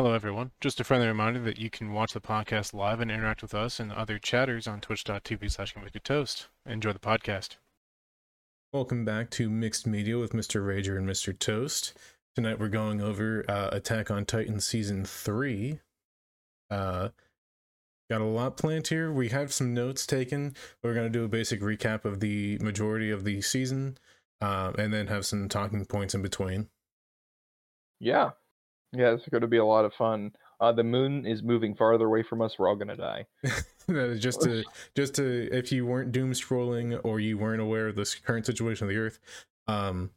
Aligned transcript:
Hello, 0.00 0.14
everyone. 0.14 0.52
Just 0.62 0.80
a 0.80 0.84
friendly 0.84 1.06
reminder 1.06 1.40
that 1.40 1.58
you 1.58 1.68
can 1.68 1.92
watch 1.92 2.14
the 2.14 2.22
podcast 2.22 2.72
live 2.72 3.00
and 3.00 3.10
interact 3.10 3.42
with 3.42 3.52
us 3.52 3.78
and 3.78 3.92
other 3.92 4.18
chatters 4.18 4.66
on 4.66 4.80
twitch.tv 4.80 5.50
slash 5.50 5.74
convicted 5.74 6.04
toast. 6.04 6.48
Enjoy 6.64 6.94
the 6.94 6.98
podcast. 6.98 7.56
Welcome 8.72 9.04
back 9.04 9.28
to 9.32 9.50
Mixed 9.50 9.86
Media 9.86 10.18
with 10.18 10.32
Mr. 10.32 10.64
Rager 10.64 10.96
and 10.96 11.06
Mr. 11.06 11.38
Toast. 11.38 11.92
Tonight 12.34 12.58
we're 12.58 12.68
going 12.68 13.02
over 13.02 13.44
uh, 13.46 13.68
Attack 13.72 14.10
on 14.10 14.24
Titan 14.24 14.58
Season 14.60 15.04
3. 15.04 15.80
Uh, 16.70 17.10
got 18.08 18.22
a 18.22 18.24
lot 18.24 18.56
planned 18.56 18.86
here. 18.86 19.12
We 19.12 19.28
have 19.28 19.52
some 19.52 19.74
notes 19.74 20.06
taken. 20.06 20.56
We're 20.82 20.94
going 20.94 21.12
to 21.12 21.18
do 21.18 21.24
a 21.24 21.28
basic 21.28 21.60
recap 21.60 22.06
of 22.06 22.20
the 22.20 22.56
majority 22.62 23.10
of 23.10 23.24
the 23.24 23.42
season 23.42 23.98
uh, 24.40 24.72
and 24.78 24.94
then 24.94 25.08
have 25.08 25.26
some 25.26 25.50
talking 25.50 25.84
points 25.84 26.14
in 26.14 26.22
between. 26.22 26.70
Yeah. 28.00 28.30
Yeah, 28.92 29.12
it's 29.12 29.28
going 29.28 29.42
to 29.42 29.48
be 29.48 29.58
a 29.58 29.64
lot 29.64 29.84
of 29.84 29.94
fun. 29.94 30.32
Uh, 30.60 30.72
the 30.72 30.84
moon 30.84 31.24
is 31.24 31.42
moving 31.42 31.74
farther 31.74 32.06
away 32.06 32.22
from 32.22 32.42
us. 32.42 32.58
We're 32.58 32.68
all 32.68 32.76
going 32.76 32.88
to 32.88 32.96
die. 32.96 33.26
just 34.18 34.42
to 34.42 34.64
just 34.94 35.14
to 35.14 35.48
if 35.52 35.72
you 35.72 35.86
weren't 35.86 36.12
doom 36.12 36.32
scrolling 36.32 37.00
or 37.04 37.20
you 37.20 37.38
weren't 37.38 37.62
aware 37.62 37.88
of 37.88 37.96
this 37.96 38.14
current 38.14 38.46
situation 38.46 38.84
of 38.84 38.90
the 38.90 38.98
earth, 38.98 39.18
um, 39.68 40.10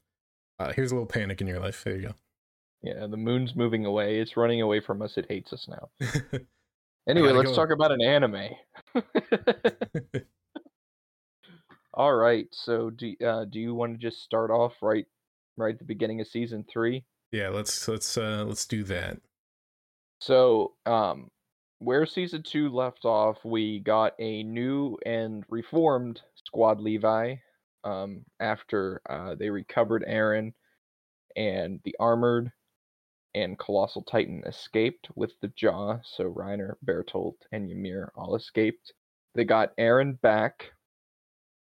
uh, 0.60 0.74
here's 0.74 0.92
a 0.92 0.96
little 0.96 1.08
panic 1.08 1.40
in 1.40 1.48
your 1.48 1.60
life. 1.60 1.84
There 1.84 1.96
you 1.96 2.08
go. 2.08 2.14
Yeah, 2.82 3.08
the 3.08 3.18
moon's 3.18 3.56
moving 3.56 3.86
away. 3.86 4.20
It's 4.20 4.36
running 4.36 4.62
away 4.62 4.82
from 4.82 5.02
us. 5.02 5.18
It 5.18 5.28
hates 5.30 5.54
us 5.54 5.70
now. 5.70 5.90
anyway, 7.08 7.32
let's 7.32 7.52
go. 7.52 7.56
talk 7.56 7.72
about 7.72 7.94
an 7.94 8.02
anime. 8.02 8.50
all 11.94 12.14
right. 12.14 12.48
So, 12.52 12.90
do 12.90 13.16
uh, 13.26 13.46
do 13.46 13.60
you 13.60 13.74
want 13.74 13.94
to 13.94 13.98
just 13.98 14.22
start 14.24 14.52
off 14.52 14.74
right 14.82 15.06
right 15.56 15.74
at 15.74 15.80
the 15.80 15.86
beginning 15.86 16.20
of 16.20 16.28
season 16.28 16.66
three? 16.72 17.06
Yeah, 17.34 17.50
let's 17.50 17.88
let's 17.88 18.16
uh 18.16 18.46
let's 18.48 18.68
do 18.68 18.84
that. 18.84 19.18
So, 20.20 20.76
um 20.86 21.32
where 21.80 22.06
season 22.06 22.44
2 22.44 22.70
left 22.70 23.06
off, 23.06 23.44
we 23.44 23.80
got 23.80 24.14
a 24.20 24.44
new 24.44 24.98
and 25.06 25.44
reformed 25.50 26.22
Squad 26.36 26.80
Levi 26.80 27.36
um 27.84 28.24
after 28.40 29.02
uh 29.10 29.34
they 29.34 29.50
recovered 29.50 30.06
Eren 30.08 30.54
and 31.36 31.80
the 31.84 31.96
armored 32.00 32.52
and 33.34 33.58
Colossal 33.58 34.04
Titan 34.04 34.44
escaped 34.46 35.10
with 35.16 35.32
the 35.42 35.48
jaw, 35.50 35.98
so 36.04 36.32
Reiner, 36.32 36.76
Bertolt, 36.86 37.38
and 37.52 37.72
Ymir 37.72 38.12
all 38.16 38.36
escaped. 38.36 38.94
They 39.34 39.44
got 39.44 39.76
Eren 39.78 40.22
back, 40.22 40.72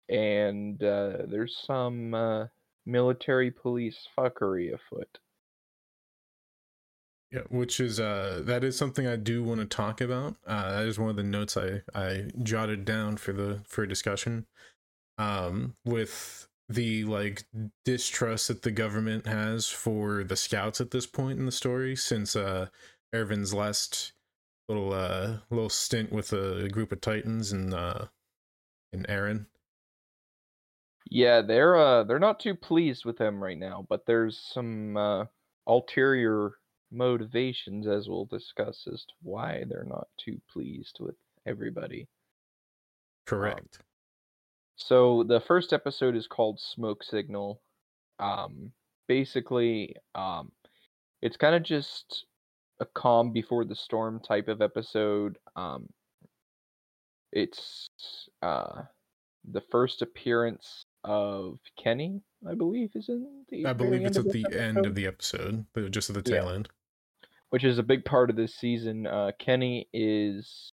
and 0.09 0.81
uh, 0.81 1.27
there's 1.27 1.57
some 1.67 2.15
uh, 2.15 2.47
military 2.87 3.51
police 3.51 4.07
fuckery 4.17 4.73
afoot. 4.73 5.19
Yeah, 7.33 7.43
which 7.51 7.81
is 7.81 7.99
uh 7.99 8.43
that 8.45 8.63
is 8.63 8.77
something 8.79 9.07
I 9.07 9.17
do 9.17 9.43
want 9.43 9.61
to 9.61 9.67
talk 9.67 10.01
about. 10.01 10.37
Uh 10.47 10.71
that 10.77 10.87
is 10.87 10.99
one 10.99 11.11
of 11.11 11.17
the 11.17 11.23
notes 11.23 11.57
I 11.57 11.83
I 11.95 12.31
jotted 12.43 12.85
down 12.85 13.17
for 13.17 13.33
the 13.33 13.63
for 13.67 13.85
discussion. 13.87 14.47
Um 15.19 15.77
with 15.85 16.49
the 16.69 17.05
like 17.05 17.45
distrust 17.85 18.49
that 18.49 18.63
the 18.63 18.73
government 18.73 19.27
has 19.27 19.69
for 19.69 20.25
the 20.25 20.37
scouts 20.37 20.81
at 20.81 20.93
this 20.93 21.07
point 21.07 21.39
in 21.39 21.47
the 21.47 21.53
story 21.53 21.97
since 21.97 22.37
uh 22.37 22.69
Erwin's 23.15 23.55
last 23.55 24.13
little 24.69 24.93
uh 24.93 25.41
little 25.51 25.71
stint 25.71 26.13
with 26.13 26.33
a 26.33 26.69
group 26.71 26.93
of 26.93 27.01
titans 27.01 27.53
and 27.53 27.75
uh 27.75 28.07
and 28.93 29.07
Eren. 29.09 29.47
Yeah, 31.11 31.43
they're 31.43 31.77
uh 31.77 32.05
they're 32.05 32.19
not 32.19 32.41
too 32.41 32.55
pleased 32.55 33.05
with 33.05 33.19
him 33.21 33.43
right 33.43 33.59
now, 33.59 33.87
but 33.89 34.07
there's 34.07 34.39
some 34.39 34.97
uh 34.97 35.27
ulterior 35.67 36.59
motivations, 36.91 37.87
as 37.87 38.09
we'll 38.09 38.27
discuss, 38.27 38.87
as 38.93 39.05
to 39.05 39.15
why 39.23 39.65
they're 39.69 39.85
not 39.85 40.09
too 40.19 40.41
pleased 40.53 40.99
with 41.01 41.17
everybody. 41.47 42.01
Um, 42.01 42.07
Correct. 43.27 43.79
Um, 43.81 43.85
so 44.77 45.25
the 45.25 45.41
first 45.41 45.73
episode 45.73 46.17
is 46.17 46.27
called 46.27 46.61
Smoke 46.61 47.03
Signal. 47.03 47.61
Um, 48.19 48.73
basically, 49.09 49.97
um, 50.15 50.53
it's 51.23 51.37
kind 51.37 51.55
of 51.55 51.63
just 51.63 52.27
a 52.81 52.87
calm 52.87 53.33
before 53.33 53.65
the 53.65 53.75
storm 53.75 54.21
type 54.21 54.49
of 54.49 54.61
episode. 54.61 55.39
Um, 55.57 55.89
it's 57.33 57.89
uh, 58.43 58.83
the 59.51 59.63
first 59.71 60.03
appearance 60.03 60.86
of 61.07 61.59
Kenny, 61.83 62.21
I 62.47 62.55
believe, 62.55 62.91
is 62.95 63.09
in 63.09 63.45
the. 63.49 63.65
I 63.65 63.73
believe 63.73 64.05
it's 64.05 64.19
at 64.19 64.29
the 64.29 64.45
episode. 64.45 64.61
end 64.61 64.87
of 64.87 64.95
the 64.95 65.07
episode, 65.07 65.65
but 65.73 65.91
just 65.91 66.11
at 66.11 66.17
the 66.17 66.23
tail 66.23 66.47
yeah. 66.47 66.55
end 66.57 66.69
which 67.51 67.65
is 67.65 67.79
a 67.79 67.83
big 67.83 68.05
part 68.05 68.31
of 68.31 68.37
this 68.37 68.55
season. 68.55 69.07
Uh, 69.07 69.31
Kenny 69.39 69.89
is 69.93 70.73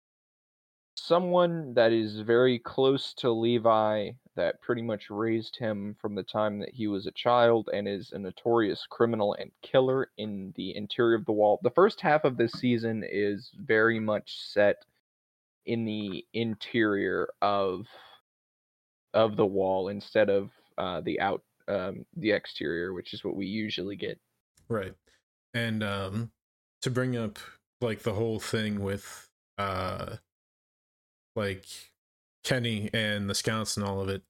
someone 0.95 1.73
that 1.73 1.91
is 1.91 2.19
very 2.19 2.59
close 2.59 3.13
to 3.15 3.31
Levi, 3.31 4.11
that 4.35 4.61
pretty 4.61 4.81
much 4.81 5.09
raised 5.09 5.57
him 5.57 5.95
from 5.99 6.15
the 6.15 6.23
time 6.23 6.59
that 6.59 6.73
he 6.73 6.87
was 6.87 7.07
a 7.07 7.11
child, 7.11 7.69
and 7.73 7.87
is 7.87 8.11
a 8.11 8.19
notorious 8.19 8.85
criminal 8.89 9.33
and 9.33 9.51
killer 9.61 10.11
in 10.17 10.53
the 10.55 10.75
interior 10.75 11.15
of 11.15 11.25
the 11.25 11.31
wall. 11.31 11.59
The 11.63 11.71
first 11.71 12.01
half 12.01 12.23
of 12.23 12.37
this 12.37 12.51
season 12.53 13.03
is 13.09 13.51
very 13.57 13.99
much 13.99 14.37
set 14.39 14.85
in 15.65 15.85
the 15.85 16.25
interior 16.33 17.29
of 17.41 17.87
of 19.13 19.35
the 19.35 19.45
wall 19.45 19.89
instead 19.89 20.29
of 20.29 20.51
uh, 20.77 21.01
the 21.01 21.19
out 21.19 21.41
um, 21.67 22.05
the 22.15 22.31
exterior, 22.31 22.93
which 22.93 23.13
is 23.13 23.23
what 23.23 23.35
we 23.35 23.45
usually 23.45 23.95
get. 23.95 24.19
Right, 24.67 24.93
and 25.53 25.83
um, 25.83 26.31
to 26.81 26.89
bring 26.89 27.17
up 27.17 27.39
like 27.81 28.03
the 28.03 28.13
whole 28.13 28.39
thing 28.39 28.81
with 28.81 29.29
uh 29.57 30.15
like 31.35 31.65
Kenny 32.43 32.89
and 32.93 33.29
the 33.29 33.35
scouts 33.35 33.77
and 33.77 33.85
all 33.85 34.01
of 34.01 34.09
it 34.09 34.23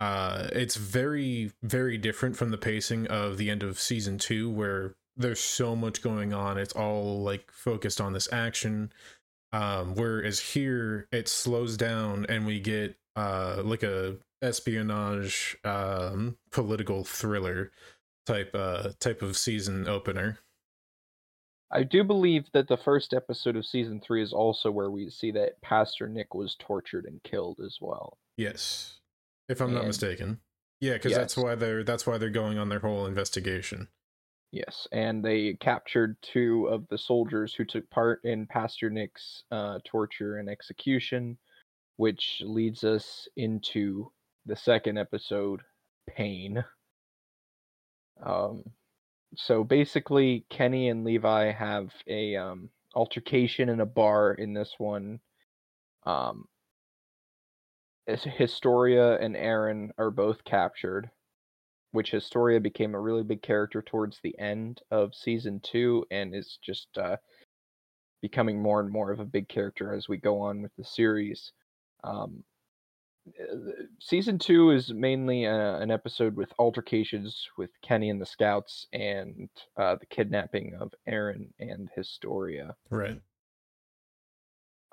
uh 0.00 0.48
it's 0.52 0.76
very 0.76 1.52
very 1.62 1.98
different 1.98 2.36
from 2.36 2.50
the 2.50 2.58
pacing 2.58 3.06
of 3.08 3.36
the 3.36 3.50
end 3.50 3.62
of 3.62 3.78
season 3.78 4.18
2 4.18 4.50
where 4.50 4.94
there's 5.16 5.40
so 5.40 5.76
much 5.76 6.02
going 6.02 6.32
on 6.32 6.58
it's 6.58 6.72
all 6.72 7.22
like 7.22 7.50
focused 7.50 8.00
on 8.00 8.12
this 8.12 8.28
action 8.32 8.92
um 9.52 9.94
whereas 9.94 10.40
here 10.40 11.06
it 11.12 11.28
slows 11.28 11.76
down 11.76 12.24
and 12.28 12.46
we 12.46 12.58
get 12.58 12.96
uh 13.20 13.62
like 13.64 13.82
a 13.82 14.16
espionage 14.42 15.56
um 15.64 16.36
political 16.50 17.04
thriller 17.04 17.70
type 18.26 18.50
uh 18.54 18.90
type 19.00 19.22
of 19.22 19.36
season 19.36 19.88
opener 19.88 20.38
I 21.72 21.84
do 21.84 22.02
believe 22.02 22.46
that 22.52 22.66
the 22.66 22.76
first 22.76 23.14
episode 23.14 23.54
of 23.54 23.64
season 23.64 24.00
three 24.00 24.22
is 24.22 24.32
also 24.32 24.72
where 24.72 24.90
we 24.90 25.08
see 25.08 25.30
that 25.32 25.60
Pastor 25.62 26.08
Nick 26.08 26.34
was 26.34 26.56
tortured 26.58 27.04
and 27.04 27.22
killed 27.22 27.60
as 27.64 27.78
well. 27.80 28.18
Yes, 28.36 28.98
if 29.48 29.60
I'm 29.60 29.68
and, 29.68 29.76
not 29.76 29.86
mistaken. 29.86 30.40
Yeah, 30.80 30.94
because 30.94 31.12
yes. 31.12 31.20
that's 31.20 31.36
why 31.36 31.54
they're 31.54 31.84
that's 31.84 32.06
why 32.06 32.18
they're 32.18 32.30
going 32.30 32.58
on 32.58 32.70
their 32.70 32.80
whole 32.80 33.06
investigation. 33.06 33.86
Yes, 34.52 34.88
and 34.90 35.24
they 35.24 35.54
captured 35.54 36.16
two 36.22 36.66
of 36.66 36.88
the 36.88 36.98
soldiers 36.98 37.54
who 37.54 37.64
took 37.64 37.88
part 37.88 38.24
in 38.24 38.46
Pastor 38.46 38.90
Nick's 38.90 39.44
uh, 39.52 39.78
torture 39.84 40.38
and 40.38 40.48
execution, 40.48 41.38
which 42.00 42.40
leads 42.46 42.82
us 42.82 43.28
into 43.36 44.10
the 44.46 44.56
second 44.56 44.96
episode, 44.96 45.60
Pain. 46.08 46.64
Um, 48.24 48.64
so 49.36 49.64
basically, 49.64 50.46
Kenny 50.48 50.88
and 50.88 51.04
Levi 51.04 51.52
have 51.52 51.92
a 52.06 52.36
um, 52.36 52.70
altercation 52.94 53.68
in 53.68 53.80
a 53.80 53.86
bar 53.86 54.32
in 54.32 54.54
this 54.54 54.76
one. 54.78 55.20
Um, 56.06 56.46
Historia 58.06 59.18
and 59.18 59.36
Eren 59.36 59.90
are 59.98 60.10
both 60.10 60.42
captured, 60.44 61.10
which 61.92 62.12
Historia 62.12 62.60
became 62.60 62.94
a 62.94 63.00
really 63.00 63.24
big 63.24 63.42
character 63.42 63.82
towards 63.82 64.20
the 64.22 64.38
end 64.38 64.80
of 64.90 65.14
season 65.14 65.60
two 65.62 66.06
and 66.10 66.34
is 66.34 66.58
just 66.64 66.88
uh, 66.96 67.18
becoming 68.22 68.58
more 68.62 68.80
and 68.80 68.90
more 68.90 69.12
of 69.12 69.20
a 69.20 69.26
big 69.26 69.50
character 69.50 69.92
as 69.92 70.08
we 70.08 70.16
go 70.16 70.40
on 70.40 70.62
with 70.62 70.74
the 70.78 70.84
series. 70.84 71.52
Um, 72.04 72.44
season 74.00 74.38
two 74.38 74.70
is 74.70 74.92
mainly 74.92 75.46
uh, 75.46 75.76
an 75.78 75.90
episode 75.90 76.36
with 76.36 76.52
altercations 76.58 77.46
with 77.56 77.70
Kenny 77.82 78.10
and 78.10 78.20
the 78.20 78.26
Scouts 78.26 78.86
and 78.92 79.48
uh, 79.76 79.96
the 79.96 80.06
kidnapping 80.06 80.74
of 80.80 80.92
Eren 81.08 81.48
and 81.58 81.88
Historia. 81.94 82.74
Right. 82.88 83.20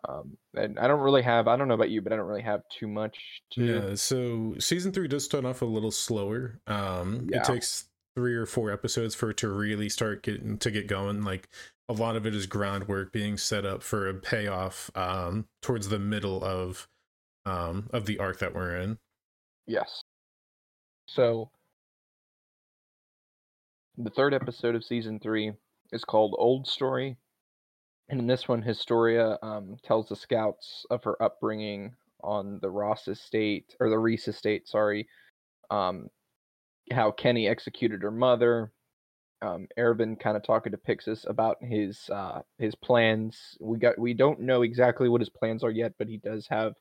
Um, 0.07 0.37
and 0.53 0.77
I 0.79 0.87
don't 0.87 0.99
really 0.99 1.23
have, 1.23 1.47
I 1.47 1.55
don't 1.55 1.67
know 1.67 1.73
about 1.73 1.89
you, 1.89 2.01
but 2.01 2.13
I 2.13 2.15
don't 2.15 2.27
really 2.27 2.43
have 2.43 2.61
too 2.69 2.87
much 2.87 3.17
to. 3.53 3.65
Yeah, 3.65 3.95
so 3.95 4.55
season 4.59 4.91
three 4.91 5.07
does 5.07 5.25
start 5.25 5.45
off 5.45 5.61
a 5.61 5.65
little 5.65 5.91
slower. 5.91 6.59
Um, 6.67 7.27
yeah. 7.31 7.39
It 7.39 7.43
takes 7.45 7.89
three 8.15 8.35
or 8.35 8.45
four 8.45 8.71
episodes 8.71 9.15
for 9.15 9.31
it 9.31 9.37
to 9.37 9.49
really 9.49 9.89
start 9.89 10.23
getting 10.23 10.57
to 10.59 10.71
get 10.71 10.87
going. 10.87 11.23
Like 11.23 11.49
a 11.89 11.93
lot 11.93 12.15
of 12.15 12.25
it 12.25 12.35
is 12.35 12.45
groundwork 12.45 13.11
being 13.11 13.37
set 13.37 13.65
up 13.65 13.81
for 13.81 14.07
a 14.07 14.13
payoff 14.13 14.91
um, 14.95 15.45
towards 15.61 15.89
the 15.89 15.99
middle 15.99 16.43
of 16.43 16.87
um, 17.47 17.89
of 17.93 18.05
the 18.05 18.19
arc 18.19 18.39
that 18.39 18.53
we're 18.53 18.75
in. 18.75 18.97
Yes. 19.65 20.01
So 21.07 21.49
the 23.97 24.09
third 24.09 24.33
episode 24.33 24.75
of 24.75 24.83
season 24.83 25.19
three 25.19 25.53
is 25.91 26.03
called 26.03 26.35
Old 26.37 26.67
Story. 26.67 27.17
And 28.09 28.19
in 28.19 28.27
this 28.27 28.47
one, 28.47 28.61
Historia 28.61 29.37
um, 29.41 29.77
tells 29.83 30.09
the 30.09 30.15
scouts 30.15 30.85
of 30.89 31.03
her 31.03 31.21
upbringing 31.21 31.93
on 32.23 32.59
the 32.61 32.69
Ross 32.69 33.07
estate 33.07 33.75
or 33.79 33.89
the 33.89 33.97
Reiss 33.97 34.27
estate, 34.27 34.67
sorry, 34.67 35.07
um, 35.69 36.09
how 36.91 37.11
Kenny 37.11 37.47
executed 37.47 38.01
her 38.01 38.11
mother. 38.11 38.71
Um, 39.41 39.67
Erwin 39.77 40.15
kind 40.15 40.35
of 40.35 40.43
talking 40.43 40.71
to 40.71 40.77
Pixis 40.77 41.29
about 41.29 41.57
his 41.61 42.09
uh, 42.09 42.41
his 42.57 42.73
plans. 42.75 43.55
We 43.59 43.77
got 43.77 43.99
we 43.99 44.13
don't 44.13 44.39
know 44.39 44.63
exactly 44.63 45.09
what 45.09 45.21
his 45.21 45.29
plans 45.29 45.63
are 45.63 45.69
yet, 45.69 45.93
but 45.99 46.07
he 46.07 46.17
does 46.17 46.47
have 46.47 46.73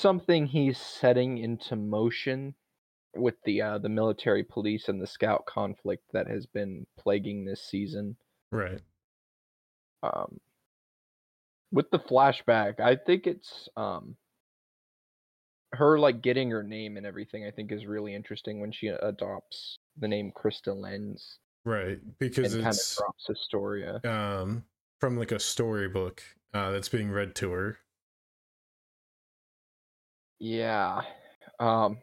something 0.00 0.46
he's 0.46 0.78
setting 0.78 1.38
into 1.38 1.76
motion 1.76 2.54
with 3.16 3.34
the 3.44 3.60
uh, 3.62 3.78
the 3.78 3.88
military 3.88 4.44
police 4.44 4.88
and 4.88 5.00
the 5.00 5.06
scout 5.06 5.44
conflict 5.46 6.04
that 6.12 6.28
has 6.28 6.46
been 6.46 6.86
plaguing 6.98 7.44
this 7.44 7.62
season. 7.62 8.16
Right. 8.52 8.80
Um, 10.02 10.38
with 11.72 11.90
the 11.90 11.98
flashback, 11.98 12.80
I 12.80 12.96
think 12.96 13.26
it's 13.26 13.68
um 13.76 14.16
her 15.72 15.98
like 15.98 16.22
getting 16.22 16.50
her 16.50 16.62
name 16.62 16.96
and 16.96 17.06
everything. 17.06 17.44
I 17.46 17.50
think 17.50 17.70
is 17.72 17.86
really 17.86 18.14
interesting 18.14 18.60
when 18.60 18.72
she 18.72 18.88
adopts 18.88 19.78
the 19.98 20.08
name 20.08 20.32
Krista 20.36 20.74
Lenz. 20.74 21.38
Right, 21.64 21.98
because 22.18 22.54
and 22.54 22.64
kind 22.64 22.74
of 22.74 22.96
drops 22.96 23.26
Historia. 23.28 24.00
um 24.04 24.64
from 24.98 25.16
like 25.18 25.32
a 25.32 25.38
storybook 25.38 26.22
uh 26.54 26.70
that's 26.70 26.88
being 26.88 27.10
read 27.10 27.34
to 27.36 27.50
her. 27.50 27.78
Yeah. 30.40 31.02
Um 31.60 31.98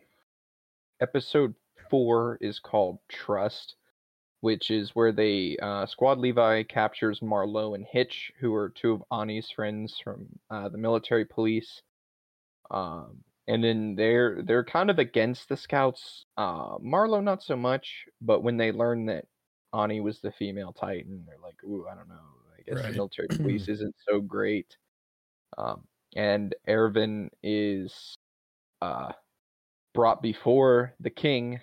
episode 1.01 1.56
4 1.89 2.38
is 2.42 2.60
called 2.60 3.00
Trust, 3.10 3.75
which 4.42 4.72
is 4.72 4.95
where 4.95 5.12
they 5.13 5.57
uh 5.62 5.86
Squad 5.88 6.19
Levi 6.19 6.63
captures 6.63 7.22
Marlowe 7.22 7.75
and 7.75 7.86
Hitch, 7.86 8.31
who 8.39 8.54
are 8.56 8.69
two 8.69 8.94
of 8.94 9.04
Annie's 9.12 9.50
friends 9.51 10.00
from 10.04 10.28
uh 10.51 10.69
the 10.69 10.78
military 10.78 11.25
police. 11.25 11.81
Um 12.72 13.24
and 13.48 13.63
then 13.63 13.95
they're 13.95 14.42
they're 14.44 14.66
kind 14.66 14.90
of 14.92 15.00
against 15.00 15.50
the 15.50 15.57
scouts. 15.57 16.25
Uh 16.38 16.78
Marlowe 16.81 17.22
not 17.22 17.44
so 17.44 17.56
much, 17.57 18.06
but 18.22 18.44
when 18.44 18.57
they 18.57 18.72
learn 18.72 19.07
that 19.07 19.25
Annie 19.74 20.01
was 20.01 20.22
the 20.22 20.31
female 20.31 20.74
Titan, 20.74 21.25
they're 21.28 21.40
like, 21.44 21.63
"Ooh, 21.66 21.88
I 21.88 21.95
don't 21.95 22.10
know. 22.10 22.16
I 22.57 22.62
guess 22.63 22.83
the 22.86 22.92
military 22.94 23.30
police 23.40 23.68
isn't 23.69 23.95
so 24.10 24.22
great." 24.22 24.78
Um, 25.57 25.88
and 26.16 26.56
Erwin 26.69 27.30
is 27.44 28.18
uh, 28.82 29.12
brought 29.94 30.22
before 30.22 30.94
the 31.00 31.10
king, 31.10 31.60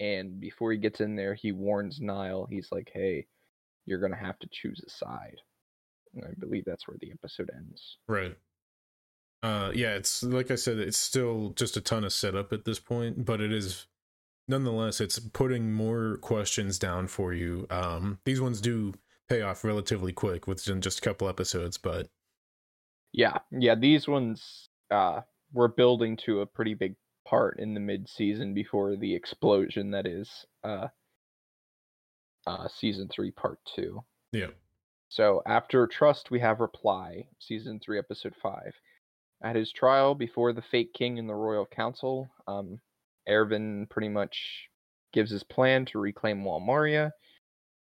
and 0.00 0.40
before 0.40 0.72
he 0.72 0.78
gets 0.78 1.00
in 1.00 1.16
there, 1.16 1.34
he 1.34 1.52
warns 1.52 2.00
Nile. 2.00 2.46
He's 2.50 2.70
like, 2.72 2.90
"Hey, 2.92 3.26
you're 3.86 4.00
gonna 4.00 4.16
have 4.16 4.38
to 4.40 4.48
choose 4.52 4.82
a 4.86 4.90
side." 4.90 5.40
And 6.14 6.24
I 6.24 6.34
believe 6.38 6.64
that's 6.64 6.86
where 6.88 6.98
the 7.00 7.12
episode 7.12 7.50
ends. 7.54 7.98
Right. 8.08 8.36
Uh 9.42 9.72
yeah, 9.74 9.94
it's 9.94 10.22
like 10.22 10.50
I 10.50 10.54
said, 10.56 10.78
it's 10.78 10.98
still 10.98 11.50
just 11.50 11.76
a 11.76 11.80
ton 11.80 12.04
of 12.04 12.12
setup 12.12 12.52
at 12.52 12.64
this 12.64 12.78
point, 12.80 13.24
but 13.24 13.40
it 13.40 13.52
is 13.52 13.86
nonetheless 14.48 15.00
it's 15.00 15.18
putting 15.18 15.72
more 15.72 16.18
questions 16.18 16.78
down 16.78 17.08
for 17.08 17.32
you. 17.34 17.66
Um 17.70 18.20
these 18.24 18.40
ones 18.40 18.60
do 18.60 18.94
pay 19.28 19.42
off 19.42 19.64
relatively 19.64 20.12
quick 20.12 20.46
within 20.46 20.80
just 20.80 20.98
a 20.98 21.02
couple 21.02 21.28
episodes, 21.28 21.78
but 21.78 22.08
Yeah, 23.12 23.38
yeah, 23.50 23.74
these 23.74 24.08
ones 24.08 24.68
uh, 24.90 25.22
were 25.54 25.68
building 25.68 26.16
to 26.18 26.40
a 26.40 26.46
pretty 26.46 26.74
big 26.74 26.94
part 27.26 27.58
in 27.58 27.72
the 27.72 27.80
mid-season 27.80 28.52
before 28.52 28.96
the 28.96 29.14
explosion 29.14 29.92
that 29.92 30.06
is 30.06 30.44
uh, 30.64 30.88
uh, 32.46 32.68
season 32.68 33.08
three, 33.08 33.30
part 33.30 33.58
two. 33.74 34.04
yeah. 34.32 34.48
So 35.08 35.42
after 35.46 35.86
Trust, 35.86 36.32
we 36.32 36.40
have 36.40 36.58
Reply, 36.60 37.28
season 37.38 37.78
three, 37.78 37.98
episode 37.98 38.34
five. 38.42 38.74
At 39.42 39.54
his 39.54 39.70
trial 39.70 40.14
before 40.14 40.52
the 40.52 40.62
fake 40.62 40.92
king 40.92 41.18
and 41.18 41.28
the 41.28 41.34
royal 41.34 41.66
council, 41.66 42.28
um, 42.48 42.80
Erwin 43.28 43.86
pretty 43.88 44.08
much 44.08 44.68
gives 45.12 45.30
his 45.30 45.44
plan 45.44 45.84
to 45.86 46.00
reclaim 46.00 46.44
Wall 46.44 46.58
Maria, 46.58 47.12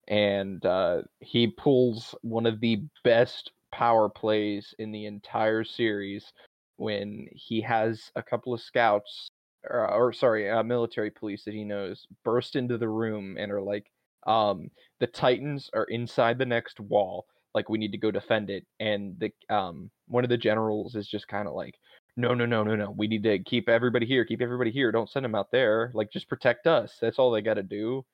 and 0.09 0.65
uh, 0.67 1.03
he 1.21 1.47
pulls 1.47 2.15
one 2.23 2.47
of 2.47 2.61
the 2.61 2.83
best 3.05 3.53
power 3.71 4.09
plays 4.09 4.75
in 4.79 4.91
the 4.91 5.07
entire 5.07 5.65
series 5.65 6.33
when 6.77 7.27
he 7.33 7.61
has 7.61 8.11
a 8.17 8.23
couple 8.23 8.53
of 8.55 8.61
scouts, 8.61 9.29
or, 9.69 9.91
or 9.91 10.13
sorry, 10.13 10.51
uh, 10.51 10.63
military 10.63 11.11
police 11.11 11.45
that 11.45 11.55
he 11.55 11.65
knows 11.65 12.07
burst 12.25 12.57
into 12.57 12.79
the 12.79 12.89
room 12.89 13.37
and 13.39 13.51
are 13.53 13.63
like, 13.63 13.91
um, 14.27 14.71
the 15.01 15.07
Titans 15.07 15.71
are 15.75 15.85
inside 15.85 16.39
the 16.39 16.47
next 16.47 16.81
wall. 16.81 17.27
Like 17.55 17.69
we 17.69 17.79
need 17.79 17.93
to 17.93 17.99
go 17.99 18.11
defend 18.11 18.51
it. 18.51 18.67
And 18.81 19.17
the 19.19 19.55
um 19.55 19.91
one 20.09 20.25
of 20.25 20.31
the 20.31 20.37
generals 20.37 20.97
is 20.97 21.07
just 21.07 21.29
kind 21.29 21.47
of 21.47 21.55
like, 21.55 21.77
no, 22.17 22.35
no, 22.35 22.47
no, 22.47 22.65
no, 22.65 22.75
no. 22.75 22.91
We 22.97 23.07
need 23.07 23.23
to 23.25 23.39
keep 23.39 23.69
everybody 23.69 24.07
here. 24.07 24.25
Keep 24.25 24.43
everybody 24.43 24.71
here. 24.71 24.91
Don't 24.91 25.11
send 25.11 25.25
them 25.25 25.35
out 25.35 25.51
there. 25.53 25.93
Like 25.95 26.11
just 26.11 26.29
protect 26.29 26.67
us. 26.67 26.97
That's 27.01 27.19
all 27.19 27.31
they 27.31 27.43
got 27.43 27.55
to 27.55 27.63
do. 27.63 28.05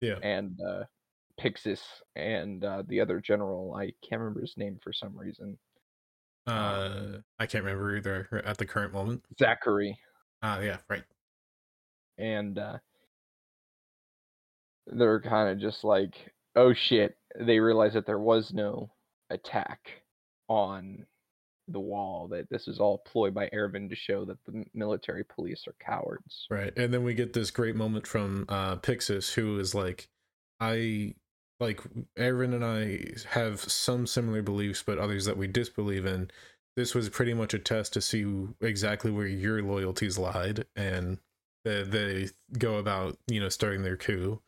Yeah. 0.00 0.18
And 0.22 0.58
uh, 0.60 0.84
Pixis 1.40 1.80
and 2.14 2.64
uh, 2.64 2.82
the 2.86 3.00
other 3.00 3.20
general, 3.20 3.74
I 3.74 3.92
can't 4.08 4.20
remember 4.20 4.40
his 4.40 4.56
name 4.56 4.78
for 4.82 4.92
some 4.92 5.16
reason. 5.16 5.58
Uh 6.46 7.18
I 7.38 7.46
can't 7.46 7.64
remember 7.64 7.96
either 7.96 8.42
at 8.44 8.58
the 8.58 8.66
current 8.66 8.92
moment. 8.92 9.24
Zachary. 9.38 9.98
Ah 10.42 10.60
yeah, 10.60 10.78
right. 10.90 11.04
and 12.18 12.58
uh, 12.58 12.78
they're 14.86 15.20
kind 15.20 15.48
of 15.50 15.58
just 15.58 15.84
like, 15.84 16.14
oh 16.56 16.74
shit. 16.74 17.16
They 17.40 17.58
realize 17.58 17.94
that 17.94 18.06
there 18.06 18.18
was 18.18 18.52
no 18.52 18.90
attack 19.30 19.80
on 20.48 21.06
the 21.68 21.80
wall, 21.80 22.28
that 22.28 22.50
this 22.50 22.68
is 22.68 22.78
all 22.78 22.98
ploy 22.98 23.30
by 23.30 23.48
Erwin 23.54 23.88
to 23.88 23.96
show 23.96 24.26
that 24.26 24.36
the 24.44 24.64
military 24.74 25.24
police 25.24 25.64
are 25.66 25.74
cowards. 25.84 26.46
Right. 26.50 26.72
And 26.76 26.92
then 26.92 27.02
we 27.04 27.14
get 27.14 27.32
this 27.32 27.50
great 27.50 27.74
moment 27.74 28.06
from 28.06 28.44
uh 28.50 28.76
Pixis 28.76 29.32
who 29.32 29.58
is 29.58 29.74
like 29.74 30.08
I 30.60 31.14
like 31.60 31.80
Aaron 32.16 32.52
and 32.52 32.64
I 32.64 33.14
have 33.30 33.60
some 33.60 34.06
similar 34.06 34.42
beliefs 34.42 34.82
but 34.84 34.98
others 34.98 35.24
that 35.24 35.36
we 35.36 35.46
disbelieve 35.46 36.06
in. 36.06 36.30
This 36.76 36.94
was 36.94 37.08
pretty 37.08 37.34
much 37.34 37.54
a 37.54 37.58
test 37.58 37.92
to 37.92 38.00
see 38.00 38.24
exactly 38.60 39.10
where 39.10 39.26
your 39.26 39.62
loyalties 39.62 40.18
lied 40.18 40.66
and 40.74 41.18
they, 41.64 41.82
they 41.82 42.28
go 42.58 42.76
about, 42.76 43.16
you 43.28 43.40
know, 43.40 43.48
starting 43.48 43.82
their 43.82 43.96
coup. 43.96 44.40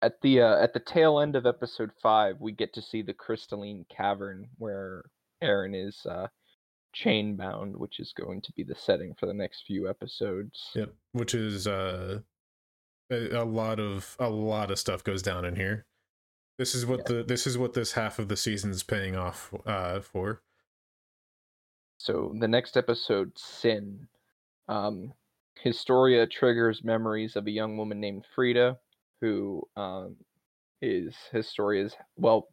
At 0.00 0.20
the 0.22 0.42
uh, 0.42 0.62
at 0.62 0.74
the 0.74 0.80
tail 0.80 1.18
end 1.18 1.34
of 1.34 1.44
episode 1.44 1.90
five, 2.00 2.36
we 2.40 2.52
get 2.52 2.72
to 2.74 2.82
see 2.82 3.02
the 3.02 3.12
crystalline 3.12 3.84
cavern 3.94 4.48
where 4.56 5.02
Eren 5.42 5.74
is 5.74 6.06
uh, 6.06 6.28
chain 6.94 7.36
bound, 7.36 7.76
which 7.76 7.98
is 7.98 8.12
going 8.16 8.40
to 8.42 8.52
be 8.52 8.62
the 8.62 8.76
setting 8.76 9.14
for 9.18 9.26
the 9.26 9.34
next 9.34 9.64
few 9.66 9.88
episodes. 9.88 10.70
Yep. 10.74 10.94
Which 11.12 11.34
is 11.34 11.66
uh 11.66 12.20
a, 13.10 13.42
a 13.42 13.44
lot 13.44 13.80
of 13.80 14.16
a 14.18 14.28
lot 14.28 14.70
of 14.70 14.78
stuff 14.78 15.04
goes 15.04 15.22
down 15.22 15.44
in 15.44 15.56
here. 15.56 15.86
This 16.58 16.74
is 16.74 16.84
what 16.84 17.06
the 17.06 17.22
this 17.22 17.46
is 17.46 17.56
what 17.56 17.74
this 17.74 17.92
half 17.92 18.18
of 18.18 18.28
the 18.28 18.36
season 18.36 18.70
is 18.70 18.82
paying 18.82 19.16
off 19.16 19.52
uh 19.66 20.00
for. 20.00 20.42
So 21.98 22.34
the 22.38 22.48
next 22.48 22.76
episode, 22.76 23.36
Sin. 23.36 24.08
Um, 24.68 25.12
Historia 25.60 26.26
triggers 26.26 26.84
memories 26.84 27.34
of 27.34 27.46
a 27.46 27.50
young 27.50 27.76
woman 27.76 28.00
named 28.00 28.24
Frida, 28.34 28.78
who 29.20 29.62
um, 29.76 30.16
is 30.80 31.16
Historia's 31.32 31.96
well, 32.16 32.48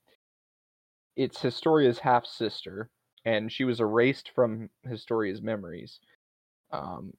it's 1.16 1.42
Historia's 1.42 2.00
half 2.00 2.26
sister, 2.26 2.90
and 3.24 3.52
she 3.52 3.64
was 3.64 3.80
erased 3.80 4.32
from 4.34 4.70
Historia's 4.90 5.42
memories. 5.42 6.00
Um, 6.72 7.14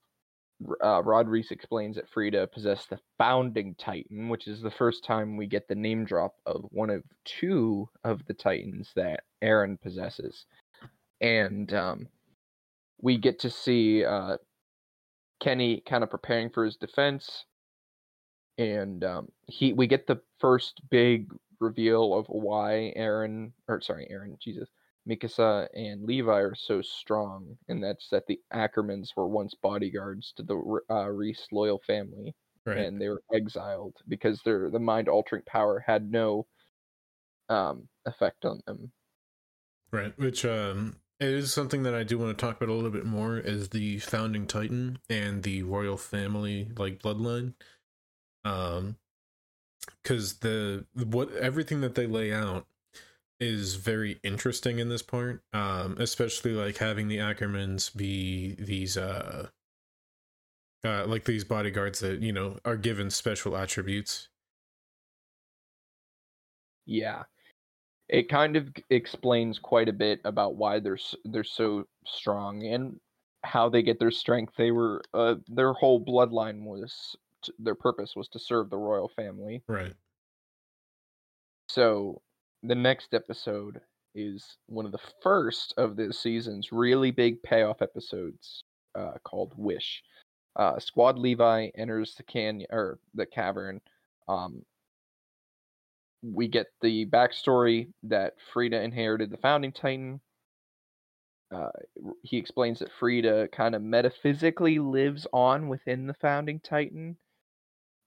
uh, 0.83 1.03
Rod 1.03 1.29
Reiss 1.29 1.51
explains 1.51 1.97
that 1.97 2.09
Frida 2.09 2.49
possessed 2.49 2.91
the 2.91 2.99
founding 3.19 3.75
Titan, 3.75 4.29
which 4.29 4.47
is 4.47 4.61
the 4.61 4.71
first 4.71 5.05
time 5.05 5.37
we 5.37 5.47
get 5.47 5.69
the 5.69 5.75
name 5.75 6.05
drop 6.05 6.35
of 6.47 6.65
one 6.71 6.91
of 6.91 7.03
two 7.25 7.89
of 8.05 8.25
the 8.27 8.35
Titans 8.35 8.91
that 8.97 9.21
Eren 9.43 9.81
possesses. 9.81 10.47
And 11.21 11.73
um, 11.75 12.09
we 13.01 13.19
get 13.19 13.39
to 13.41 13.51
see 13.51 14.05
uh, 14.05 14.37
Kenny 15.41 15.83
kind 15.87 16.03
of 16.03 16.11
preparing 16.11 16.51
for 16.51 16.65
his 16.65 16.77
defense, 16.77 17.45
and 18.59 19.05
um, 19.05 19.29
he 19.47 19.73
we 19.73 19.87
get 19.87 20.07
the 20.07 20.21
first 20.41 20.81
big 20.91 21.31
reveal 21.61 22.15
of 22.15 22.27
why 22.29 22.93
Eren 22.97 23.53
or 23.69 23.81
sorry 23.81 24.09
Eren 24.11 24.39
Jesus 24.39 24.69
Mikasa 25.09 25.69
and 25.75 26.05
Levi 26.05 26.33
are 26.41 26.55
so 26.55 26.83
strong, 26.83 27.57
and 27.69 27.83
that's 27.83 28.09
that 28.11 28.27
the 28.27 28.41
Ackermans 28.53 29.11
were 29.17 29.29
once 29.29 29.55
bodyguards 29.55 30.33
to 30.37 30.43
the 30.43 30.81
uh, 30.91 31.09
Reiss 31.09 31.47
loyal 31.53 31.81
family, 31.87 32.35
Right. 32.65 32.79
and 32.79 33.01
they 33.01 33.09
were 33.09 33.23
exiled 33.33 33.97
because 34.09 34.43
their 34.43 34.71
the 34.71 34.81
mind 34.81 35.09
altering 35.09 35.45
power 35.47 35.79
had 35.87 36.11
no 36.11 36.47
um, 37.49 37.89
effect 38.07 38.45
on 38.45 38.61
them. 38.67 38.93
Right, 39.93 40.17
which 40.19 40.45
um 40.45 40.97
it 41.21 41.29
is 41.31 41.53
something 41.53 41.83
that 41.85 41.95
I 41.95 42.03
do 42.03 42.19
want 42.19 42.37
to 42.37 42.45
talk 42.45 42.57
about 42.57 42.69
a 42.69 42.75
little 42.75 42.91
bit 42.91 43.07
more 43.07 43.39
is 43.39 43.71
the 43.71 43.99
founding 44.01 44.47
titan 44.47 44.99
and 45.09 45.43
the 45.43 45.63
royal 45.63 45.97
family 45.97 46.69
like 46.77 47.01
bloodline. 47.01 47.55
Um 48.45 48.97
cuz 50.05 50.39
the 50.39 50.87
what 50.95 51.33
everything 51.35 51.81
that 51.83 51.95
they 51.95 52.07
lay 52.07 52.33
out 52.33 52.67
is 53.41 53.77
very 53.77 54.19
interesting 54.23 54.79
in 54.79 54.89
this 54.89 55.03
part. 55.03 55.43
Um, 55.53 55.97
especially 55.99 56.53
like 56.53 56.79
having 56.79 57.09
the 57.09 57.19
Ackermans 57.19 57.95
be 57.95 58.55
these 58.59 58.97
uh, 58.97 59.49
uh 60.85 61.07
like 61.07 61.25
these 61.25 61.45
bodyguards 61.45 62.01
that, 62.01 62.21
you 62.21 62.33
know, 62.33 62.59
are 62.65 62.77
given 62.77 63.11
special 63.11 63.57
attributes. 63.57 64.29
Yeah. 66.87 67.25
It 68.09 68.29
kind 68.29 68.57
of 68.57 68.69
explains 68.91 69.59
quite 69.59 69.89
a 69.89 69.93
bit 69.93 70.21
about 70.25 70.55
why 70.57 70.79
they're 70.79 70.99
they're 71.25 71.45
so 71.45 71.85
strong 72.07 72.65
and 72.65 73.01
how 73.43 73.69
they 73.69 73.83
get 73.83 73.99
their 73.99 74.13
strength. 74.13 74.55
They 74.57 74.71
were 74.71 75.03
uh, 75.13 75.37
their 75.49 75.73
whole 75.73 76.05
bloodline 76.05 76.65
was 76.65 77.17
their 77.59 77.75
purpose 77.75 78.15
was 78.17 78.29
to 78.29 78.39
serve 78.39 78.71
the 78.71 78.79
royal 78.79 79.09
family. 79.09 79.63
Right. 79.69 79.95
So 81.69 82.23
the 82.67 82.75
next 82.75 83.15
episode 83.15 83.81
is 84.15 84.57
one 84.67 84.87
of 84.87 84.93
the 84.93 85.01
first 85.23 85.75
of 85.77 85.97
this 85.97 86.19
season's 86.19 86.73
really 86.73 87.11
big 87.11 87.43
payoff 87.43 87.83
episodes 87.83 88.65
uh, 88.99 89.13
called 89.25 89.53
Wish. 89.57 90.03
Uh, 90.57 90.79
Squad 90.79 91.19
Levi 91.19 91.69
enters 91.77 92.15
the 92.15 92.23
canyon 92.23 92.67
or 92.71 92.99
the 93.15 93.27
cavern. 93.27 93.81
Um, 94.27 94.63
we 96.23 96.49
get 96.49 96.67
the 96.81 97.07
backstory 97.07 97.89
that 98.05 98.35
Frida 98.53 98.81
inherited 98.81 99.31
the 99.31 99.37
founding 99.37 99.73
titan. 99.73 100.21
Uh, 101.55 101.69
he 102.23 102.39
explains 102.39 102.81
that 102.81 102.91
Frida 102.99 103.49
kind 103.53 103.75
of 103.75 103.83
metaphysically 103.83 104.79
lives 104.79 105.27
on 105.33 105.69
within 105.69 106.07
the 106.07 106.15
founding 106.15 106.59
titan. 106.59 107.17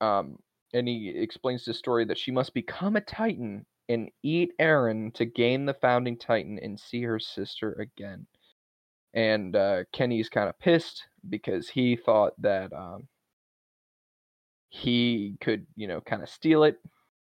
Um, 0.02 0.40
and 0.74 0.88
he 0.88 1.14
explains 1.16 1.64
the 1.66 1.74
story 1.74 2.04
that 2.06 2.18
she 2.18 2.32
must 2.32 2.54
become 2.54 2.96
a 2.96 3.02
titan 3.02 3.66
and 3.90 4.10
eat 4.24 4.54
Eren 4.60 5.14
to 5.16 5.26
gain 5.26 5.66
the 5.66 5.74
founding 5.74 6.18
titan 6.18 6.60
and 6.62 6.80
see 6.80 7.02
her 7.02 7.20
sister 7.20 7.74
again. 7.74 8.28
And 9.14 9.56
uh, 9.56 9.84
Kenny's 9.92 10.30
kind 10.30 10.48
of 10.48 10.60
pissed 10.60 11.04
because 11.28 11.68
he 11.68 11.96
thought 11.96 12.40
that 12.42 12.72
um, 12.72 13.08
he 14.70 15.36
could, 15.42 15.66
you 15.76 15.88
know, 15.88 16.00
kind 16.00 16.22
of 16.22 16.30
steal 16.30 16.64
it. 16.64 16.80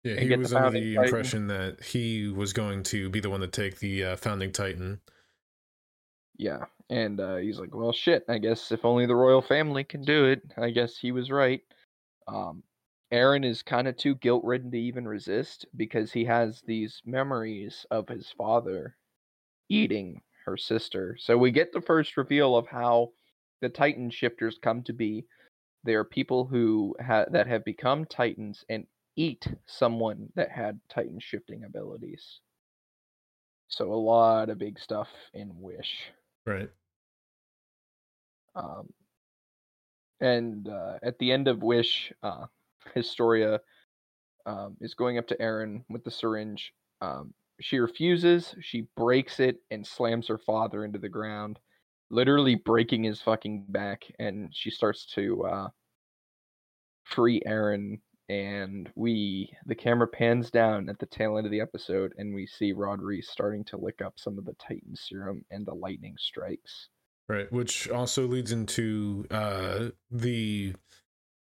Yeah, 0.04 0.20
he 0.20 0.36
was 0.36 0.50
the 0.50 0.56
under 0.56 0.70
the 0.70 0.94
titan. 0.94 1.04
impression 1.04 1.46
that 1.48 1.82
he 1.82 2.28
was 2.28 2.52
going 2.52 2.84
to 2.84 3.08
be 3.08 3.20
the 3.20 3.30
one 3.30 3.40
to 3.40 3.48
take 3.48 3.80
the 3.80 4.04
uh, 4.04 4.16
founding 4.16 4.52
titan. 4.52 5.00
Yeah, 6.36 6.66
and 6.90 7.20
uh, 7.20 7.36
he's 7.36 7.58
like, 7.58 7.74
"Well, 7.74 7.92
shit. 7.92 8.24
I 8.28 8.38
guess 8.38 8.70
if 8.70 8.84
only 8.84 9.06
the 9.06 9.14
royal 9.14 9.42
family 9.42 9.82
can 9.82 10.02
do 10.02 10.26
it. 10.26 10.42
I 10.56 10.70
guess 10.70 10.96
he 10.96 11.10
was 11.10 11.30
right." 11.30 11.62
Um, 12.28 12.62
Eren 13.14 13.44
is 13.44 13.62
kind 13.62 13.86
of 13.86 13.96
too 13.96 14.16
guilt 14.16 14.42
ridden 14.42 14.72
to 14.72 14.76
even 14.76 15.06
resist 15.06 15.66
because 15.76 16.12
he 16.12 16.24
has 16.24 16.62
these 16.66 17.00
memories 17.06 17.86
of 17.92 18.08
his 18.08 18.34
father 18.36 18.96
eating 19.68 20.20
her 20.44 20.56
sister. 20.56 21.16
So 21.20 21.38
we 21.38 21.52
get 21.52 21.72
the 21.72 21.80
first 21.80 22.16
reveal 22.16 22.56
of 22.56 22.66
how 22.66 23.12
the 23.60 23.68
Titan 23.68 24.10
shifters 24.10 24.58
come 24.60 24.82
to 24.82 24.92
be. 24.92 25.26
They 25.84 25.94
are 25.94 26.02
people 26.02 26.44
who 26.44 26.96
ha- 27.00 27.26
that 27.30 27.46
have 27.46 27.64
become 27.64 28.04
Titans 28.04 28.64
and 28.68 28.84
eat 29.14 29.46
someone 29.64 30.30
that 30.34 30.50
had 30.50 30.80
Titan 30.88 31.20
shifting 31.20 31.62
abilities. 31.62 32.40
So 33.68 33.92
a 33.92 33.94
lot 33.94 34.50
of 34.50 34.58
big 34.58 34.76
stuff 34.80 35.08
in 35.32 35.52
Wish. 35.60 36.10
Right. 36.44 36.70
Um, 38.56 38.92
and 40.20 40.68
uh, 40.68 40.98
at 41.00 41.18
the 41.20 41.30
end 41.30 41.46
of 41.46 41.62
Wish, 41.62 42.12
uh, 42.20 42.46
Historia 42.92 43.60
um, 44.46 44.76
is 44.80 44.94
going 44.94 45.18
up 45.18 45.26
to 45.28 45.36
Eren 45.36 45.84
with 45.88 46.04
the 46.04 46.10
syringe. 46.10 46.72
Um, 47.00 47.32
she 47.60 47.78
refuses. 47.78 48.54
She 48.60 48.88
breaks 48.96 49.40
it 49.40 49.58
and 49.70 49.86
slams 49.86 50.28
her 50.28 50.38
father 50.38 50.84
into 50.84 50.98
the 50.98 51.08
ground, 51.08 51.58
literally 52.10 52.56
breaking 52.56 53.04
his 53.04 53.20
fucking 53.20 53.66
back. 53.68 54.02
And 54.18 54.50
she 54.52 54.70
starts 54.70 55.06
to 55.14 55.44
uh, 55.44 55.68
free 57.04 57.40
Eren. 57.46 58.00
And 58.30 58.90
we, 58.94 59.50
the 59.66 59.74
camera 59.74 60.08
pans 60.08 60.50
down 60.50 60.88
at 60.88 60.98
the 60.98 61.04
tail 61.04 61.36
end 61.36 61.46
of 61.46 61.52
the 61.52 61.60
episode, 61.60 62.14
and 62.16 62.34
we 62.34 62.46
see 62.46 62.72
Rod 62.72 63.02
Reiss 63.02 63.28
starting 63.28 63.64
to 63.64 63.76
lick 63.76 64.00
up 64.02 64.14
some 64.16 64.38
of 64.38 64.46
the 64.46 64.54
Titan 64.54 64.96
serum, 64.96 65.44
and 65.50 65.66
the 65.66 65.74
lightning 65.74 66.14
strikes. 66.18 66.88
Right, 67.28 67.52
which 67.52 67.90
also 67.90 68.26
leads 68.26 68.50
into 68.50 69.26
uh, 69.30 69.90
the 70.10 70.74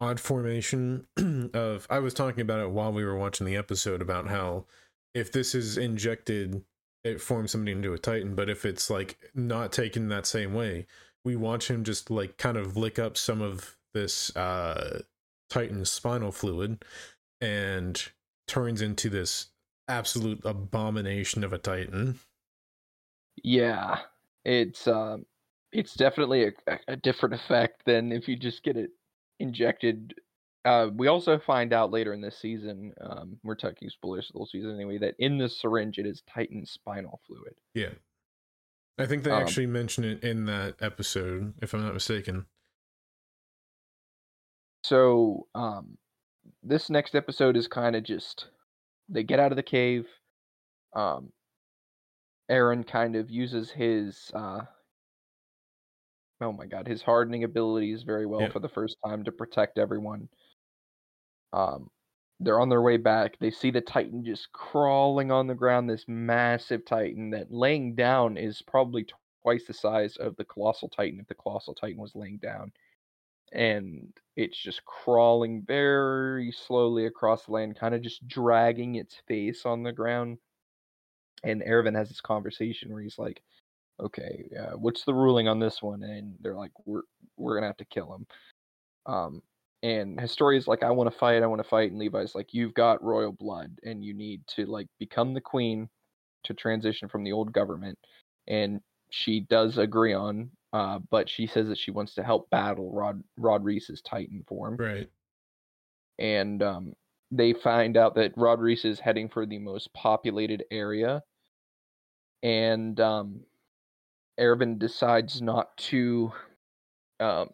odd 0.01 0.21
formation 0.21 1.07
of 1.55 1.87
I 1.89 1.99
was 1.99 2.15
talking 2.15 2.41
about 2.41 2.61
it 2.61 2.71
while 2.71 2.93
we 2.93 3.05
were 3.05 3.17
watching 3.17 3.47
the 3.47 3.57
episode 3.57 4.03
about 4.03 4.29
how 4.29 4.67
if 5.15 5.33
this 5.33 5.55
is 5.55 5.79
injected 5.79 6.63
it 7.05 7.21
forms 7.21 7.53
somebody 7.53 7.73
into 7.73 7.93
a 7.93 7.99
titan 7.99 8.35
but 8.35 8.51
if 8.51 8.65
it's 8.65 8.91
like 8.91 9.17
not 9.35 9.73
taken 9.73 10.09
that 10.09 10.27
same 10.27 10.53
way 10.55 10.87
we 11.25 11.37
watch 11.37 11.71
him 11.71 11.85
just 11.85 12.11
like 12.11 12.37
kind 12.37 12.57
of 12.57 12.77
lick 12.77 12.99
up 12.99 13.17
some 13.17 13.41
of 13.41 13.77
this 13.95 14.35
uh 14.37 15.01
titan 15.49 15.85
spinal 15.85 16.33
fluid 16.33 16.85
and 17.41 18.11
turns 18.47 18.83
into 18.83 19.09
this 19.09 19.47
absolute 19.89 20.41
abomination 20.45 21.45
of 21.45 21.53
a 21.53 21.59
titan. 21.59 22.19
Yeah 23.43 24.01
it's 24.47 24.87
um 24.87 25.27
it's 25.73 25.95
definitely 25.95 26.45
a, 26.47 26.79
a 26.89 26.97
different 26.97 27.35
effect 27.35 27.83
than 27.85 28.13
if 28.13 28.29
you 28.29 28.37
just 28.37 28.63
get 28.63 28.77
it 28.77 28.91
injected. 29.41 30.15
Uh, 30.65 30.89
we 30.95 31.07
also 31.07 31.39
find 31.39 31.73
out 31.73 31.93
later 31.93 32.13
in 32.13 32.21
this 32.21 32.39
season, 32.39 32.93
um, 33.01 33.39
we're 33.45 33.55
talking 33.55 33.89
spoilers 33.89 34.29
the 34.33 34.39
whole 34.39 34.47
season 34.47 34.75
anyway, 34.75 34.99
that 34.99 35.15
in 35.19 35.39
the 35.39 35.49
syringe 35.49 35.99
it 35.99 36.07
is 36.07 36.23
Titan 36.33 36.67
spinal 36.67 37.21
fluid. 37.27 37.55
Yeah. 37.75 37.91
I 38.99 39.07
think 39.07 39.23
they 39.23 39.31
um, 39.31 39.43
actually 39.43 39.67
mention 39.67 40.05
it 40.05 40.25
in 40.25 40.47
that 40.47 40.77
episode, 40.81 41.55
if 41.61 41.75
I'm 41.75 41.83
not 41.83 41.95
mistaken. 41.95 42.47
So, 44.83 45.47
um, 45.55 45.99
this 46.63 46.91
next 46.91 47.15
episode 47.15 47.57
is 47.57 47.69
kind 47.69 47.95
of 47.95 48.05
just 48.05 48.47
they 49.09 49.23
get 49.23 49.39
out 49.39 49.53
of 49.53 49.57
the 49.57 49.63
cave. 49.63 50.07
Um, 50.95 51.33
Eren 52.51 52.87
kind 52.87 53.17
of 53.17 53.31
uses 53.31 53.71
his 53.71 54.31
uh, 54.35 54.63
oh 56.41 56.53
my 56.53 56.67
god, 56.67 56.87
his 56.87 57.03
hardening 57.03 57.45
abilities 57.45 58.03
very 58.03 58.27
well 58.27 58.49
for 58.51 58.61
the 58.61 58.69
first 58.69 58.97
time 59.05 59.25
to 59.25 59.33
protect 59.33 59.79
everyone. 59.79 60.29
Um, 61.53 61.91
they're 62.41 62.61
on 62.61 62.69
their 62.69 62.83
way 62.83 62.99
back. 62.99 63.39
They 63.39 63.51
see 63.51 63.71
the 63.71 63.81
Titan 63.81 64.25
just 64.25 64.53
crawling 64.53 65.31
on 65.31 65.47
the 65.47 65.55
ground. 65.55 65.89
This 65.89 66.05
massive 66.07 66.85
Titan 66.85 67.31
that 67.31 67.51
laying 67.51 67.95
down 67.95 68.37
is 68.37 68.61
probably 68.63 69.07
twice 69.43 69.65
the 69.67 69.73
size 69.73 70.17
of 70.19 70.37
the 70.37 70.45
Colossal 70.45 70.89
Titan 70.89 71.21
if 71.21 71.29
the 71.29 71.35
Colossal 71.35 71.75
Titan 71.75 72.01
was 72.01 72.15
laying 72.15 72.39
down. 72.39 72.73
And 73.53 74.13
it's 74.35 74.59
just 74.59 74.85
crawling 74.85 75.63
very 75.67 76.53
slowly 76.53 77.07
across 77.07 77.47
the 77.47 77.53
land, 77.53 77.79
kind 77.79 77.95
of 77.95 78.03
just 78.03 78.27
dragging 78.29 78.97
its 78.97 79.17
face 79.27 79.65
on 79.65 79.83
the 79.83 79.93
ground. 79.93 80.39
And 81.45 81.63
Erwin 81.67 81.95
has 81.95 82.09
this 82.09 82.21
conversation 82.21 82.93
where 82.93 83.03
he's 83.03 83.19
like, 83.19 83.41
okay, 84.01 84.45
uh, 84.59 84.77
what's 84.77 85.05
the 85.05 85.15
ruling 85.15 85.49
on 85.49 85.59
this 85.59 85.83
one? 85.83 86.03
And 86.03 86.35
they're 86.41 86.55
like, 86.55 86.73
we're 86.85 87.03
we're 87.37 87.55
gonna 87.55 87.67
have 87.67 87.77
to 87.79 87.85
kill 87.87 88.15
him. 88.15 88.27
Um, 89.07 89.43
and 89.83 90.21
Historia's 90.21 90.67
like, 90.67 90.83
I 90.83 90.91
want 90.91 91.11
to 91.11 91.19
fight, 91.19 91.43
I 91.43 91.47
want 91.47 91.63
to 91.63 91.69
fight, 91.69 91.91
and 91.91 92.01
Levi's 92.01 92.35
like, 92.35 92.53
you've 92.53 92.75
got 92.75 93.03
royal 93.05 93.33
blood, 93.33 93.79
and 93.85 94.05
you 94.05 94.15
need 94.15 94.43
to 94.57 94.67
like 94.67 94.89
become 94.99 95.35
the 95.35 95.41
queen 95.41 95.89
to 96.45 96.55
transition 96.55 97.09
from 97.09 97.25
the 97.25 97.33
old 97.33 97.53
government. 97.53 97.99
And 98.49 98.81
she 99.11 99.41
does 99.41 99.79
agree 99.79 100.15
on, 100.15 100.51
uh, 100.73 100.99
but 101.11 101.29
she 101.29 101.47
says 101.47 101.69
that 101.69 101.79
she 101.79 101.91
wants 101.91 102.15
to 102.15 102.23
help 102.23 102.51
battle 102.51 102.93
Rod 102.93 103.23
Rod 103.37 103.65
Reiss's 103.65 104.03
Titan 104.03 104.45
form. 104.49 104.77
Right. 104.77 105.09
And 106.19 106.63
um, 106.63 106.95
they 107.31 107.53
find 107.53 107.97
out 107.97 108.15
that 108.15 108.33
Rod 108.37 108.61
Reiss 108.61 108.85
is 108.85 108.99
heading 108.99 109.29
for 109.29 109.47
the 109.47 109.59
most 109.59 109.93
populated 109.93 110.65
area, 110.71 111.23
and 112.43 112.99
um, 113.01 113.41
Erwin 114.39 114.79
decides 114.79 115.41
not 115.41 115.77
to 115.77 116.33
um, 117.21 117.49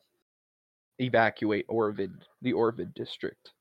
evacuate 0.98 1.66
Orvud, 1.68 2.12
the 2.40 2.52
Orvud 2.52 2.94
district, 2.94 3.52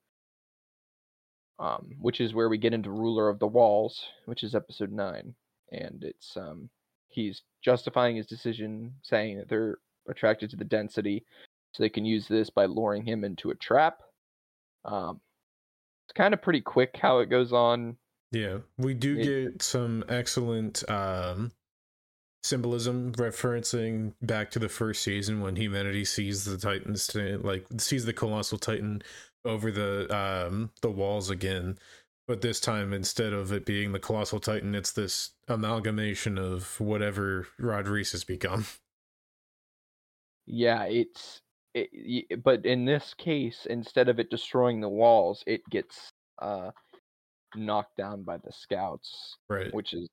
um, 1.60 1.92
which 2.00 2.20
is 2.22 2.34
where 2.34 2.50
we 2.50 2.58
get 2.58 2.74
into 2.74 2.90
Ruler 2.90 3.30
of 3.30 3.40
the 3.40 3.48
Walls, 3.48 4.04
which 4.26 4.44
is 4.44 4.56
episode 4.56 4.92
nine, 4.92 5.36
and 5.72 6.04
it's 6.04 6.36
um, 6.36 6.70
he's 7.10 7.44
justifying 7.64 8.16
his 8.16 8.26
decision, 8.26 8.94
saying 9.04 9.38
that 9.38 9.50
they're 9.50 9.78
attracted 10.10 10.50
to 10.50 10.56
the 10.56 10.66
density, 10.66 11.24
so 11.74 11.84
they 11.84 11.90
can 11.90 12.06
use 12.06 12.28
this 12.28 12.50
by 12.50 12.66
luring 12.66 13.06
him 13.06 13.24
into 13.24 13.52
a 13.52 13.56
trap. 13.56 14.00
Um, 14.84 15.22
it's 16.08 16.18
kind 16.18 16.34
of 16.34 16.42
pretty 16.42 16.62
quick 16.62 16.98
how 17.00 17.20
it 17.20 17.30
goes 17.30 17.54
on. 17.54 17.98
Yeah, 18.32 18.60
we 18.78 18.94
do 18.94 19.18
it, 19.18 19.24
get 19.24 19.62
some 19.62 20.04
excellent 20.10 20.90
um, 20.90 21.52
symbolism 22.44 23.12
referencing 23.14 24.14
back 24.22 24.50
to 24.52 24.60
the 24.60 24.70
first 24.70 25.04
season 25.04 25.42
when 25.42 25.56
humanity 25.56 26.04
sees 26.04 26.44
the 26.46 26.58
titans 26.58 27.16
like 27.44 27.66
sees 27.78 28.06
the 28.06 28.14
colossal 28.14 28.58
titan 28.58 29.02
over 29.46 29.72
the 29.72 30.14
um 30.16 30.72
the 30.82 30.90
walls 30.90 31.30
again 31.30 31.78
but 32.32 32.40
this 32.40 32.62
time 32.62 32.94
instead 32.94 33.34
of 33.34 33.52
it 33.52 33.66
being 33.66 33.92
the 33.92 34.00
colossal 34.00 34.40
titan, 34.40 34.74
it's 34.74 34.94
this 34.94 35.32
amalgamation 35.50 36.38
of 36.38 36.80
whatever 36.80 37.48
Rod 37.60 37.90
Reiss 37.90 38.14
has 38.14 38.24
become. 38.24 38.66
Yeah, 40.48 40.84
it's 40.86 41.40
it, 41.74 42.44
but 42.44 42.66
in 42.66 42.84
this 42.84 43.14
case, 43.14 43.68
instead 43.70 44.10
of 44.10 44.20
it 44.20 44.30
destroying 44.30 44.82
the 44.82 44.90
walls, 44.90 45.44
it 45.46 45.62
gets 45.70 46.12
uh 46.42 46.72
knocked 47.56 47.96
down 47.96 48.24
by 48.24 48.38
the 48.38 48.52
scouts, 48.52 49.38
right? 49.50 49.74
Which 49.74 49.94
is 49.94 50.10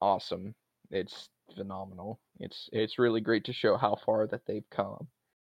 awesome. 0.00 0.54
It's 0.90 1.28
phenomenal. 1.56 2.20
It's 2.38 2.68
it's 2.72 2.98
really 2.98 3.20
great 3.20 3.44
to 3.44 3.52
show 3.52 3.76
how 3.76 3.96
far 4.04 4.26
that 4.26 4.46
they've 4.46 4.68
come. 4.70 5.08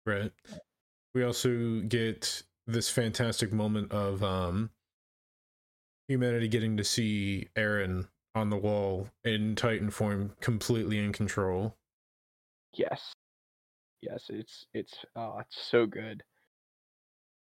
Right. 0.07 0.33
We 1.15 1.25
also 1.25 1.81
get 1.81 2.43
this 2.67 2.89
fantastic 2.89 3.53
moment 3.53 3.93
of 3.93 4.23
um 4.23 4.71
humanity 6.09 6.49
getting 6.49 6.77
to 6.77 6.85
see 6.85 7.49
Eren 7.57 8.09
on 8.35 8.51
the 8.51 8.57
wall 8.57 9.09
in 9.25 9.55
Titan 9.55 9.91
form, 9.91 10.33
completely 10.41 10.99
in 10.99 11.13
control. 11.13 11.77
Yes. 12.75 13.13
Yes, 14.03 14.27
it's 14.29 14.67
it's 14.73 14.95
oh, 15.17 15.39
it's 15.41 15.63
so 15.71 15.87
good. 15.87 16.23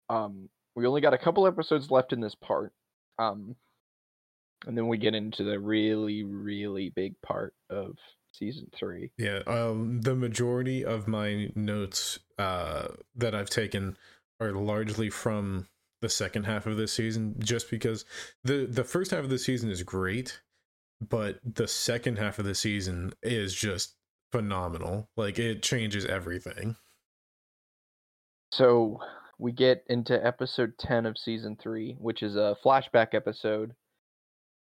Um 0.08 0.48
we 0.74 0.86
only 0.86 1.00
got 1.00 1.14
a 1.14 1.18
couple 1.18 1.46
episodes 1.46 1.90
left 1.90 2.12
in 2.12 2.20
this 2.20 2.34
part. 2.34 2.72
Um 3.18 3.56
and 4.66 4.76
then 4.76 4.88
we 4.88 4.98
get 4.98 5.14
into 5.14 5.44
the 5.44 5.58
really 5.58 6.22
really 6.22 6.90
big 6.90 7.14
part 7.22 7.54
of 7.68 7.96
season 8.32 8.68
3 8.74 9.10
yeah 9.18 9.40
um 9.46 10.00
the 10.02 10.14
majority 10.14 10.84
of 10.84 11.08
my 11.08 11.50
notes 11.54 12.18
uh 12.38 12.88
that 13.14 13.34
i've 13.34 13.50
taken 13.50 13.96
are 14.40 14.52
largely 14.52 15.10
from 15.10 15.66
the 16.00 16.08
second 16.08 16.44
half 16.44 16.66
of 16.66 16.76
this 16.76 16.92
season 16.92 17.34
just 17.38 17.70
because 17.70 18.04
the 18.44 18.66
the 18.66 18.84
first 18.84 19.10
half 19.10 19.24
of 19.24 19.30
the 19.30 19.38
season 19.38 19.70
is 19.70 19.82
great 19.82 20.40
but 21.00 21.38
the 21.44 21.68
second 21.68 22.18
half 22.18 22.38
of 22.38 22.44
the 22.44 22.54
season 22.54 23.12
is 23.22 23.54
just 23.54 23.96
phenomenal. 24.32 25.08
Like 25.16 25.38
it 25.38 25.62
changes 25.62 26.04
everything. 26.04 26.76
So 28.52 28.98
we 29.38 29.52
get 29.52 29.84
into 29.88 30.24
episode 30.24 30.74
10 30.78 31.06
of 31.06 31.16
season 31.16 31.56
3 31.60 31.96
which 31.98 32.22
is 32.22 32.36
a 32.36 32.56
flashback 32.64 33.14
episode 33.14 33.74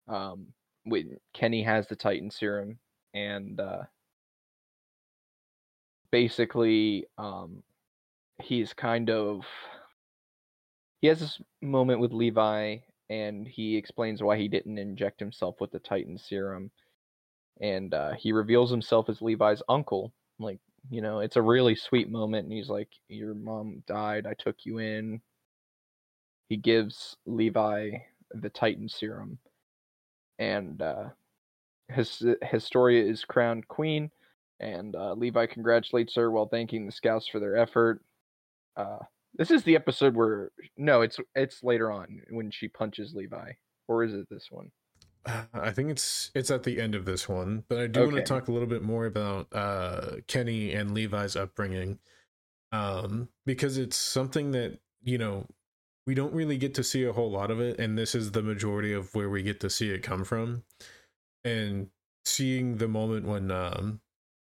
um, 0.08 0.48
when 0.84 1.16
Kenny 1.34 1.62
has 1.62 1.86
the 1.88 1.96
Titan 1.96 2.30
serum, 2.30 2.78
and 3.14 3.60
uh, 3.60 3.82
basically, 6.10 7.06
um, 7.18 7.62
he's 8.42 8.72
kind 8.72 9.10
of 9.10 9.44
he 11.00 11.08
has 11.08 11.20
this 11.20 11.40
moment 11.62 12.00
with 12.00 12.12
Levi, 12.12 12.78
and 13.10 13.46
he 13.46 13.76
explains 13.76 14.22
why 14.22 14.36
he 14.36 14.48
didn't 14.48 14.78
inject 14.78 15.20
himself 15.20 15.60
with 15.60 15.70
the 15.70 15.78
Titan 15.78 16.18
serum, 16.18 16.70
and 17.60 17.94
uh, 17.94 18.12
he 18.14 18.32
reveals 18.32 18.70
himself 18.70 19.08
as 19.08 19.22
Levi's 19.22 19.62
uncle. 19.68 20.12
Like, 20.38 20.60
you 20.90 21.00
know, 21.00 21.20
it's 21.20 21.36
a 21.36 21.42
really 21.42 21.76
sweet 21.76 22.10
moment, 22.10 22.44
and 22.44 22.52
he's 22.52 22.68
like, 22.68 22.88
"Your 23.08 23.34
mom 23.34 23.82
died. 23.86 24.26
I 24.26 24.34
took 24.34 24.56
you 24.64 24.78
in." 24.78 25.20
He 26.48 26.56
gives 26.56 27.16
Levi 27.26 27.90
the 28.32 28.50
Titan 28.50 28.88
serum 28.88 29.38
and 30.38 30.80
uh, 30.82 31.08
his 31.88 32.22
Historia 32.42 33.04
is 33.04 33.24
crowned 33.24 33.68
queen, 33.68 34.10
and 34.60 34.94
uh, 34.96 35.12
Levi 35.14 35.46
congratulates 35.46 36.14
her 36.14 36.30
while 36.30 36.46
thanking 36.46 36.86
the 36.86 36.92
scouts 36.92 37.28
for 37.28 37.40
their 37.40 37.56
effort. 37.56 38.02
Uh, 38.76 38.98
this 39.34 39.50
is 39.50 39.62
the 39.64 39.76
episode 39.76 40.14
where 40.14 40.50
no, 40.76 41.02
it's 41.02 41.18
it's 41.34 41.62
later 41.62 41.90
on 41.90 42.22
when 42.30 42.50
she 42.50 42.68
punches 42.68 43.14
Levi, 43.14 43.52
or 43.88 44.04
is 44.04 44.14
it 44.14 44.28
this 44.30 44.48
one? 44.50 44.70
I 45.54 45.70
think 45.70 45.90
it's 45.90 46.30
it's 46.34 46.50
at 46.50 46.62
the 46.62 46.80
end 46.80 46.94
of 46.94 47.04
this 47.04 47.28
one, 47.28 47.64
but 47.68 47.78
I 47.78 47.86
do 47.86 48.00
okay. 48.00 48.12
want 48.12 48.16
to 48.16 48.34
talk 48.34 48.48
a 48.48 48.52
little 48.52 48.68
bit 48.68 48.82
more 48.82 49.06
about 49.06 49.48
uh, 49.52 50.16
Kenny 50.26 50.72
and 50.72 50.92
Levi's 50.92 51.36
upbringing, 51.36 51.98
um, 52.72 53.28
because 53.44 53.78
it's 53.78 53.96
something 53.96 54.52
that 54.52 54.78
you 55.02 55.18
know 55.18 55.46
we 56.06 56.14
don't 56.14 56.34
really 56.34 56.56
get 56.56 56.74
to 56.74 56.84
see 56.84 57.04
a 57.04 57.12
whole 57.12 57.30
lot 57.30 57.50
of 57.50 57.60
it 57.60 57.78
and 57.78 57.98
this 57.98 58.14
is 58.14 58.30
the 58.30 58.42
majority 58.42 58.92
of 58.92 59.14
where 59.14 59.28
we 59.28 59.42
get 59.42 59.60
to 59.60 59.68
see 59.68 59.90
it 59.90 60.02
come 60.02 60.24
from 60.24 60.62
and 61.46 61.88
seeing 62.24 62.76
the 62.76 62.88
moment 62.88 63.26
when 63.26 63.50
um, 63.50 64.00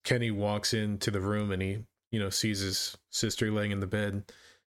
kenny 0.05 0.31
walks 0.31 0.75
into 0.75 1.11
the 1.11 1.21
room 1.21 1.51
and 1.51 1.63
he 1.63 1.79
you 2.13 2.21
know 2.21 2.31
sees 2.31 2.61
his 2.61 2.97
sister 3.11 3.51
laying 3.51 3.71
in 3.71 3.81
the 3.81 3.87
bed 3.87 4.23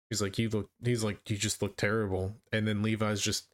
he's 0.10 0.22
like 0.22 0.38
you 0.38 0.50
look 0.50 0.70
he's 0.84 1.04
like 1.04 1.30
you 1.30 1.38
just 1.38 1.62
look 1.62 1.76
terrible 1.76 2.34
and 2.52 2.68
then 2.68 2.82
levi's 2.82 3.22
just 3.22 3.52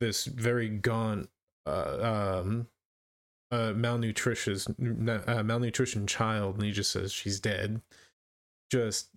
this 0.00 0.24
very 0.24 0.68
gaunt 0.68 1.28
uh, 1.66 2.40
um 2.42 2.66
uh 3.50 3.72
malnutritious 3.72 4.68
uh, 4.68 5.42
malnutrition 5.42 6.06
child 6.06 6.56
and 6.56 6.64
he 6.64 6.72
just 6.72 6.90
says 6.90 7.12
she's 7.12 7.40
dead 7.40 7.80
just 8.70 9.08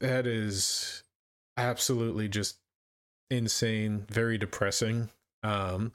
that 0.00 0.26
is 0.26 1.02
absolutely 1.56 2.28
just 2.28 2.58
insane, 3.30 4.06
very 4.08 4.38
depressing. 4.38 5.10
Um, 5.42 5.92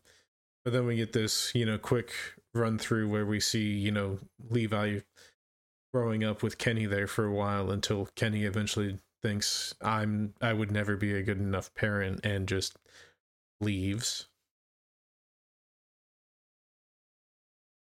but 0.63 0.73
then 0.73 0.85
we 0.85 0.95
get 0.95 1.13
this, 1.13 1.53
you 1.55 1.65
know, 1.65 1.77
quick 1.77 2.11
run 2.53 2.77
through 2.77 3.09
where 3.09 3.25
we 3.25 3.39
see, 3.39 3.71
you 3.71 3.91
know, 3.91 4.19
Levi 4.49 4.99
growing 5.93 6.23
up 6.23 6.43
with 6.43 6.57
Kenny 6.57 6.85
there 6.85 7.07
for 7.07 7.25
a 7.25 7.33
while 7.33 7.71
until 7.71 8.07
Kenny 8.15 8.43
eventually 8.43 8.97
thinks 9.21 9.73
I'm 9.81 10.33
I 10.41 10.53
would 10.53 10.71
never 10.71 10.95
be 10.95 11.13
a 11.13 11.23
good 11.23 11.39
enough 11.39 11.73
parent 11.73 12.25
and 12.25 12.47
just 12.47 12.77
leaves. 13.59 14.27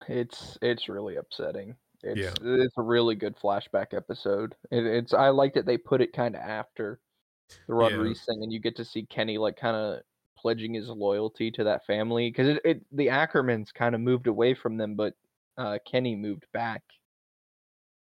It's 0.08 0.58
it's 0.60 0.88
really 0.88 1.16
upsetting. 1.16 1.76
It's 2.02 2.20
yeah. 2.20 2.34
it's 2.42 2.74
a 2.76 2.82
really 2.82 3.14
good 3.14 3.36
flashback 3.36 3.94
episode. 3.94 4.54
It, 4.70 4.84
it's 4.84 5.14
I 5.14 5.30
like 5.30 5.54
that 5.54 5.66
they 5.66 5.78
put 5.78 6.02
it 6.02 6.12
kind 6.12 6.34
of 6.34 6.42
after 6.42 7.00
the 7.66 7.74
Rod 7.74 7.92
yeah. 7.92 8.12
Thing, 8.26 8.42
and 8.42 8.52
you 8.52 8.60
get 8.60 8.76
to 8.76 8.84
see 8.84 9.06
Kenny 9.06 9.38
like 9.38 9.56
kind 9.56 9.76
of 9.76 10.00
pledging 10.44 10.74
his 10.74 10.88
loyalty 10.88 11.50
to 11.50 11.64
that 11.64 11.86
family 11.86 12.28
because 12.28 12.48
it, 12.48 12.60
it, 12.66 12.82
the 12.92 13.06
Ackermans 13.06 13.72
kind 13.72 13.94
of 13.94 14.02
moved 14.02 14.26
away 14.26 14.52
from 14.52 14.76
them, 14.76 14.94
but 14.94 15.14
uh, 15.56 15.78
Kenny 15.90 16.14
moved 16.14 16.44
back 16.52 16.82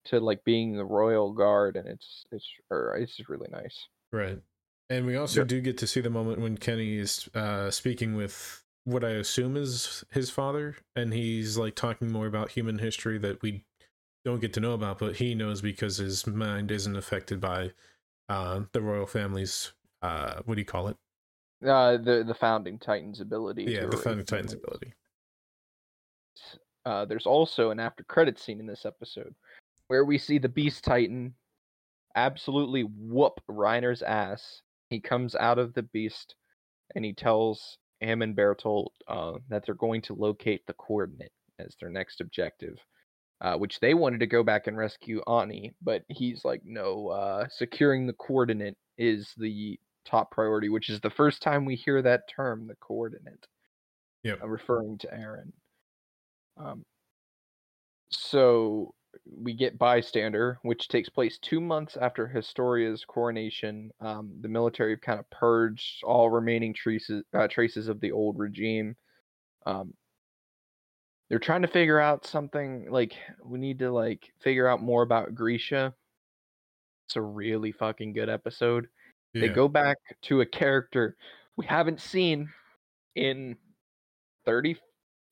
to 0.07 0.19
like 0.19 0.43
being 0.43 0.75
the 0.75 0.85
royal 0.85 1.33
guard, 1.33 1.77
and 1.77 1.87
it's 1.87 2.25
it's 2.33 2.47
or 2.71 2.97
it's 2.97 3.21
really 3.29 3.49
nice. 3.51 3.89
Right, 4.11 4.39
and 4.89 5.05
we 5.05 5.17
also 5.17 5.45
do 5.45 5.61
get 5.61 5.77
to 5.79 5.87
see 5.87 6.01
the 6.01 6.09
moment 6.09 6.41
when 6.41 6.57
Kenny 6.57 6.97
is 6.97 7.29
uh, 7.35 7.71
speaking 7.71 8.17
with 8.17 8.65
what 8.85 9.05
I 9.05 9.11
assume 9.11 9.59
is 9.59 10.03
his 10.11 10.31
father, 10.31 10.77
and 10.97 11.13
he's 11.13 11.59
like 11.59 11.75
talking 11.75 12.11
more 12.11 12.27
about 12.27 12.53
human 12.53 12.79
history 12.79 13.19
that 13.19 13.43
we 13.43 13.65
don't 14.25 14.41
get 14.41 14.55
to 14.55 14.61
know 14.61 14.73
about, 14.73 14.99
but 14.99 15.17
he 15.17 15.35
knows 15.35 15.61
because 15.61 15.99
his 15.99 16.27
mind 16.27 16.71
isn't 16.71 16.97
affected 16.97 17.39
by 17.39 17.73
uh, 18.31 18.63
the 18.73 18.81
royal 18.81 19.07
family's 19.07 19.73
uh, 20.01 20.41
what 20.47 20.55
do 20.55 20.61
you 20.63 20.67
call 20.67 20.89
it? 20.89 20.97
Uh, 21.65 21.97
the 21.97 22.25
the 22.27 22.35
founding 22.35 22.79
Titans 22.79 23.21
ability. 23.21 23.65
Yeah, 23.65 23.87
the 23.87 23.97
founding 23.97 24.27
Titans 24.27 24.53
ability. 24.53 24.93
Uh, 26.85 27.05
there's 27.07 27.27
also 27.27 27.71
an 27.71 27.81
after 27.81 28.05
credit 28.05 28.39
scene 28.39 28.61
in 28.61 28.67
this 28.67 28.85
episode 28.85 29.35
where 29.89 30.05
we 30.05 30.19
see 30.19 30.39
the 30.39 30.49
Beast 30.49 30.85
Titan 30.85 31.35
absolutely 32.15 32.83
whoop 32.83 33.41
Reiner's 33.49 34.03
ass. 34.03 34.61
He 34.91 35.01
comes 35.01 35.35
out 35.35 35.59
of 35.59 35.73
the 35.73 35.83
Beast 35.83 36.35
and 36.95 37.05
he 37.05 37.15
tells 37.15 37.79
him 38.01 38.21
and 38.21 38.37
Bertolt 38.37 38.89
uh, 39.09 39.39
that 39.49 39.65
they're 39.65 39.75
going 39.75 40.03
to 40.03 40.15
locate 40.15 40.67
the 40.67 40.75
coordinate 40.75 41.33
as 41.59 41.75
their 41.81 41.89
next 41.89 42.21
objective 42.21 42.79
uh, 43.41 43.57
which 43.57 43.81
they 43.81 43.93
wanted 43.95 44.21
to 44.21 44.27
go 44.27 44.43
back 44.43 44.67
and 44.67 44.77
rescue 44.77 45.23
Annie, 45.29 45.75
but 45.83 46.03
he's 46.09 46.45
like, 46.45 46.63
no, 46.65 47.09
uh, 47.09 47.47
securing 47.51 48.07
the 48.07 48.15
coordinate 48.15 48.77
is 48.97 49.33
the 49.37 49.79
top 50.05 50.31
priority, 50.31 50.69
which 50.69 50.89
is 50.89 51.01
the 51.01 51.11
first 51.11 51.43
time 51.43 51.65
we 51.65 51.75
hear 51.75 52.03
that 52.03 52.29
term, 52.29 52.67
the 52.67 52.77
coordinate. 52.77 53.47
Yeah. 54.23 54.35
Uh, 54.43 54.49
referring 54.49 54.99
to 54.99 55.09
Eren. 55.09 55.53
Um, 56.57 56.85
so 58.11 58.95
we 59.41 59.55
get 59.55 59.79
Bystander, 59.79 60.59
which 60.63 60.89
takes 60.89 61.09
place 61.09 61.39
two 61.39 61.61
months 61.61 61.97
after 61.97 62.27
Historia's 62.27 63.05
coronation. 63.05 63.91
Um, 64.01 64.33
the 64.41 64.49
military 64.49 64.97
kind 64.97 65.21
of 65.21 65.29
purged 65.31 66.03
all 66.05 66.31
remaining 66.31 66.75
traces, 66.75 67.23
uh, 67.35 67.49
traces 67.49 67.89
of 67.89 68.01
the 68.01 68.13
old 68.13 68.39
regime. 68.39 68.97
Um, 69.67 69.95
they're 71.29 71.39
trying 71.39 71.63
to 71.63 71.69
figure 71.69 72.01
out 72.01 72.27
something 72.27 72.87
like 72.91 73.15
we 73.45 73.59
need 73.59 73.79
to 73.81 73.91
like 73.91 74.33
figure 74.41 74.69
out 74.69 74.83
more 74.83 75.03
about 75.03 75.35
Grisha. 75.35 75.95
It's 77.07 77.17
a 77.17 77.23
really 77.23 77.73
fucking 77.73 78.13
good 78.13 78.29
episode. 78.29 78.89
Yeah. 79.35 79.43
They 79.43 79.49
go 79.49 79.69
back 79.69 79.99
to 80.23 80.41
a 80.41 80.47
character 80.47 81.17
we 81.57 81.67
haven't 81.67 82.01
seen 82.01 82.49
in 83.15 83.57
30 84.45 84.77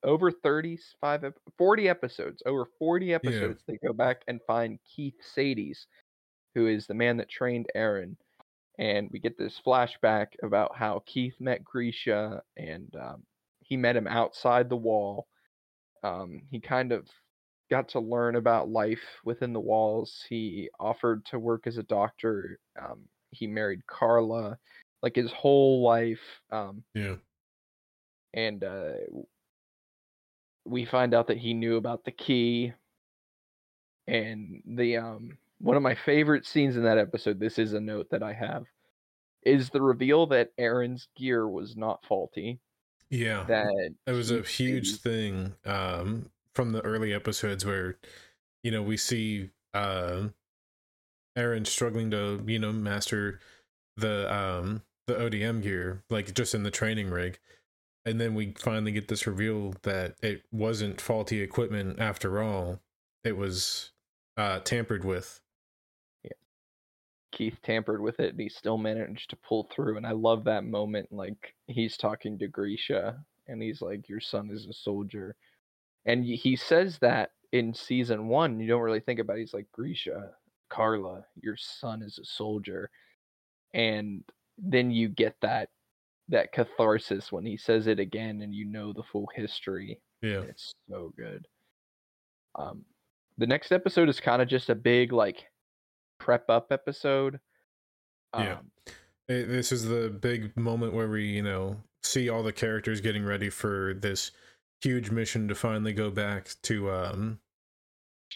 over 0.05 0.31
35 0.31 1.33
40 1.59 1.89
episodes 1.89 2.43
over 2.47 2.67
40 2.79 3.15
episodes 3.15 3.63
yeah. 3.67 3.75
they 3.75 3.87
go 3.87 3.93
back 3.93 4.23
and 4.29 4.41
find 4.47 4.79
keith 4.85 5.15
shadis 5.37 5.87
who 6.55 6.67
is 6.67 6.87
the 6.87 6.95
man 6.95 7.17
that 7.17 7.29
trained 7.29 7.67
Eren 7.77 8.17
and 8.79 9.09
we 9.13 9.19
get 9.19 9.39
this 9.39 9.61
flashback 9.65 10.29
about 10.43 10.77
how 10.77 11.03
Keith 11.07 11.35
met 11.41 11.65
Grisha 11.65 12.43
and 12.57 12.95
um, 13.01 13.23
he 13.61 13.77
met 13.77 13.97
him 13.97 14.07
outside 14.07 14.69
the 14.69 14.77
wall. 14.77 15.29
Um, 16.03 16.43
he 16.51 16.59
kind 16.59 16.93
of 16.93 17.07
got 17.71 17.89
to 17.91 18.01
learn 18.01 18.37
about 18.37 18.71
life 18.71 19.03
within 19.25 19.53
the 19.53 19.61
walls. 19.61 20.25
He 20.29 20.71
offered 20.81 21.25
to 21.27 21.39
work 21.39 21.67
as 21.67 21.77
a 21.77 21.83
doctor. 21.83 22.59
Um, 22.81 23.01
he 23.33 23.47
married 23.47 23.87
Carla, 23.87 24.59
like 25.03 25.17
his 25.17 25.33
whole 25.33 25.83
life. 25.83 26.21
Um, 26.51 26.85
Yeah. 26.95 27.17
and 28.35 28.63
uh, 28.63 28.93
we 30.65 30.85
find 30.85 31.13
out 31.15 31.27
that 31.27 31.39
he 31.39 31.55
knew 31.55 31.77
about 31.77 32.05
the 32.05 32.13
key. 32.13 32.73
And 34.07 34.63
the 34.67 34.97
um, 34.97 35.39
one 35.59 35.77
of 35.77 35.83
my 35.83 35.95
favorite 35.95 36.47
scenes 36.47 36.77
in 36.77 36.83
that 36.85 36.99
episode. 36.99 37.39
This 37.39 37.59
is 37.59 37.73
a 37.73 37.81
note 37.81 38.09
that 38.11 38.23
I 38.23 38.33
have. 38.33 38.65
Is 39.45 39.71
the 39.71 39.83
reveal 39.83 40.27
that 40.29 40.57
Eren's 40.57 41.09
gear 41.17 41.49
was 41.49 41.77
not 41.77 42.05
faulty. 42.07 42.61
Yeah. 43.11 43.45
That 43.49 43.95
It 44.07 44.13
was 44.13 44.31
a 44.31 44.43
huge 44.43 45.01
thing 45.01 45.55
um, 45.65 46.31
from 46.55 46.73
the 46.73 46.81
early 46.83 47.13
episodes 47.13 47.67
where, 47.67 47.99
you 48.63 48.71
know, 48.71 48.83
we 48.83 48.97
see 48.97 49.51
uh, 49.75 50.29
Eren 51.37 51.67
struggling 51.67 52.11
to, 52.11 52.43
you 52.47 52.59
know, 52.59 52.73
master 52.73 53.41
the 53.97 54.33
um, 54.33 54.83
the 55.07 55.15
ODM 55.15 55.63
gear, 55.63 56.03
like 56.11 56.35
just 56.35 56.55
in 56.55 56.63
the 56.63 56.71
training 56.71 57.11
rig, 57.11 57.39
and 58.05 58.21
then 58.21 58.35
we 58.35 58.55
finally 58.59 58.93
get 58.93 59.09
this 59.09 59.27
reveal 59.27 59.75
that 59.83 60.15
it 60.23 60.43
wasn't 60.51 61.01
faulty 61.01 61.41
equipment 61.41 61.99
after 61.99 62.43
all; 62.43 62.81
it 63.25 63.37
was 63.37 63.93
uh, 64.37 64.61
tampered 64.61 65.05
with. 65.05 65.41
Yeah. 66.23 66.31
Keith 67.33 67.59
tampered 67.63 68.01
with 68.01 68.21
it 68.21 68.31
and 68.31 68.41
he 68.41 68.49
still 68.49 68.79
managed 68.79 69.31
to 69.31 69.37
pull 69.37 69.69
through. 69.71 69.97
And 69.97 70.07
I 70.07 70.13
love 70.13 70.45
that 70.45 70.65
moment. 70.65 71.13
Like 71.13 71.55
he's 71.67 71.97
talking 71.97 72.39
to 72.39 72.49
Grisha 72.49 73.19
and 73.47 73.63
he's 73.63 73.83
like, 73.83 74.09
Your 74.09 74.21
son 74.21 74.51
is 74.53 74.67
a 74.67 74.73
soldier. 74.73 75.37
And 76.05 76.25
he 76.25 76.57
says 76.57 76.99
that 76.99 77.31
in 77.53 77.75
season 77.75 78.29
one. 78.29 78.59
You 78.59 78.67
don't 78.67 78.81
really 78.81 79.01
think 79.01 79.21
about 79.21 79.37
it. 79.37 79.41
He's 79.41 79.55
like, 79.55 79.71
Grisha, 79.73 80.31
Carla, 80.73 81.25
your 81.41 81.57
son 81.57 82.03
is 82.03 82.19
a 82.19 82.25
soldier. 82.25 82.91
And 83.75 84.23
then 84.59 84.91
you 84.91 85.09
get 85.09 85.37
that 85.43 85.69
that 86.29 86.53
catharsis 86.53 87.31
when 87.33 87.45
he 87.45 87.57
says 87.57 87.87
it 87.87 87.99
again 87.99 88.41
and 88.43 88.55
you 88.55 88.65
know 88.65 88.93
the 88.93 89.03
full 89.03 89.29
history 89.35 90.01
Yeah, 90.23 90.41
it's 90.41 90.73
so 90.89 91.13
good. 91.17 91.47
Um, 92.55 92.85
the 93.39 93.47
next 93.47 93.73
episode 93.73 94.09
is 94.09 94.21
kind 94.21 94.41
of 94.41 94.49
just 94.49 94.71
a 94.71 94.75
big 94.75 95.13
like 95.13 95.45
prep 96.19 96.49
up 96.49 96.71
episode. 96.71 97.41
Yeah. 98.37 98.59
Um, 98.59 98.71
It- 99.29 99.47
this 99.49 99.73
is 99.73 99.85
the 99.85 100.11
big 100.11 100.57
moment 100.57 100.93
where 100.95 101.09
we, 101.09 101.25
you 101.27 101.43
know, 101.43 101.83
see 102.03 102.29
all 102.29 102.43
the 102.43 102.53
characters 102.53 103.01
getting 103.01 103.25
ready 103.25 103.51
for 103.51 103.95
this 103.95 104.31
huge 104.81 105.11
mission 105.11 105.49
to 105.49 105.55
finally 105.55 105.93
go 105.93 106.11
back 106.11 106.49
to 106.63 106.91
um 106.91 107.39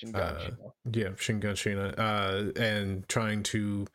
Shinganshina. 0.04 0.56
yeah 0.92 1.08
Shinganshina 1.08 1.98
uh 1.98 2.60
and 2.60 3.08
trying 3.08 3.42
to 3.44 3.86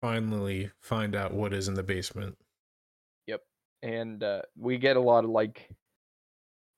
finally 0.00 0.70
find 0.80 1.14
out 1.14 1.34
what 1.34 1.52
is 1.52 1.68
in 1.68 1.74
the 1.74 1.82
basement. 1.82 2.36
Yep, 3.26 3.42
and 3.82 4.22
uh, 4.22 4.42
we 4.56 4.78
get 4.78 4.96
a 4.96 5.00
lot 5.00 5.24
of 5.24 5.30
like 5.30 5.68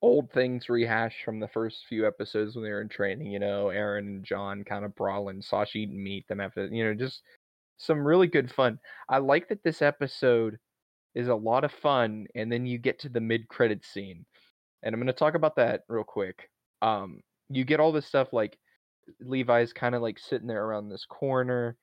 old 0.03 0.31
things 0.33 0.68
rehashed 0.68 1.23
from 1.25 1.40
the 1.40 1.49
first 1.49 1.85
few 1.88 2.07
episodes 2.07 2.55
when 2.55 2.64
they 2.64 2.70
were 2.70 2.81
in 2.81 2.88
training. 2.88 3.31
You 3.31 3.38
know, 3.38 3.66
Eren 3.66 3.99
and 3.99 4.25
Jean 4.25 4.64
kind 4.64 4.85
of 4.85 4.94
brawling, 4.94 5.42
Sasha 5.42 5.79
eating 5.79 6.03
meat 6.03 6.27
them 6.29 6.40
after. 6.40 6.66
You 6.66 6.85
know, 6.85 6.94
just 6.94 7.23
some 7.79 8.07
really 8.07 8.27
good 8.27 8.53
fun. 8.53 8.79
I 9.09 9.18
like 9.18 9.49
that 9.49 9.62
this 9.62 9.83
episode 9.83 10.59
is 11.14 11.29
a 11.29 11.35
lot 11.35 11.64
of 11.64 11.73
fun, 11.73 12.27
and 12.35 12.51
then 12.51 12.66
you 12.66 12.79
get 12.79 12.99
to 13.01 13.09
the 13.09 13.20
mid 13.20 13.49
credit 13.49 13.85
scene, 13.85 14.25
and 14.83 14.94
I'm 14.94 15.01
going 15.01 15.07
to 15.09 15.12
talk 15.12 15.35
about 15.35 15.57
that 15.57 15.83
real 15.88 16.05
quick. 16.05 16.51
Um, 16.83 17.20
you 17.50 17.64
get 17.64 17.80
all 17.80 17.92
this 17.92 18.06
stuff 18.06 18.32
like 18.32 18.58
Levi's 19.20 19.72
kind 19.72 19.94
of 19.94 20.02
like 20.02 20.18
sitting 20.18 20.46
there 20.46 20.64
around 20.64 20.88
this 20.88 21.04
corner, 21.04 21.76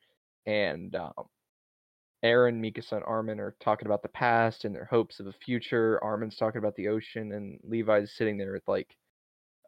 and 0.45 0.95
um, 0.95 1.11
Eren, 2.23 2.59
Mikasa, 2.59 2.93
and 2.93 3.03
Armin 3.05 3.39
are 3.39 3.55
talking 3.59 3.85
about 3.85 4.01
the 4.01 4.09
past 4.09 4.65
and 4.65 4.73
their 4.73 4.85
hopes 4.85 5.19
of 5.19 5.27
a 5.27 5.33
future. 5.33 5.99
Armin's 6.03 6.37
talking 6.37 6.59
about 6.59 6.75
the 6.75 6.87
ocean, 6.87 7.33
and 7.33 7.59
Levi's 7.63 8.13
sitting 8.15 8.37
there 8.37 8.53
with 8.53 8.67
like 8.67 8.95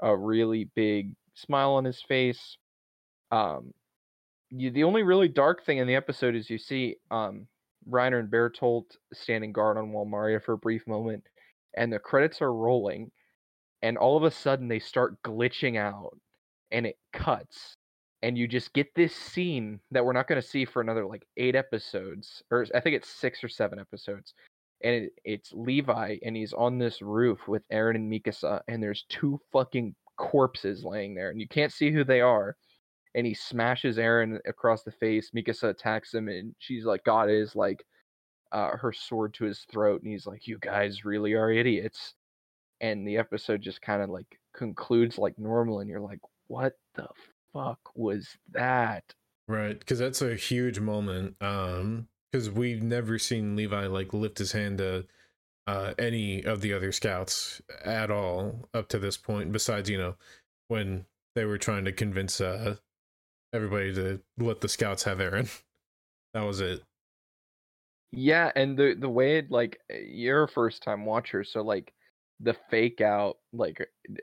a 0.01 0.15
really 0.15 0.69
big 0.75 1.13
smile 1.35 1.71
on 1.71 1.85
his 1.85 2.01
face. 2.01 2.57
Um, 3.31 3.73
you, 4.49 4.71
the 4.71 4.83
only 4.85 5.03
really 5.03 5.27
dark 5.27 5.65
thing 5.65 5.77
in 5.77 5.87
the 5.87 5.95
episode 5.95 6.35
is 6.35 6.49
you 6.49 6.57
see 6.57 6.95
um, 7.11 7.47
Reiner 7.87 8.19
and 8.19 8.31
Bertolt 8.31 8.85
standing 9.13 9.51
guard 9.51 9.77
on 9.77 9.91
Wall 9.91 10.05
Maria 10.05 10.39
for 10.39 10.53
a 10.53 10.57
brief 10.57 10.87
moment, 10.87 11.23
and 11.75 11.91
the 11.91 11.99
credits 11.99 12.41
are 12.41 12.53
rolling, 12.53 13.11
and 13.81 13.97
all 13.97 14.17
of 14.17 14.23
a 14.23 14.31
sudden 14.31 14.67
they 14.67 14.79
start 14.79 15.21
glitching 15.23 15.77
out, 15.77 16.17
and 16.71 16.85
it 16.85 16.97
cuts, 17.13 17.75
and 18.21 18.37
you 18.37 18.47
just 18.47 18.73
get 18.73 18.93
this 18.95 19.15
scene 19.15 19.79
that 19.91 20.03
we're 20.03 20.13
not 20.13 20.27
going 20.27 20.41
to 20.41 20.47
see 20.47 20.65
for 20.65 20.81
another 20.81 21.05
like 21.05 21.25
eight 21.37 21.55
episodes, 21.55 22.43
or 22.51 22.65
I 22.75 22.79
think 22.79 22.95
it's 22.95 23.09
six 23.09 23.43
or 23.43 23.49
seven 23.49 23.79
episodes. 23.79 24.33
And 24.81 24.95
it, 24.95 25.13
it's 25.25 25.51
Levi, 25.53 26.17
and 26.23 26.35
he's 26.35 26.53
on 26.53 26.77
this 26.77 27.01
roof 27.01 27.47
with 27.47 27.67
Eren 27.69 27.95
and 27.95 28.11
Mikasa, 28.11 28.61
and 28.67 28.81
there's 28.81 29.05
two 29.09 29.39
fucking 29.51 29.93
corpses 30.17 30.83
laying 30.85 31.15
there, 31.15 31.31
and 31.31 31.39
you 31.41 31.47
can't 31.47 31.73
see 31.73 31.91
who 31.91 32.03
they 32.03 32.21
are. 32.21 32.55
And 33.15 33.25
he 33.25 33.33
smashes 33.33 33.97
Eren 33.97 34.39
across 34.47 34.83
the 34.83 34.91
face. 34.91 35.31
Mikasa 35.35 35.69
attacks 35.69 36.13
him, 36.13 36.27
and 36.29 36.55
she's 36.59 36.85
like, 36.85 37.03
"God 37.03 37.29
is 37.29 37.55
like 37.55 37.83
uh, 38.51 38.77
her 38.77 38.93
sword 38.93 39.33
to 39.35 39.45
his 39.45 39.65
throat," 39.71 40.01
and 40.03 40.11
he's 40.11 40.27
like, 40.27 40.47
"You 40.47 40.59
guys 40.59 41.05
really 41.05 41.33
are 41.33 41.51
idiots." 41.51 42.13
And 42.81 43.07
the 43.07 43.17
episode 43.17 43.61
just 43.61 43.81
kind 43.81 44.01
of 44.01 44.09
like 44.09 44.39
concludes 44.53 45.17
like 45.17 45.37
normal, 45.37 45.79
and 45.79 45.89
you're 45.89 45.99
like, 45.99 46.21
"What 46.47 46.73
the 46.95 47.07
fuck 47.53 47.79
was 47.95 48.37
that?" 48.51 49.03
Right, 49.47 49.77
because 49.79 49.99
that's 49.99 50.21
a 50.21 50.35
huge 50.35 50.79
moment. 50.79 51.35
Um, 51.41 52.07
because 52.31 52.49
we've 52.49 52.83
never 52.83 53.17
seen 53.17 53.55
Levi 53.55 53.87
like 53.87 54.13
lift 54.13 54.37
his 54.37 54.51
hand 54.51 54.77
to 54.79 55.07
uh 55.67 55.93
any 55.99 56.43
of 56.43 56.61
the 56.61 56.73
other 56.73 56.91
scouts 56.91 57.61
at 57.83 58.11
all 58.11 58.69
up 58.73 58.87
to 58.89 58.99
this 58.99 59.17
point. 59.17 59.51
Besides, 59.51 59.89
you 59.89 59.97
know, 59.97 60.15
when 60.67 61.05
they 61.35 61.45
were 61.45 61.57
trying 61.57 61.85
to 61.85 61.91
convince 61.91 62.39
uh 62.41 62.77
everybody 63.53 63.93
to 63.93 64.21
let 64.37 64.61
the 64.61 64.69
scouts 64.69 65.03
have 65.03 65.19
Eren. 65.19 65.49
That 66.35 66.41
was 66.45 66.61
it. 66.61 66.83
Yeah, 68.11 68.51
and 68.55 68.77
the 68.77 68.95
the 68.97 69.09
way 69.09 69.37
it 69.37 69.51
like 69.51 69.79
uh, 69.91 69.97
you're 69.97 70.43
a 70.43 70.47
first 70.47 70.83
time 70.83 71.05
watcher, 71.05 71.43
so 71.43 71.61
like 71.61 71.93
the 72.39 72.55
fake 72.69 73.01
out, 73.01 73.37
like 73.53 73.81
uh, 73.81 74.13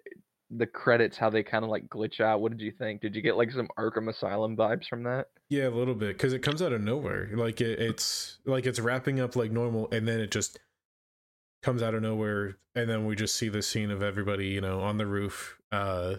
the 0.50 0.66
credits, 0.66 1.16
how 1.16 1.30
they 1.30 1.42
kind 1.42 1.64
of 1.64 1.70
like 1.70 1.88
glitch 1.88 2.20
out. 2.20 2.40
What 2.40 2.52
did 2.52 2.60
you 2.60 2.72
think? 2.72 3.00
Did 3.00 3.14
you 3.14 3.22
get 3.22 3.36
like 3.36 3.50
some 3.50 3.68
Arkham 3.78 4.08
Asylum 4.08 4.56
vibes 4.56 4.86
from 4.86 5.02
that? 5.04 5.26
Yeah, 5.48 5.68
a 5.68 5.70
little 5.70 5.94
bit 5.94 6.16
because 6.16 6.32
it 6.32 6.42
comes 6.42 6.62
out 6.62 6.72
of 6.72 6.80
nowhere. 6.80 7.30
Like 7.34 7.60
it, 7.60 7.78
it's 7.80 8.38
like 8.44 8.66
it's 8.66 8.80
wrapping 8.80 9.20
up 9.20 9.36
like 9.36 9.50
normal, 9.50 9.88
and 9.92 10.06
then 10.06 10.20
it 10.20 10.30
just 10.30 10.58
comes 11.62 11.82
out 11.82 11.94
of 11.94 12.02
nowhere, 12.02 12.56
and 12.74 12.88
then 12.88 13.06
we 13.06 13.16
just 13.16 13.36
see 13.36 13.48
the 13.48 13.62
scene 13.62 13.90
of 13.90 14.02
everybody, 14.02 14.48
you 14.48 14.60
know, 14.60 14.80
on 14.80 14.98
the 14.98 15.06
roof. 15.06 15.58
Uh, 15.72 16.16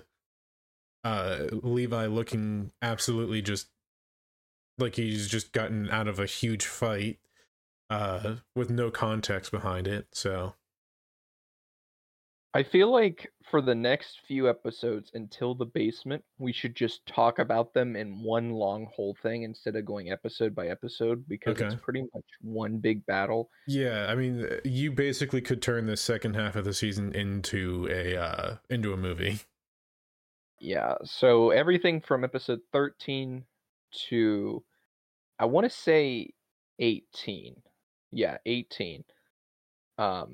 uh, 1.04 1.46
Levi 1.52 2.08
looking 2.08 2.72
absolutely 2.82 3.42
just 3.42 3.68
like 4.78 4.96
he's 4.96 5.28
just 5.28 5.54
gotten 5.54 5.90
out 5.90 6.08
of 6.08 6.20
a 6.20 6.26
huge 6.26 6.66
fight, 6.66 7.20
uh, 7.90 8.36
with 8.56 8.70
no 8.70 8.92
context 8.92 9.52
behind 9.52 9.88
it. 9.88 10.08
So 10.12 10.56
I 12.54 12.64
feel 12.64 12.92
like 12.92 13.32
for 13.52 13.62
the 13.62 13.76
next 13.76 14.22
few 14.28 14.50
episodes 14.50 15.12
until 15.14 15.54
the 15.54 15.66
basement, 15.66 16.24
we 16.40 16.54
should 16.54 16.76
just 16.76 17.06
talk 17.06 17.40
about 17.40 17.74
them 17.74 17.96
in 17.96 18.24
one 18.24 18.52
long 18.52 18.88
whole 18.96 19.16
thing 19.22 19.44
instead 19.44 19.76
of 19.76 19.86
going 19.86 20.12
episode 20.12 20.56
by 20.56 20.68
episode 20.68 21.28
because 21.28 21.60
it's 21.60 21.76
pretty 21.76 22.02
much 22.02 22.24
one 22.42 22.78
big 22.78 23.06
battle. 23.06 23.50
yeah, 23.68 24.08
I 24.10 24.16
mean, 24.16 24.48
you 24.64 24.92
basically 24.92 25.42
could 25.42 25.62
turn 25.62 25.86
the 25.86 25.98
second 25.98 26.36
half 26.36 26.56
of 26.56 26.66
the 26.66 26.74
season 26.74 27.14
into 27.14 27.88
a 27.92 28.18
uh 28.18 28.56
into 28.70 28.94
a 28.94 28.98
movie. 28.98 29.40
Yeah, 30.60 30.96
so 31.04 31.52
everything 31.52 32.02
from 32.02 32.24
episode 32.24 32.62
13 32.74 33.44
to 34.10 34.64
I 35.38 35.46
want 35.46 35.66
to 35.66 35.70
say 35.70 36.32
18. 36.80 37.62
Yeah, 38.12 38.38
18. 38.48 39.04
Um 40.00 40.06
uh, 40.06 40.26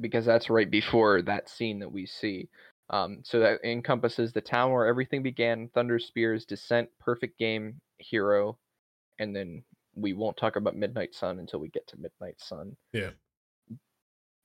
because 0.00 0.24
that's 0.24 0.50
right 0.50 0.70
before 0.70 1.22
that 1.22 1.48
scene 1.48 1.78
that 1.80 1.92
we 1.92 2.06
see. 2.06 2.48
Um 2.90 3.20
so 3.24 3.40
that 3.40 3.64
encompasses 3.64 4.32
the 4.32 4.40
town 4.40 4.72
where 4.72 4.86
everything 4.86 5.22
began, 5.22 5.68
Thunder 5.74 5.98
Spears, 5.98 6.44
Descent, 6.46 6.88
Perfect 7.00 7.38
Game, 7.38 7.80
Hero, 7.98 8.58
and 9.18 9.34
then 9.34 9.64
we 9.94 10.12
won't 10.12 10.36
talk 10.36 10.56
about 10.56 10.76
Midnight 10.76 11.14
Sun 11.14 11.38
until 11.38 11.60
we 11.60 11.68
get 11.68 11.86
to 11.88 11.96
Midnight 11.96 12.40
Sun. 12.40 12.76
Yeah. 12.92 13.10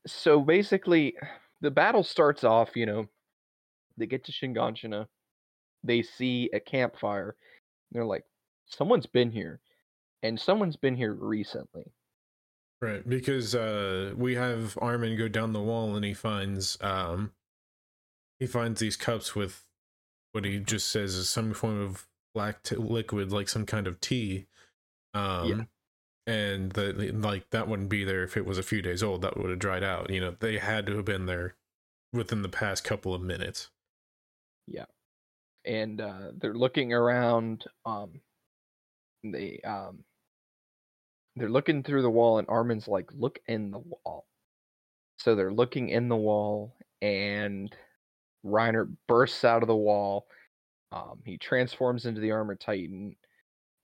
So 0.07 0.41
basically, 0.41 1.15
the 1.61 1.71
battle 1.71 2.03
starts 2.03 2.43
off, 2.43 2.75
you 2.75 2.85
know, 2.85 3.07
they 3.97 4.07
get 4.07 4.23
to 4.25 4.31
Shinganshina, 4.31 5.07
they 5.83 6.01
see 6.01 6.49
a 6.53 6.59
campfire, 6.59 7.35
they're 7.91 8.05
like, 8.05 8.25
someone's 8.65 9.05
been 9.05 9.31
here. 9.31 9.59
and 10.23 10.39
someone's 10.39 10.77
been 10.77 10.95
here 10.95 11.13
recently. 11.13 11.91
Right, 12.81 13.07
because 13.07 13.53
uh, 13.53 14.13
we 14.17 14.33
have 14.35 14.75
Armin 14.81 15.15
go 15.15 15.27
down 15.27 15.53
the 15.53 15.61
wall 15.61 15.95
and 15.95 16.03
he 16.03 16.15
finds 16.15 16.79
um, 16.81 17.31
he 18.39 18.47
finds 18.47 18.79
these 18.79 18.95
cups 18.95 19.35
with 19.35 19.63
what 20.31 20.45
he 20.45 20.59
just 20.59 20.89
says 20.89 21.13
is 21.13 21.29
some 21.29 21.53
form 21.53 21.79
of 21.79 22.07
black 22.33 22.63
t- 22.63 22.75
liquid, 22.75 23.31
like 23.31 23.49
some 23.49 23.67
kind 23.67 23.85
of 23.85 24.01
tea. 24.01 24.47
Um, 25.13 25.47
yeah. 25.47 25.63
And 26.25 26.71
the, 26.71 27.11
like 27.11 27.49
that 27.51 27.67
wouldn't 27.67 27.89
be 27.89 28.03
there 28.03 28.23
if 28.23 28.35
it 28.35 28.45
was 28.45 28.57
a 28.57 28.63
few 28.63 28.81
days 28.81 29.03
old. 29.03 29.21
That 29.21 29.37
would 29.37 29.51
have 29.51 29.59
dried 29.59 29.83
out. 29.83 30.09
You 30.09 30.21
know, 30.21 30.35
they 30.39 30.57
had 30.57 30.87
to 30.87 30.95
have 30.95 31.05
been 31.05 31.27
there 31.27 31.55
within 32.13 32.41
the 32.41 32.49
past 32.49 32.83
couple 32.83 33.13
of 33.13 33.21
minutes. 33.21 33.69
Yeah, 34.67 34.85
and 35.65 36.01
uh, 36.01 36.31
they're 36.35 36.53
looking 36.53 36.93
around. 36.93 37.65
Um, 37.85 38.21
they 39.23 39.59
um, 39.63 40.03
they're 41.35 41.49
looking 41.49 41.83
through 41.83 42.01
the 42.01 42.09
wall, 42.09 42.39
and 42.39 42.47
Armin's 42.49 42.87
like, 42.87 43.09
"Look 43.13 43.39
in 43.47 43.71
the 43.71 43.79
wall." 43.79 44.27
So 45.17 45.35
they're 45.35 45.53
looking 45.53 45.89
in 45.89 46.09
the 46.09 46.15
wall, 46.15 46.75
and 47.01 47.73
Reiner 48.45 48.91
bursts 49.07 49.43
out 49.45 49.63
of 49.63 49.67
the 49.67 49.75
wall. 49.75 50.27
Um, 50.91 51.21
he 51.25 51.37
transforms 51.37 52.05
into 52.05 52.21
the 52.21 52.31
armored 52.31 52.59
titan. 52.59 53.15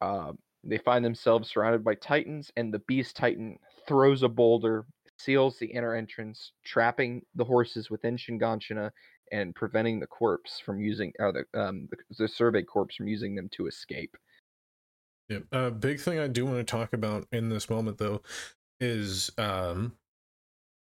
Uh, 0.02 0.34
they 0.64 0.78
find 0.78 1.06
themselves 1.06 1.50
surrounded 1.50 1.84
by 1.84 1.96
titans, 1.96 2.52
and 2.58 2.74
the 2.74 2.80
beast 2.80 3.16
titan 3.16 3.58
throws 3.88 4.24
a 4.24 4.30
boulder, 4.30 4.86
seals 5.18 5.58
the 5.58 5.68
inner 5.68 5.96
entrance, 5.96 6.52
trapping 6.66 7.22
the 7.36 7.46
horses 7.46 7.90
within 7.90 8.18
Shiganshina 8.18 8.92
and 9.32 9.56
preventing 9.56 10.00
the 10.00 10.08
corpse 10.08 10.60
from 10.60 10.80
using, 10.80 11.14
or 11.20 11.32
the, 11.32 11.60
um, 11.60 11.88
the, 11.92 11.98
the 12.18 12.28
survey 12.28 12.64
corpse 12.64 12.96
from 12.96 13.08
using 13.08 13.36
them 13.36 13.50
to 13.54 13.68
escape. 13.68 14.16
A 15.30 15.44
uh, 15.52 15.70
big 15.72 16.00
thing 16.00 16.20
I 16.20 16.28
do 16.28 16.46
want 16.46 16.58
to 16.58 16.63
talk 16.63 16.94
about 16.94 17.28
in 17.32 17.50
this 17.50 17.70
moment, 17.70 17.98
though, 17.98 18.22
is 18.80 19.30
um, 19.38 19.94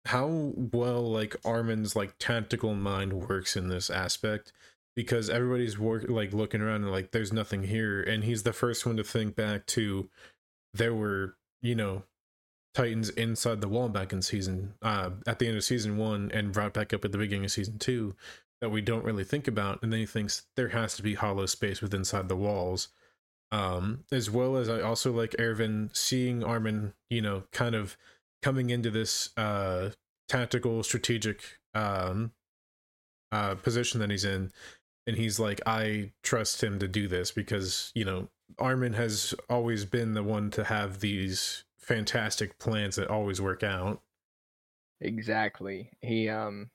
how 0.06 0.54
well 0.56 1.10
like 1.10 1.36
Armin's 1.44 1.96
like 1.96 2.16
tactical 2.20 2.76
mind 2.76 3.14
works 3.14 3.56
in 3.56 3.70
this 3.70 3.90
aspect 3.90 4.54
because 4.96 5.30
everybody's 5.30 5.78
work 5.78 6.06
like 6.08 6.32
looking 6.32 6.62
around 6.62 6.84
and 6.84 6.92
like 6.92 7.12
there's 7.12 7.34
nothing 7.34 7.64
here 7.64 8.02
and 8.02 8.24
he's 8.24 8.44
the 8.44 8.54
first 8.54 8.86
one 8.86 8.98
to 8.98 9.04
think 9.04 9.36
back 9.36 9.66
to 9.66 10.10
there 10.74 10.94
were 10.94 11.36
you 11.62 11.76
know 11.76 12.04
titans 12.74 13.10
inside 13.10 13.62
the 13.62 13.68
wall 13.68 13.90
back 13.90 14.14
in 14.14 14.22
season 14.22 14.74
uh 14.82 15.10
at 15.28 15.40
the 15.40 15.48
end 15.48 15.58
of 15.58 15.64
season 15.64 15.98
one 15.98 16.32
and 16.34 16.52
brought 16.52 16.74
back 16.74 16.94
up 16.94 17.04
at 17.04 17.12
the 17.12 17.18
beginning 17.18 17.46
of 17.46 17.52
season 17.52 17.80
two 17.80 18.16
that 18.62 18.70
we 18.70 18.82
don't 18.82 19.06
really 19.06 19.24
think 19.24 19.48
about 19.48 19.82
and 19.82 19.92
then 19.92 20.00
he 20.00 20.06
thinks 20.06 20.44
there 20.56 20.70
has 20.70 20.96
to 20.96 21.04
be 21.04 21.16
hollow 21.16 21.46
space 21.46 21.82
within 21.82 22.02
inside 22.02 22.30
the 22.30 22.36
walls 22.36 22.90
um 23.56 24.04
as 24.12 24.30
well 24.30 24.58
as 24.58 24.68
i 24.68 24.82
also 24.82 25.12
like 25.12 25.36
erwin 25.40 25.90
seeing 25.94 26.44
armin 26.44 26.94
you 27.10 27.22
know 27.22 27.44
kind 27.52 27.74
of 27.74 27.96
coming 28.42 28.70
into 28.70 28.92
this 28.92 29.30
uh 29.38 29.90
tactical 30.28 30.84
strategic 30.84 31.60
um 31.74 32.32
uh 33.32 33.56
position 33.56 34.00
that 34.00 34.10
he's 34.10 34.26
in. 34.26 34.52
And 35.08 35.18
he's 35.18 35.40
like 35.40 35.62
i 35.68 36.12
trust 36.24 36.64
him 36.64 36.80
to 36.80 36.88
do 36.88 37.08
this 37.08 37.32
because 37.32 37.92
you 37.94 38.04
know 38.06 38.30
armin 38.58 38.94
has 38.94 39.36
always 39.50 39.86
been 39.86 40.14
the 40.14 40.24
one 40.24 40.50
to 40.52 40.64
have 40.64 41.00
these 41.00 41.64
fantastic 41.78 42.58
plans 42.58 42.96
that 42.96 43.08
always 43.08 43.40
work 43.40 43.62
out. 43.62 44.02
Exactly. 45.02 45.92
He 46.02 46.28
um 46.30 46.72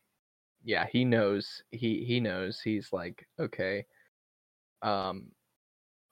yeah 0.63 0.87
he 0.91 1.05
knows 1.05 1.63
he 1.73 2.05
he 2.05 2.21
knows. 2.21 2.61
He's 2.61 2.93
like 2.93 3.27
okay 3.39 3.87
um 4.83 5.33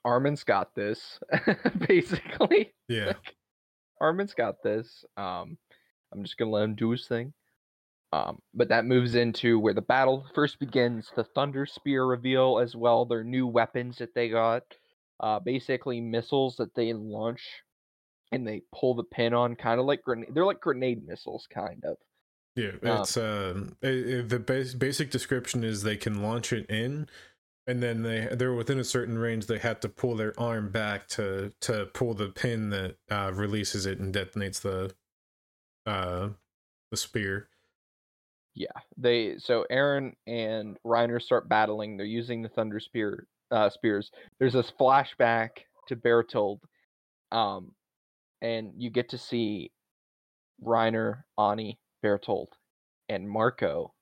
armin's 0.09 0.45
got 0.45 0.75
this 0.75 1.19
basically 1.87 2.73
yeah 2.89 3.07
like, 3.07 3.37
armin's 4.01 4.35
got 4.35 4.63
this 4.63 5.05
um 5.17 5.59
I'm 6.13 6.23
just 6.23 6.37
gonna 6.37 6.51
let 6.51 6.65
him 6.65 6.75
do 6.75 6.91
his 6.91 7.07
thing. 7.07 7.33
Um, 8.13 8.39
but 8.55 8.69
that 8.69 8.87
moves 8.87 9.15
into 9.15 9.59
where 9.59 9.75
the 9.75 9.83
battle 9.83 10.27
first 10.35 10.59
begins. 10.59 11.11
The 11.15 11.25
Thunder 11.25 11.67
Spear 11.67 12.07
reveal 12.07 12.59
as 12.59 12.75
well. 12.75 13.05
Their 13.05 13.25
new 13.25 13.47
weapons 13.47 13.99
that 13.99 14.15
they 14.15 14.31
got, 14.31 14.63
uh, 15.21 15.41
basically 15.41 16.01
missiles 16.01 16.57
that 16.57 16.75
they 16.75 16.93
launch 16.95 17.43
and 18.33 18.47
they 18.47 18.63
pull 18.75 18.95
the 18.95 19.05
pin 19.05 19.35
on, 19.35 19.57
kind 19.57 19.79
of 19.79 19.87
like 19.87 20.03
grenade. 20.03 20.31
They're 20.33 20.47
like 20.47 20.61
grenade 20.61 21.07
missiles, 21.07 21.47
kind 21.53 21.85
of. 21.85 21.97
Yeah, 22.57 22.73
it's 22.83 23.17
um, 23.17 23.77
it, 23.83 23.89
it, 23.89 24.29
the 24.31 24.41
base, 24.41 24.75
basic 24.75 25.11
description 25.11 25.63
is 25.63 25.83
they 25.83 25.97
can 25.97 26.23
launch 26.23 26.53
it 26.53 26.69
in, 26.69 27.09
and 27.69 27.83
then 27.83 28.03
they 28.03 28.27
they're 28.33 28.55
within 28.55 28.81
a 28.81 28.85
certain 28.85 29.19
range. 29.19 29.47
They 29.47 29.59
have 29.59 29.79
to 29.81 29.89
pull 29.89 30.17
their 30.17 30.33
arm 30.41 30.73
back 30.73 31.07
to 31.09 31.53
to 31.61 31.87
pull 31.93 32.15
the 32.15 32.31
pin 32.31 32.71
that 32.71 32.97
uh, 33.11 33.31
releases 33.35 33.85
it 33.87 34.01
and 34.01 34.13
detonates 34.13 34.61
the 34.63 34.95
uh 35.87 36.31
the 36.91 36.97
spear. 36.97 37.51
Yeah, 38.55 38.73
they 38.97 39.37
so 39.39 39.67
eren 39.71 40.15
and 40.27 40.79
Reiner 40.85 41.21
start 41.21 41.49
battling. 41.49 41.97
They're 41.97 42.07
using 42.07 42.43
the 42.43 42.49
thunder 42.49 42.81
spear 42.81 43.29
uh, 43.51 43.69
spears. 43.69 44.11
There's 44.39 44.55
this 44.55 44.73
flashback 44.81 45.51
to 45.89 45.97
Bertolt, 45.97 46.61
um, 47.31 47.73
and 48.41 48.73
you 48.79 48.91
get 48.91 49.11
to 49.11 49.19
see 49.19 49.71
Reiner, 50.65 51.25
Annie, 51.39 51.79
Bertolt, 52.03 52.49
and 53.11 53.29
Marco. 53.29 53.93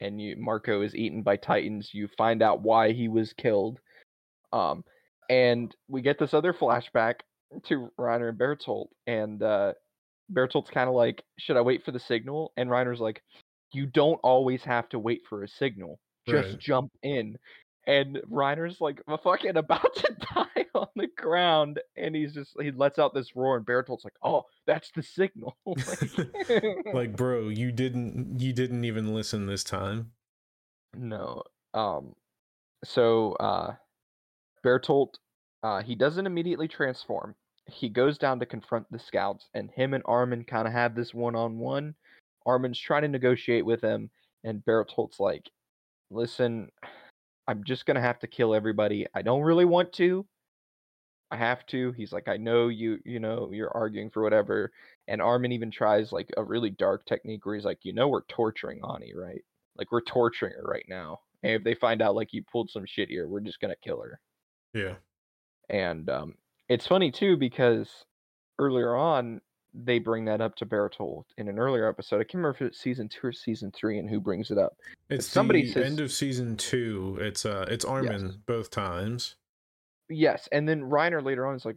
And 0.00 0.20
you 0.20 0.36
Marco 0.36 0.82
is 0.82 0.94
eaten 0.94 1.22
by 1.22 1.36
titans. 1.36 1.90
You 1.92 2.08
find 2.16 2.42
out 2.42 2.62
why 2.62 2.92
he 2.92 3.08
was 3.08 3.32
killed. 3.32 3.80
Um, 4.52 4.84
and 5.28 5.74
we 5.88 6.02
get 6.02 6.18
this 6.18 6.34
other 6.34 6.52
flashback 6.52 7.16
to 7.64 7.90
Reiner 7.98 8.30
and 8.30 8.38
Bertolt, 8.38 8.88
and 9.06 9.42
uh, 9.42 9.72
Bertolt's 10.32 10.70
kind 10.70 10.88
of 10.88 10.94
like, 10.94 11.22
should 11.38 11.56
I 11.56 11.62
wait 11.62 11.84
for 11.84 11.92
the 11.92 12.00
signal? 12.00 12.52
And 12.56 12.70
Reiner's 12.70 13.00
like, 13.00 13.22
you 13.72 13.86
don't 13.86 14.20
always 14.22 14.62
have 14.64 14.88
to 14.90 14.98
wait 14.98 15.22
for 15.28 15.42
a 15.42 15.48
signal. 15.48 15.98
Just 16.26 16.48
right. 16.50 16.58
jump 16.58 16.92
in. 17.02 17.38
And 17.88 18.18
Reiner's 18.30 18.80
like 18.80 19.02
fucking 19.24 19.56
about 19.56 19.94
to 19.96 20.16
die 20.34 20.66
on 20.74 20.88
the 20.94 21.08
ground, 21.16 21.80
and 21.96 22.14
he's 22.14 22.34
just 22.34 22.54
he 22.60 22.70
lets 22.70 23.00
out 23.00 23.14
this 23.14 23.34
roar, 23.34 23.56
and 23.56 23.66
Bertolt's 23.66 24.04
like, 24.04 24.14
"Oh, 24.22 24.44
that's 24.66 24.92
the 24.94 25.02
signal." 25.02 25.56
like, 25.66 26.44
like, 26.94 27.16
bro, 27.16 27.48
you 27.48 27.72
didn't 27.72 28.40
you 28.40 28.52
didn't 28.52 28.84
even 28.84 29.14
listen 29.14 29.46
this 29.46 29.64
time. 29.64 30.12
No. 30.94 31.42
Um. 31.74 32.14
So, 32.84 33.32
uh, 33.40 33.74
Bertolt, 34.64 35.14
uh, 35.64 35.82
he 35.82 35.96
doesn't 35.96 36.26
immediately 36.26 36.68
transform 36.68 37.34
he 37.68 37.88
goes 37.88 38.18
down 38.18 38.40
to 38.40 38.46
confront 38.46 38.90
the 38.90 38.98
scouts, 38.98 39.48
and 39.54 39.70
him 39.70 39.94
and 39.94 40.02
Armin 40.06 40.44
kind 40.44 40.66
of 40.66 40.72
have 40.72 40.94
this 40.94 41.12
one 41.14 41.34
on 41.34 41.58
one. 41.58 41.94
Armin's 42.46 42.78
trying 42.78 43.02
to 43.02 43.08
negotiate 43.08 43.64
with 43.64 43.80
him, 43.80 44.10
and 44.44 44.64
Bertolt's 44.64 45.20
like, 45.20 45.50
"Listen, 46.10 46.70
I'm 47.48 47.64
just 47.64 47.86
gonna 47.86 48.00
have 48.00 48.20
to 48.20 48.26
kill 48.28 48.54
everybody. 48.54 49.06
I 49.14 49.22
don't 49.22 49.42
really 49.42 49.64
want 49.64 49.92
to. 49.94 50.26
I 51.30 51.36
have 51.36 51.66
to." 51.66 51.92
He's 51.92 52.12
like, 52.12 52.28
"I 52.28 52.36
know 52.36 52.68
you. 52.68 53.00
You 53.04 53.20
know, 53.20 53.50
you're 53.52 53.76
arguing 53.76 54.10
for 54.10 54.22
whatever." 54.22 54.72
And 55.08 55.22
Armin 55.22 55.52
even 55.52 55.70
tries 55.70 56.12
like 56.12 56.30
a 56.36 56.44
really 56.44 56.70
dark 56.70 57.04
technique 57.06 57.44
where 57.46 57.54
he's 57.54 57.64
like, 57.64 57.84
"You 57.84 57.94
know, 57.94 58.08
we're 58.08 58.24
torturing 58.24 58.80
Annie, 58.94 59.14
right? 59.14 59.42
Like 59.76 59.90
we're 59.90 60.02
torturing 60.02 60.52
her 60.52 60.62
right 60.62 60.86
now. 60.88 61.20
And 61.42 61.52
if 61.52 61.64
they 61.64 61.74
find 61.74 62.02
out 62.02 62.14
like 62.14 62.32
you 62.32 62.44
pulled 62.44 62.70
some 62.70 62.86
shit 62.86 63.08
here, 63.08 63.26
we're 63.28 63.40
just 63.40 63.60
gonna 63.60 63.76
kill 63.76 64.00
her." 64.02 64.20
Yeah. 64.74 64.96
And 65.70 66.08
um, 66.10 66.34
it's 66.68 66.86
funny 66.86 67.10
too 67.10 67.36
because 67.36 68.04
earlier 68.58 68.94
on 68.94 69.40
they 69.84 69.98
bring 69.98 70.24
that 70.24 70.40
up 70.40 70.54
to 70.56 70.66
Bertolt 70.66 71.24
in 71.36 71.48
an 71.48 71.58
earlier 71.58 71.88
episode. 71.88 72.16
I 72.16 72.24
can't 72.24 72.34
remember 72.34 72.56
if 72.56 72.62
it's 72.62 72.80
season 72.80 73.08
two 73.08 73.28
or 73.28 73.32
season 73.32 73.70
three, 73.72 73.98
and 73.98 74.08
who 74.08 74.20
brings 74.20 74.50
it 74.50 74.58
up. 74.58 74.76
It's 75.08 75.26
somebody 75.26 75.62
the 75.66 75.72
says, 75.72 75.86
end 75.86 76.00
of 76.00 76.12
season 76.12 76.56
two. 76.56 77.18
It's 77.20 77.46
uh, 77.46 77.66
it's 77.68 77.84
Armin 77.84 78.26
yes. 78.26 78.36
both 78.46 78.70
times. 78.70 79.36
Yes, 80.08 80.48
and 80.52 80.68
then 80.68 80.82
Reiner 80.82 81.22
later 81.22 81.46
on 81.46 81.54
is 81.54 81.64
like, 81.64 81.76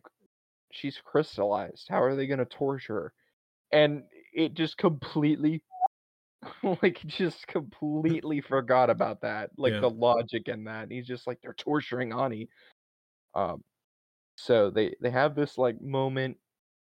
she's 0.72 1.00
crystallized. 1.04 1.88
How 1.90 2.02
are 2.02 2.16
they 2.16 2.28
going 2.28 2.40
to 2.40 2.46
torture 2.46 2.94
her? 2.94 3.14
And 3.74 4.04
it 4.34 4.54
just 4.54 4.78
completely, 4.78 5.62
like, 6.82 7.02
just 7.06 7.46
completely 7.48 8.42
forgot 8.42 8.90
about 8.90 9.22
that. 9.22 9.52
Like 9.58 9.74
yeah. 9.74 9.82
the 9.82 9.90
logic 9.90 10.48
in 10.48 10.64
that. 10.64 10.84
And 10.84 10.92
he's 10.92 11.08
just 11.08 11.28
like, 11.28 11.40
they're 11.42 11.54
torturing 11.54 12.14
Annie. 12.14 12.50
Um, 13.36 13.64
so 14.36 14.70
they 14.70 14.96
they 15.02 15.12
have 15.12 15.36
this 15.36 15.58
like 15.58 15.80
moment, 15.82 16.38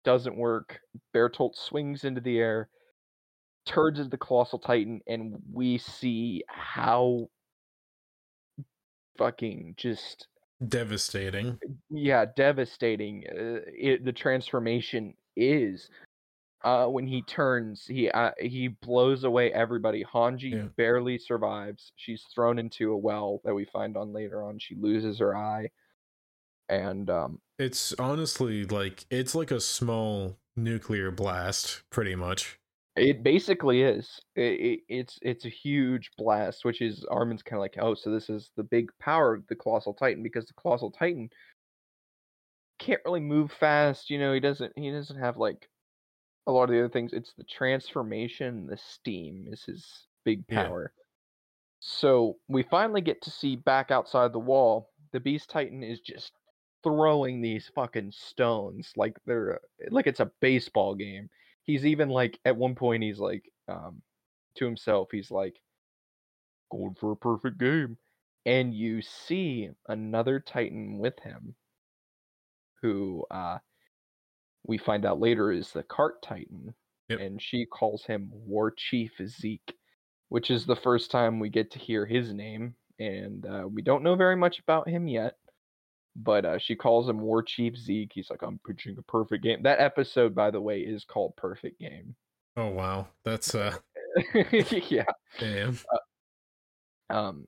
doesn't 0.08 0.38
work. 0.38 0.80
Bertolt 1.14 1.54
swings 1.54 2.04
into 2.04 2.22
the 2.22 2.38
air, 2.38 2.70
turns 3.66 3.98
into 3.98 4.08
the 4.08 4.16
colossal 4.16 4.58
titan, 4.58 5.02
and 5.06 5.36
we 5.52 5.76
see 5.76 6.42
how 6.48 7.28
fucking 9.18 9.74
just 9.76 10.26
devastating. 10.66 11.58
Yeah, 11.90 12.24
devastating. 12.34 13.24
Uh, 13.30 13.60
it, 13.66 14.02
the 14.06 14.12
transformation 14.12 15.12
is. 15.36 15.90
Uh, 16.64 16.86
when 16.86 17.06
he 17.06 17.20
turns, 17.20 17.84
he 17.86 18.10
uh, 18.10 18.30
he 18.40 18.68
blows 18.68 19.24
away 19.24 19.52
everybody. 19.52 20.06
Hanji 20.10 20.52
yeah. 20.52 20.62
barely 20.78 21.18
survives. 21.18 21.92
She's 21.96 22.24
thrown 22.34 22.58
into 22.58 22.92
a 22.92 22.96
well 22.96 23.42
that 23.44 23.54
we 23.54 23.66
find 23.66 23.94
on 23.98 24.14
later 24.14 24.42
on. 24.42 24.58
She 24.58 24.74
loses 24.74 25.18
her 25.18 25.36
eye. 25.36 25.68
And 26.68 27.08
um, 27.10 27.40
It's 27.58 27.92
honestly 27.94 28.64
like 28.64 29.06
it's 29.10 29.34
like 29.34 29.50
a 29.52 29.60
small 29.60 30.38
nuclear 30.56 31.10
blast, 31.12 31.82
pretty 31.90 32.14
much. 32.16 32.58
It 32.96 33.22
basically 33.22 33.82
is. 33.82 34.20
It, 34.34 34.60
it, 34.60 34.80
it's 34.88 35.18
it's 35.22 35.44
a 35.44 35.48
huge 35.48 36.10
blast, 36.18 36.64
which 36.64 36.80
is 36.82 37.04
Armin's 37.04 37.42
kind 37.42 37.58
of 37.58 37.60
like, 37.62 37.76
oh, 37.78 37.94
so 37.94 38.10
this 38.10 38.28
is 38.28 38.50
the 38.56 38.64
big 38.64 38.90
power 38.98 39.34
of 39.34 39.46
the 39.46 39.54
colossal 39.56 39.94
titan 39.94 40.22
because 40.22 40.46
the 40.46 40.54
colossal 40.54 40.90
titan 40.90 41.30
can't 42.78 43.00
really 43.04 43.20
move 43.20 43.52
fast. 43.52 44.10
You 44.10 44.18
know, 44.18 44.32
he 44.32 44.40
doesn't 44.40 44.72
he 44.76 44.90
doesn't 44.90 45.18
have 45.18 45.36
like 45.36 45.68
a 46.46 46.52
lot 46.52 46.64
of 46.64 46.70
the 46.70 46.80
other 46.80 46.88
things. 46.88 47.12
It's 47.14 47.34
the 47.34 47.44
transformation, 47.44 48.66
the 48.66 48.76
steam 48.78 49.46
is 49.50 49.64
his 49.64 50.08
big 50.24 50.46
Yeah. 50.48 50.58
power. 50.66 50.92
So 51.80 52.38
we 52.48 52.62
finally 52.64 53.02
get 53.02 53.22
to 53.22 53.30
see 53.30 53.56
back 53.56 53.90
outside 53.90 54.32
the 54.32 54.38
wall. 54.40 54.90
The 55.12 55.20
beast 55.20 55.50
titan 55.50 55.82
is 55.84 56.00
just 56.00 56.32
throwing 56.88 57.40
these 57.40 57.68
fucking 57.74 58.12
stones 58.12 58.92
like 58.96 59.18
they're 59.26 59.56
uh, 59.56 59.88
like 59.90 60.06
it's 60.06 60.20
a 60.20 60.32
baseball 60.40 60.94
game. 60.94 61.30
He's 61.64 61.84
even 61.86 62.08
like 62.08 62.38
at 62.44 62.56
one 62.56 62.74
point 62.74 63.02
he's 63.02 63.18
like 63.18 63.50
um 63.68 64.02
to 64.56 64.64
himself 64.64 65.08
he's 65.12 65.30
like 65.30 65.60
going 66.70 66.94
for 66.94 67.12
a 67.12 67.16
perfect 67.16 67.58
game. 67.58 67.98
And 68.46 68.74
you 68.74 69.02
see 69.02 69.70
another 69.88 70.40
titan 70.40 70.98
with 70.98 71.18
him 71.20 71.56
who 72.82 73.26
uh 73.30 73.58
we 74.64 74.78
find 74.78 75.04
out 75.04 75.20
later 75.20 75.50
is 75.52 75.72
the 75.72 75.82
cart 75.82 76.22
titan 76.22 76.74
Yep. 77.08 77.20
and 77.20 77.42
she 77.42 77.64
calls 77.64 78.04
him 78.04 78.28
war 78.32 78.70
chief 78.70 79.12
zeke 79.26 79.74
which 80.28 80.50
is 80.50 80.66
the 80.66 80.76
first 80.76 81.10
time 81.10 81.40
we 81.40 81.48
get 81.48 81.70
to 81.70 81.78
hear 81.78 82.04
his 82.04 82.34
name 82.34 82.76
and 82.98 83.46
uh, 83.46 83.66
we 83.66 83.80
don't 83.82 84.02
know 84.02 84.14
very 84.14 84.36
much 84.36 84.58
about 84.58 84.88
him 84.88 85.08
yet 85.08 85.38
but 86.18 86.44
uh, 86.44 86.58
she 86.58 86.74
calls 86.74 87.08
him 87.08 87.20
war 87.20 87.42
chief 87.42 87.76
zeke 87.76 88.12
he's 88.12 88.30
like 88.30 88.42
i'm 88.42 88.58
pitching 88.66 88.96
a 88.98 89.02
perfect 89.02 89.42
game 89.42 89.62
that 89.62 89.80
episode 89.80 90.34
by 90.34 90.50
the 90.50 90.60
way 90.60 90.80
is 90.80 91.04
called 91.04 91.34
perfect 91.36 91.80
game 91.80 92.14
Oh 92.58 92.70
wow, 92.70 93.06
that's 93.24 93.54
uh, 93.54 93.76
yeah 94.88 95.04
damn. 95.38 95.78
um 97.08 97.46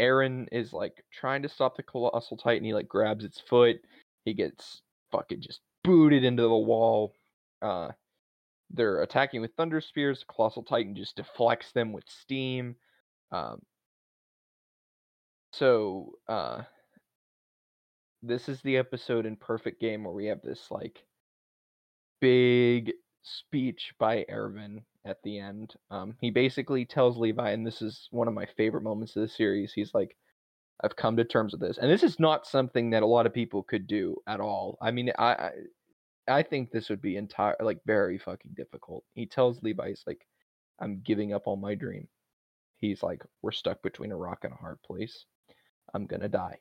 Eren 0.00 0.48
is 0.50 0.72
like 0.72 1.04
trying 1.12 1.42
to 1.42 1.50
stop 1.50 1.76
the 1.76 1.82
colossal 1.82 2.38
titan. 2.38 2.64
He 2.64 2.72
like 2.72 2.88
grabs 2.88 3.24
its 3.26 3.38
foot. 3.38 3.76
He 4.24 4.32
gets 4.32 4.80
fucking 5.12 5.42
just 5.42 5.60
booted 5.84 6.24
into 6.24 6.44
the 6.44 6.48
wall. 6.48 7.12
Uh 7.60 7.90
they're 8.70 9.02
attacking 9.02 9.42
with 9.42 9.52
thunder 9.54 9.82
spears. 9.82 10.20
The 10.20 10.32
colossal 10.32 10.62
titan 10.62 10.94
just 10.94 11.16
deflects 11.16 11.72
them 11.72 11.92
with 11.92 12.04
steam. 12.08 12.74
Um 13.30 13.60
so 15.52 16.12
uh 16.26 16.62
this 18.22 18.48
is 18.48 18.60
the 18.62 18.76
episode 18.76 19.26
in 19.26 19.36
Perfect 19.36 19.80
Game 19.80 20.04
where 20.04 20.12
we 20.12 20.26
have 20.26 20.42
this 20.42 20.70
like 20.70 21.04
big 22.20 22.92
speech 23.22 23.94
by 23.98 24.24
Erwin 24.30 24.82
at 25.04 25.22
the 25.22 25.38
end. 25.38 25.74
Um, 25.90 26.16
he 26.20 26.30
basically 26.30 26.84
tells 26.84 27.16
Levi, 27.16 27.50
and 27.50 27.66
this 27.66 27.82
is 27.82 28.08
one 28.10 28.28
of 28.28 28.34
my 28.34 28.46
favorite 28.46 28.82
moments 28.82 29.16
of 29.16 29.22
the 29.22 29.28
series. 29.28 29.72
He's 29.72 29.94
like, 29.94 30.16
"I've 30.82 30.96
come 30.96 31.16
to 31.16 31.24
terms 31.24 31.52
with 31.52 31.60
this," 31.60 31.78
and 31.78 31.90
this 31.90 32.02
is 32.02 32.18
not 32.20 32.46
something 32.46 32.90
that 32.90 33.02
a 33.02 33.06
lot 33.06 33.26
of 33.26 33.34
people 33.34 33.62
could 33.62 33.86
do 33.86 34.16
at 34.26 34.40
all. 34.40 34.78
I 34.80 34.90
mean, 34.90 35.12
I, 35.18 35.32
I, 35.34 35.52
I 36.28 36.42
think 36.42 36.70
this 36.70 36.88
would 36.90 37.00
be 37.02 37.16
entire 37.16 37.56
like 37.60 37.80
very 37.86 38.18
fucking 38.18 38.52
difficult. 38.54 39.04
He 39.14 39.26
tells 39.26 39.62
Levi, 39.62 39.88
"He's 39.90 40.04
like, 40.06 40.26
I'm 40.80 41.00
giving 41.02 41.32
up 41.32 41.46
on 41.48 41.60
my 41.60 41.74
dream." 41.74 42.08
He's 42.78 43.02
like, 43.02 43.22
"We're 43.42 43.52
stuck 43.52 43.82
between 43.82 44.12
a 44.12 44.16
rock 44.16 44.44
and 44.44 44.52
a 44.52 44.56
hard 44.56 44.82
place. 44.82 45.26
I'm 45.94 46.06
gonna 46.06 46.28
die. 46.28 46.60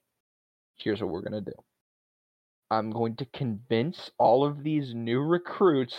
Here's 0.77 1.01
what 1.01 1.09
we're 1.09 1.21
gonna 1.21 1.41
do." 1.41 1.53
I'm 2.69 2.91
going 2.91 3.15
to 3.17 3.25
convince 3.25 4.11
all 4.17 4.43
of 4.45 4.63
these 4.63 4.93
new 4.93 5.21
recruits 5.21 5.95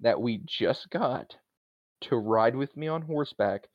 that 0.00 0.20
we 0.20 0.40
just 0.46 0.88
got 0.90 1.36
to 2.02 2.16
ride 2.16 2.54
with 2.54 2.76
me 2.76 2.86
on 2.88 3.02
horseback 3.02 3.68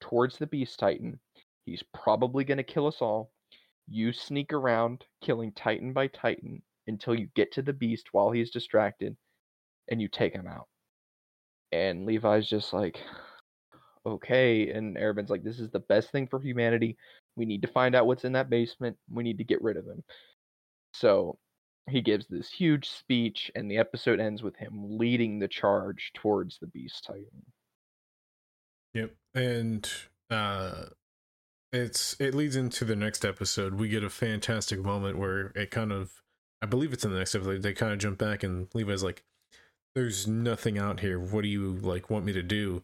towards 0.00 0.38
the 0.38 0.46
Beast 0.46 0.78
Titan. 0.78 1.20
He's 1.66 1.82
probably 1.92 2.44
going 2.44 2.56
to 2.56 2.64
kill 2.64 2.86
us 2.86 3.02
all. 3.02 3.30
You 3.86 4.12
sneak 4.12 4.52
around, 4.52 5.04
killing 5.22 5.52
Titan 5.52 5.92
by 5.92 6.06
Titan 6.08 6.62
until 6.86 7.14
you 7.14 7.28
get 7.34 7.52
to 7.52 7.62
the 7.62 7.72
Beast 7.72 8.08
while 8.12 8.30
he's 8.30 8.50
distracted, 8.50 9.16
and 9.90 10.00
you 10.00 10.08
take 10.08 10.32
him 10.32 10.46
out. 10.46 10.68
And 11.70 12.06
Levi's 12.06 12.48
just 12.48 12.72
like, 12.72 12.98
okay. 14.06 14.70
And 14.70 14.96
Araben's 14.96 15.30
like, 15.30 15.44
this 15.44 15.60
is 15.60 15.70
the 15.70 15.80
best 15.80 16.10
thing 16.10 16.26
for 16.26 16.40
humanity. 16.40 16.96
We 17.36 17.44
need 17.44 17.62
to 17.62 17.68
find 17.68 17.94
out 17.94 18.06
what's 18.06 18.24
in 18.24 18.32
that 18.32 18.50
basement. 18.50 18.96
We 19.10 19.22
need 19.22 19.38
to 19.38 19.44
get 19.44 19.62
rid 19.62 19.76
of 19.76 19.86
him. 19.86 20.02
So 20.92 21.38
he 21.88 22.00
gives 22.00 22.26
this 22.26 22.50
huge 22.50 22.88
speech, 22.88 23.50
and 23.54 23.70
the 23.70 23.78
episode 23.78 24.20
ends 24.20 24.42
with 24.42 24.56
him 24.56 24.98
leading 24.98 25.38
the 25.38 25.48
charge 25.48 26.12
towards 26.14 26.58
the 26.58 26.66
Beast 26.66 27.04
Titan. 27.04 27.44
Yep. 28.94 29.14
And 29.34 29.90
uh 30.30 30.86
it's 31.72 32.16
it 32.18 32.34
leads 32.34 32.56
into 32.56 32.84
the 32.84 32.96
next 32.96 33.24
episode. 33.24 33.74
We 33.74 33.88
get 33.88 34.04
a 34.04 34.10
fantastic 34.10 34.82
moment 34.82 35.18
where 35.18 35.52
it 35.54 35.70
kind 35.70 35.92
of 35.92 36.22
I 36.62 36.66
believe 36.66 36.92
it's 36.92 37.04
in 37.04 37.12
the 37.12 37.18
next 37.18 37.34
episode, 37.34 37.62
they 37.62 37.72
kind 37.72 37.92
of 37.92 37.98
jump 37.98 38.18
back 38.18 38.42
and 38.42 38.68
Levi's 38.74 39.02
like, 39.02 39.24
There's 39.94 40.26
nothing 40.26 40.78
out 40.78 41.00
here. 41.00 41.18
What 41.18 41.42
do 41.42 41.48
you 41.48 41.72
like 41.72 42.10
want 42.10 42.24
me 42.24 42.32
to 42.32 42.42
do? 42.42 42.82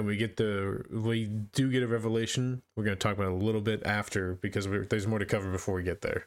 And 0.00 0.06
we 0.06 0.16
get 0.16 0.38
the 0.38 0.82
we 0.90 1.26
do 1.26 1.70
get 1.70 1.82
a 1.82 1.86
revelation. 1.86 2.62
We're 2.74 2.84
gonna 2.84 2.96
talk 2.96 3.18
about 3.18 3.32
a 3.32 3.34
little 3.34 3.60
bit 3.60 3.82
after 3.84 4.36
because 4.36 4.66
there's 4.88 5.06
more 5.06 5.18
to 5.18 5.26
cover 5.26 5.52
before 5.52 5.74
we 5.74 5.82
get 5.82 6.00
there. 6.00 6.26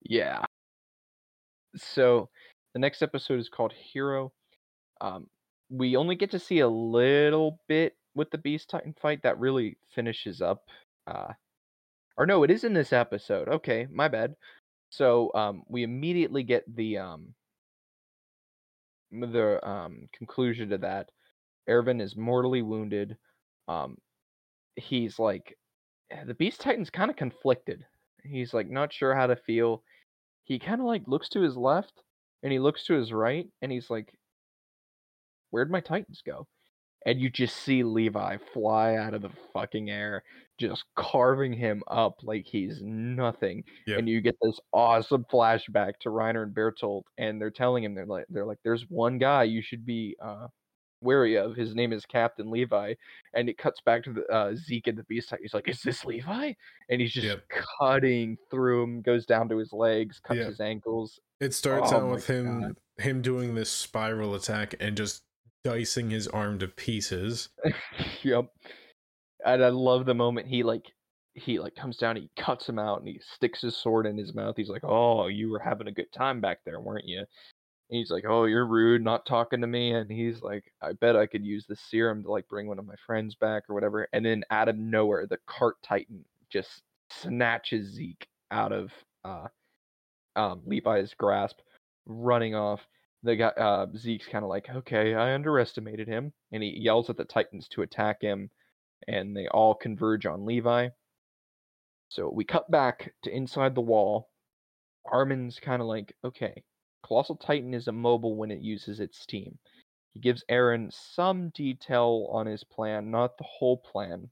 Yeah. 0.00 0.44
So 1.76 2.28
the 2.74 2.78
next 2.78 3.02
episode 3.02 3.40
is 3.40 3.48
called 3.48 3.72
Hero. 3.72 4.30
Um, 5.00 5.26
we 5.68 5.96
only 5.96 6.14
get 6.14 6.30
to 6.30 6.38
see 6.38 6.60
a 6.60 6.68
little 6.68 7.58
bit 7.66 7.96
with 8.14 8.30
the 8.30 8.38
Beast 8.38 8.70
Titan 8.70 8.94
fight 9.02 9.24
that 9.24 9.40
really 9.40 9.76
finishes 9.92 10.40
up. 10.40 10.62
Uh, 11.08 11.32
or 12.16 12.26
no, 12.26 12.44
it 12.44 12.50
is 12.52 12.62
in 12.62 12.74
this 12.74 12.92
episode. 12.92 13.48
Okay, 13.48 13.88
my 13.90 14.06
bad. 14.06 14.36
So 14.90 15.32
um, 15.34 15.64
we 15.66 15.82
immediately 15.82 16.44
get 16.44 16.62
the 16.76 16.98
um, 16.98 17.34
the 19.10 19.68
um, 19.68 20.08
conclusion 20.16 20.68
to 20.68 20.78
that. 20.78 21.10
Erwin 21.68 22.00
is 22.00 22.16
mortally 22.16 22.62
wounded. 22.62 23.16
Um, 23.68 23.98
he's 24.76 25.18
like, 25.18 25.56
the 26.26 26.34
Beast 26.34 26.60
Titan's 26.60 26.90
kind 26.90 27.10
of 27.10 27.16
conflicted. 27.16 27.84
He's 28.24 28.54
like 28.54 28.68
not 28.68 28.92
sure 28.92 29.14
how 29.14 29.26
to 29.26 29.36
feel. 29.36 29.82
He 30.44 30.58
kind 30.58 30.80
of 30.80 30.86
like 30.86 31.02
looks 31.06 31.28
to 31.30 31.42
his 31.42 31.56
left 31.56 32.02
and 32.42 32.52
he 32.52 32.58
looks 32.58 32.84
to 32.86 32.94
his 32.94 33.12
right 33.12 33.46
and 33.60 33.70
he's 33.70 33.90
like, 33.90 34.14
where'd 35.50 35.70
my 35.70 35.80
Titans 35.80 36.22
go? 36.24 36.46
And 37.06 37.20
you 37.20 37.30
just 37.30 37.56
see 37.56 37.82
Levi 37.84 38.38
fly 38.52 38.96
out 38.96 39.14
of 39.14 39.22
the 39.22 39.30
fucking 39.52 39.88
air, 39.88 40.24
just 40.58 40.84
carving 40.96 41.52
him 41.52 41.82
up 41.88 42.16
like 42.22 42.44
he's 42.44 42.80
nothing. 42.82 43.62
Yep. 43.86 43.98
And 44.00 44.08
you 44.08 44.20
get 44.20 44.36
this 44.42 44.58
awesome 44.72 45.24
flashback 45.32 45.92
to 46.00 46.08
Reiner 46.08 46.42
and 46.42 46.54
Bertolt, 46.54 47.02
and 47.16 47.40
they're 47.40 47.50
telling 47.50 47.84
him 47.84 47.94
they're 47.94 48.04
like 48.04 48.26
they're 48.28 48.46
like, 48.46 48.58
there's 48.64 48.84
one 48.88 49.18
guy 49.18 49.44
you 49.44 49.62
should 49.62 49.86
be 49.86 50.16
uh 50.22 50.48
wary 51.00 51.36
of. 51.36 51.54
His 51.56 51.74
name 51.74 51.92
is 51.92 52.04
Captain 52.06 52.50
Levi, 52.50 52.94
and 53.34 53.48
it 53.48 53.58
cuts 53.58 53.80
back 53.80 54.02
to 54.04 54.12
the 54.12 54.26
uh, 54.32 54.54
Zeke 54.54 54.86
and 54.88 54.98
the 54.98 55.04
Beast. 55.04 55.32
He's 55.40 55.54
like, 55.54 55.68
"Is 55.68 55.82
this 55.82 56.04
Levi?" 56.04 56.52
And 56.88 57.00
he's 57.00 57.12
just 57.12 57.26
Yep. 57.26 57.44
cutting 57.78 58.36
through 58.50 58.82
him, 58.82 59.02
goes 59.02 59.26
down 59.26 59.48
to 59.50 59.58
his 59.58 59.72
legs, 59.72 60.20
cuts 60.20 60.38
Yeah. 60.38 60.46
his 60.46 60.60
ankles. 60.60 61.18
It 61.40 61.54
starts 61.54 61.92
Oh 61.92 61.98
out 61.98 62.10
with 62.10 62.26
him 62.26 62.76
him 62.98 63.22
doing 63.22 63.54
this 63.54 63.70
spiral 63.70 64.34
attack 64.34 64.74
and 64.80 64.96
just 64.96 65.22
dicing 65.62 66.10
his 66.10 66.26
arm 66.28 66.58
to 66.58 66.66
pieces. 66.68 67.48
yep. 68.22 68.46
And 69.44 69.64
I 69.64 69.68
love 69.68 70.04
the 70.06 70.14
moment 70.14 70.48
he 70.48 70.62
like 70.64 70.92
he 71.34 71.60
like 71.60 71.76
comes 71.76 71.96
down, 71.96 72.16
he 72.16 72.28
cuts 72.36 72.68
him 72.68 72.80
out, 72.80 72.98
and 72.98 73.06
he 73.06 73.20
sticks 73.20 73.60
his 73.60 73.76
sword 73.76 74.06
in 74.06 74.18
his 74.18 74.34
mouth. 74.34 74.56
He's 74.56 74.68
like, 74.70 74.82
"Oh, 74.82 75.28
you 75.28 75.48
were 75.50 75.60
having 75.60 75.86
a 75.86 75.92
good 75.92 76.10
time 76.10 76.40
back 76.40 76.58
there, 76.64 76.80
weren't 76.80 77.06
you?" 77.06 77.24
He's 77.90 78.10
like, 78.10 78.24
"Oh, 78.26 78.44
you're 78.44 78.66
rude, 78.66 79.02
not 79.02 79.26
talking 79.26 79.60
to 79.62 79.66
me." 79.66 79.92
And 79.92 80.10
he's 80.10 80.42
like, 80.42 80.72
"I 80.82 80.92
bet 80.92 81.16
I 81.16 81.26
could 81.26 81.44
use 81.44 81.66
this 81.66 81.80
serum 81.80 82.22
to 82.22 82.30
like 82.30 82.48
bring 82.48 82.66
one 82.66 82.78
of 82.78 82.86
my 82.86 82.96
friends 83.06 83.34
back 83.34 83.64
or 83.68 83.74
whatever." 83.74 84.08
And 84.12 84.24
then 84.24 84.44
out 84.50 84.68
of 84.68 84.76
nowhere, 84.76 85.26
the 85.26 85.38
cart 85.46 85.76
titan 85.82 86.24
just 86.50 86.82
snatches 87.10 87.88
Zeke 87.88 88.26
out 88.50 88.72
of 88.72 88.92
uh, 89.24 89.48
um, 90.36 90.62
Levi's 90.66 91.14
grasp, 91.14 91.58
running 92.06 92.54
off. 92.54 92.86
The 93.22 93.36
guy 93.36 93.48
uh, 93.48 93.86
Zeke's 93.96 94.28
kind 94.28 94.44
of 94.44 94.50
like, 94.50 94.68
"Okay, 94.70 95.14
I 95.14 95.34
underestimated 95.34 96.08
him," 96.08 96.32
and 96.52 96.62
he 96.62 96.70
yells 96.78 97.10
at 97.10 97.16
the 97.16 97.24
titans 97.24 97.68
to 97.68 97.82
attack 97.82 98.22
him, 98.22 98.50
and 99.08 99.36
they 99.36 99.48
all 99.48 99.74
converge 99.74 100.26
on 100.26 100.46
Levi. 100.46 100.90
So 102.08 102.30
we 102.30 102.44
cut 102.44 102.70
back 102.70 103.14
to 103.22 103.34
inside 103.34 103.74
the 103.74 103.80
wall. 103.80 104.30
Armin's 105.06 105.58
kind 105.60 105.80
of 105.82 105.88
like, 105.88 106.14
okay, 106.24 106.62
Colossal 107.04 107.36
Titan 107.36 107.74
is 107.74 107.88
immobile 107.88 108.36
when 108.36 108.50
it 108.50 108.60
uses 108.60 109.00
its 109.00 109.18
steam. 109.18 109.58
He 110.12 110.20
gives 110.20 110.44
Eren 110.50 110.92
some 110.92 111.50
detail 111.50 112.28
on 112.32 112.46
his 112.46 112.64
plan, 112.64 113.10
not 113.10 113.38
the 113.38 113.44
whole 113.44 113.76
plan. 113.76 114.28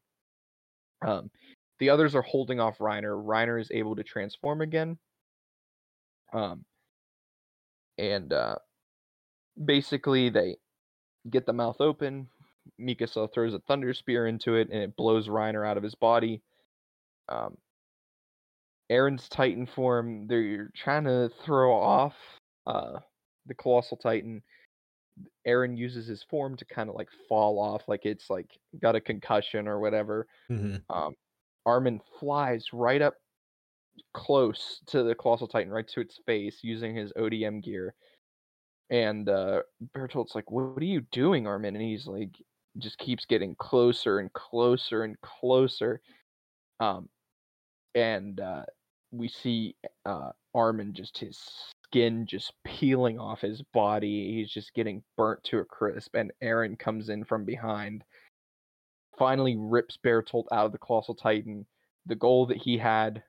Um, 1.02 1.30
the 1.78 1.90
others 1.90 2.14
are 2.14 2.22
holding 2.22 2.60
off 2.60 2.78
Reiner. 2.78 3.22
Reiner 3.22 3.60
is 3.60 3.70
able 3.70 3.96
to 3.96 4.02
transform 4.02 4.60
again. 4.62 4.98
Um, 6.32 6.64
and 7.98 8.32
uh, 8.32 8.56
basically, 9.62 10.30
they 10.30 10.56
get 11.30 11.46
the 11.46 11.52
mouth 11.52 11.80
open. 11.80 12.28
Mikasa 12.80 13.32
throws 13.32 13.54
a 13.54 13.60
thunder 13.60 13.94
spear 13.94 14.26
into 14.26 14.54
it, 14.56 14.68
and 14.70 14.82
it 14.82 14.96
blows 14.96 15.28
Reiner 15.28 15.66
out 15.66 15.76
of 15.76 15.82
his 15.82 15.94
body. 15.94 16.42
Um, 17.28 17.56
Eren's 18.90 19.28
Titan 19.28 19.66
form, 19.66 20.26
they're 20.26 20.70
trying 20.74 21.04
to 21.04 21.30
throw 21.44 21.74
off 21.74 22.14
uh, 22.66 22.98
the 23.46 23.54
Colossal 23.54 23.96
Titan. 23.96 24.42
Eren 25.48 25.78
uses 25.78 26.06
his 26.06 26.22
form 26.24 26.58
to 26.58 26.64
kind 26.66 26.90
of 26.90 26.94
like 26.94 27.08
fall 27.26 27.58
off, 27.58 27.88
like 27.88 28.04
it's 28.04 28.28
like 28.28 28.50
got 28.82 28.96
a 28.96 29.00
concussion 29.00 29.66
or 29.66 29.80
whatever. 29.80 30.26
Mm-hmm. 30.50 30.76
Um, 30.94 31.14
Armin 31.64 32.02
flies 32.20 32.66
right 32.72 33.00
up 33.00 33.14
close 34.12 34.80
to 34.88 35.02
the 35.02 35.14
Colossal 35.14 35.48
Titan, 35.48 35.72
right 35.72 35.88
to 35.88 36.00
its 36.00 36.20
face, 36.26 36.58
using 36.62 36.94
his 36.94 37.14
ODM 37.14 37.62
gear. 37.62 37.94
And 38.90 39.28
uh, 39.28 39.62
Bertolt's 39.94 40.34
like, 40.34 40.50
"What 40.50 40.82
are 40.82 40.84
you 40.84 41.00
doing, 41.12 41.46
Armin?" 41.46 41.74
And 41.74 41.84
he's 41.84 42.06
like, 42.06 42.36
just 42.78 42.98
keeps 42.98 43.24
getting 43.24 43.54
closer 43.56 44.18
and 44.18 44.32
closer 44.32 45.04
and 45.04 45.20
closer. 45.20 46.00
Um, 46.80 47.08
and 47.94 48.40
uh, 48.40 48.64
we 49.10 49.28
see 49.28 49.76
uh, 50.04 50.30
Armin 50.54 50.92
just 50.92 51.18
his 51.18 51.40
skin 51.96 52.26
just 52.26 52.52
peeling 52.64 53.18
off 53.18 53.40
his 53.40 53.62
body. 53.72 54.34
He's 54.34 54.50
just 54.50 54.74
getting 54.74 55.02
burnt 55.16 55.42
to 55.44 55.58
a 55.58 55.64
crisp, 55.64 56.14
and 56.14 56.32
Eren 56.42 56.78
comes 56.78 57.08
in 57.08 57.24
from 57.24 57.44
behind. 57.44 58.04
Finally, 59.18 59.56
rips 59.58 59.98
Bertolt 60.04 60.44
out 60.52 60.66
of 60.66 60.72
the 60.72 60.78
Colossal 60.78 61.14
Titan. 61.14 61.66
The 62.06 62.14
goal 62.14 62.46
that 62.46 62.58
he 62.58 62.76
had 62.76 63.22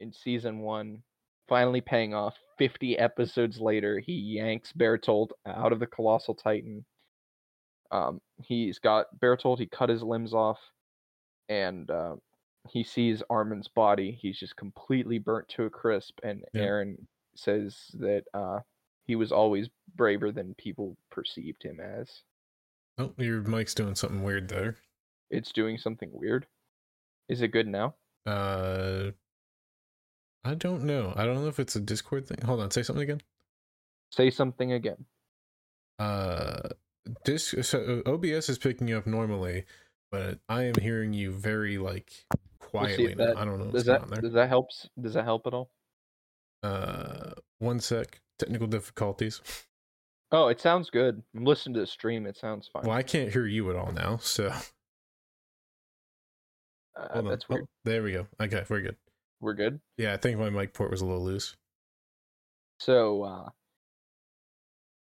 in 0.00 0.12
season 0.12 0.60
one, 0.60 1.02
finally 1.48 1.80
paying 1.80 2.14
off. 2.14 2.34
50 2.58 2.98
episodes 2.98 3.60
later, 3.60 3.98
he 3.98 4.14
yanks 4.14 4.72
Bertolt 4.72 5.28
out 5.46 5.72
of 5.72 5.80
the 5.80 5.86
Colossal 5.86 6.34
Titan. 6.34 6.84
Um, 7.90 8.20
he's 8.42 8.78
got 8.78 9.06
Bertolt, 9.20 9.58
he 9.58 9.66
cut 9.66 9.90
his 9.90 10.02
limbs 10.02 10.32
off, 10.32 10.58
and 11.50 11.90
uh, 11.90 12.16
he 12.68 12.82
sees 12.82 13.22
Armin's 13.28 13.68
body. 13.68 14.18
He's 14.20 14.38
just 14.38 14.56
completely 14.56 15.18
burnt 15.18 15.48
to 15.50 15.64
a 15.64 15.70
crisp, 15.70 16.18
and 16.24 16.42
Yeah. 16.54 16.62
Eren 16.62 16.96
says 17.38 17.90
that 17.94 18.24
uh, 18.34 18.60
he 19.06 19.16
was 19.16 19.32
always 19.32 19.68
braver 19.94 20.32
than 20.32 20.54
people 20.54 20.96
perceived 21.10 21.62
him 21.62 21.80
as. 21.80 22.22
Oh, 22.98 23.12
your 23.18 23.42
mic's 23.42 23.74
doing 23.74 23.94
something 23.94 24.22
weird 24.22 24.48
there. 24.48 24.76
It's 25.30 25.52
doing 25.52 25.76
something 25.78 26.10
weird. 26.12 26.46
Is 27.28 27.42
it 27.42 27.48
good 27.48 27.66
now? 27.66 27.94
Uh, 28.26 29.10
I 30.44 30.54
don't 30.54 30.84
know. 30.84 31.12
I 31.16 31.24
don't 31.26 31.36
know 31.42 31.48
if 31.48 31.58
it's 31.60 31.76
a 31.76 31.80
Discord 31.80 32.26
thing. 32.26 32.38
Hold 32.44 32.60
on, 32.60 32.70
say 32.70 32.82
something 32.82 33.02
again. 33.02 33.20
Say 34.12 34.30
something 34.30 34.72
again. 34.72 35.04
Uh, 35.98 36.68
this 37.24 37.54
so 37.62 38.02
OBS 38.06 38.48
is 38.48 38.58
picking 38.58 38.88
you 38.88 38.96
up 38.98 39.06
normally, 39.06 39.64
but 40.10 40.38
I 40.48 40.64
am 40.64 40.74
hearing 40.80 41.12
you 41.12 41.32
very 41.32 41.78
like 41.78 42.12
We'll 42.72 42.82
quietly. 42.82 43.14
now. 43.14 43.26
that- 43.26 43.36
I 43.38 43.44
don't 43.44 43.58
know 43.58 43.64
what's 43.66 43.74
Does 43.78 43.84
that 43.86 44.02
on 44.02 44.10
there. 44.10 44.20
does 44.20 44.32
that 44.34 44.48
help? 44.48 44.68
Does 45.00 45.14
that 45.14 45.24
help 45.24 45.46
at 45.46 45.54
all? 45.54 45.70
Uh, 46.66 47.32
one 47.58 47.80
sec. 47.80 48.20
Technical 48.38 48.66
difficulties. 48.66 49.40
Oh, 50.32 50.48
it 50.48 50.60
sounds 50.60 50.90
good. 50.90 51.22
I'm 51.34 51.44
listening 51.44 51.74
to 51.74 51.80
the 51.80 51.86
stream. 51.86 52.26
It 52.26 52.36
sounds 52.36 52.68
fine. 52.72 52.82
Well, 52.84 52.96
I 52.96 53.02
can't 53.02 53.32
hear 53.32 53.46
you 53.46 53.70
at 53.70 53.76
all 53.76 53.92
now. 53.92 54.18
So 54.18 54.52
Uh, 56.96 57.20
that's 57.22 57.44
Oh, 57.48 57.54
weird. 57.54 57.66
there 57.84 58.02
we 58.02 58.12
go. 58.12 58.26
Okay, 58.40 58.64
we're 58.68 58.80
good. 58.80 58.96
We're 59.40 59.54
good. 59.54 59.80
Yeah, 59.98 60.14
I 60.14 60.16
think 60.16 60.38
my 60.38 60.48
mic 60.50 60.72
port 60.72 60.90
was 60.90 61.02
a 61.02 61.06
little 61.06 61.22
loose. 61.24 61.54
So, 62.80 63.22
uh, 63.22 63.48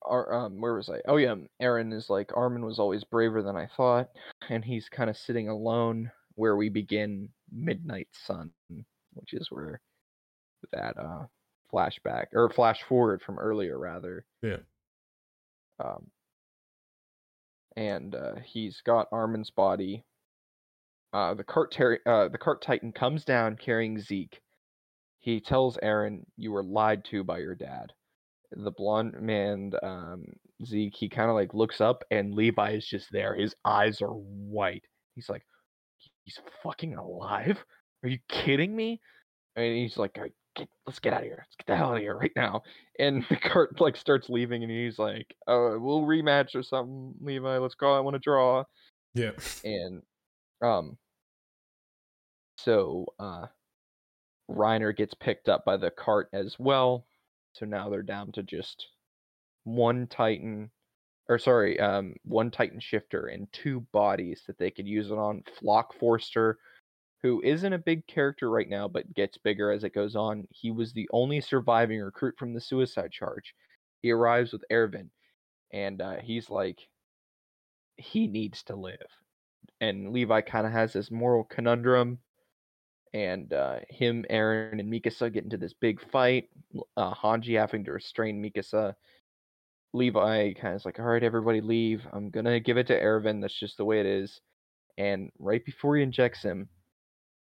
our, 0.03 0.32
um, 0.32 0.61
where 0.61 0.74
was 0.74 0.88
I? 0.90 1.01
Oh 1.07 1.16
yeah, 1.16 1.34
Eren 1.61 1.92
is 1.92 2.09
like 2.11 2.36
Armin 2.36 2.64
was 2.64 2.78
always 2.78 3.05
braver 3.05 3.42
than 3.42 3.57
I 3.57 3.66
thought, 3.66 4.11
and 4.48 4.64
he's 4.64 4.88
kind 4.88 5.09
of 5.11 5.16
sitting 5.16 5.48
alone 5.48 6.11
where 6.34 6.57
we 6.57 6.68
begin 6.68 7.30
Midnight 7.51 8.09
Sun, 8.12 8.53
which 9.14 9.32
is 9.34 9.51
where 9.51 9.80
that 10.72 10.96
uh 10.98 11.26
flashback 11.72 12.26
or 12.32 12.50
flash 12.50 12.82
forward 12.88 13.22
from 13.22 13.38
earlier 13.38 13.78
rather. 13.78 14.24
Yeah. 14.42 14.58
Um, 15.82 16.10
and 17.76 18.14
uh, 18.14 18.34
he's 18.44 18.80
got 18.84 19.10
Armin's 19.12 19.50
body. 19.50 20.04
Uh, 21.12 21.34
the 21.34 21.44
cart 21.44 21.72
ter- 21.72 22.00
uh, 22.06 22.28
the 22.28 22.38
cart 22.38 22.62
titan 22.62 22.92
comes 22.92 23.24
down 23.24 23.56
carrying 23.56 23.98
Zeke. 23.98 24.40
He 25.20 25.40
tells 25.40 25.76
Eren, 25.78 26.24
"You 26.36 26.52
were 26.52 26.62
lied 26.62 27.04
to 27.06 27.24
by 27.24 27.38
your 27.38 27.54
dad." 27.54 27.92
The 28.52 28.70
blonde 28.70 29.20
man, 29.20 29.72
um, 29.82 30.24
Zeke, 30.64 30.94
he 30.96 31.08
kind 31.08 31.30
of 31.30 31.36
like 31.36 31.54
looks 31.54 31.80
up, 31.80 32.04
and 32.10 32.34
Levi 32.34 32.72
is 32.72 32.86
just 32.86 33.10
there. 33.12 33.34
His 33.34 33.54
eyes 33.64 34.02
are 34.02 34.12
white. 34.12 34.84
He's 35.14 35.28
like, 35.28 35.44
"He's 36.24 36.38
fucking 36.62 36.94
alive? 36.96 37.64
Are 38.02 38.08
you 38.08 38.18
kidding 38.28 38.74
me?" 38.74 39.00
And 39.56 39.76
he's 39.76 39.96
like, 39.96 40.12
"All 40.16 40.22
right, 40.22 40.34
get, 40.55 40.68
"Let's 40.86 40.98
get 40.98 41.12
out 41.12 41.20
of 41.20 41.26
here. 41.26 41.38
Let's 41.38 41.57
get 41.57 41.66
the 41.66 41.76
hell 41.76 41.90
out 41.90 41.96
of 41.96 42.03
here 42.03 42.16
right 42.16 42.32
now." 42.36 42.62
And 42.98 43.24
the 43.30 43.36
cart 43.36 43.80
like 43.80 43.96
starts 43.96 44.28
leaving, 44.28 44.62
and 44.62 44.70
he's 44.72 44.98
like, 44.98 45.34
"Oh, 45.46 45.78
we'll 45.78 46.03
rematch 46.03 46.55
or 46.55 46.62
something, 46.62 47.14
Levi. 47.20 47.59
Let's 47.59 47.74
go. 47.74 47.96
I 47.96 48.01
want 48.01 48.14
to 48.14 48.20
draw." 48.20 48.64
Yeah. 49.14 49.32
and 49.64 50.03
um 50.62 50.96
so 52.59 53.07
uh 53.18 53.46
Reiner 54.51 54.96
gets 54.96 55.14
picked 55.14 55.48
up 55.48 55.64
by 55.64 55.76
the 55.76 55.90
cart 55.90 56.28
as 56.32 56.57
well. 56.59 57.07
So 57.55 57.66
now 57.66 57.88
they're 57.88 58.03
down 58.03 58.32
to 58.32 58.42
just 58.42 58.86
one 59.64 60.07
Titan 60.07 60.70
or 61.28 61.38
sorry, 61.38 61.78
um 61.80 62.14
one 62.24 62.51
Titan 62.51 62.80
shifter 62.80 63.26
and 63.26 63.53
two 63.53 63.80
bodies 63.92 64.42
that 64.46 64.59
they 64.59 64.70
could 64.70 64.86
use 64.86 65.11
it 65.11 65.18
on. 65.18 65.42
Flock 65.59 65.94
Forster, 65.98 66.59
who 67.22 67.42
isn't 67.42 67.72
a 67.72 67.78
big 67.78 68.06
character 68.06 68.50
right 68.50 68.68
now, 68.68 68.88
but 68.88 69.14
gets 69.14 69.38
bigger 69.38 69.70
as 69.70 69.84
it 69.84 69.94
goes 69.94 70.16
on. 70.16 70.46
He 70.50 70.70
was 70.70 70.92
the 70.92 71.08
only 71.12 71.40
surviving 71.40 72.00
recruit 72.00 72.36
from 72.38 72.54
the 72.54 72.60
suicide 72.60 73.12
charge. 73.12 73.54
He 74.02 74.10
arrives 74.10 74.52
with 74.52 74.64
Erwin, 74.72 75.10
and 75.72 76.00
uh, 76.00 76.16
he's 76.22 76.48
like, 76.50 76.78
he 77.96 78.26
needs 78.26 78.62
to 78.64 78.76
live 78.76 79.06
and 79.80 80.12
Levi 80.12 80.40
kind 80.42 80.66
of 80.66 80.72
has 80.72 80.92
this 80.92 81.10
moral 81.10 81.44
conundrum. 81.44 82.18
And 83.12 83.52
uh, 83.52 83.80
him, 83.88 84.24
Eren, 84.30 84.78
and 84.78 84.92
Mikasa 84.92 85.32
get 85.32 85.42
into 85.42 85.56
this 85.56 85.72
big 85.72 86.00
fight. 86.12 86.48
Uh, 86.96 87.12
Hanji 87.12 87.58
having 87.58 87.84
to 87.84 87.92
restrain 87.92 88.40
Mikasa. 88.40 88.94
Levi 89.92 90.52
kind 90.52 90.74
of 90.74 90.80
is 90.80 90.84
like, 90.84 91.00
"All 91.00 91.06
right, 91.06 91.22
everybody, 91.22 91.60
leave. 91.60 92.06
I'm 92.12 92.30
gonna 92.30 92.60
give 92.60 92.76
it 92.78 92.86
to 92.86 93.00
Erwin. 93.00 93.40
That's 93.40 93.58
just 93.58 93.78
the 93.78 93.84
way 93.84 93.98
it 93.98 94.06
is." 94.06 94.40
And 94.96 95.32
right 95.40 95.64
before 95.64 95.96
he 95.96 96.04
injects 96.04 96.42
him, 96.42 96.68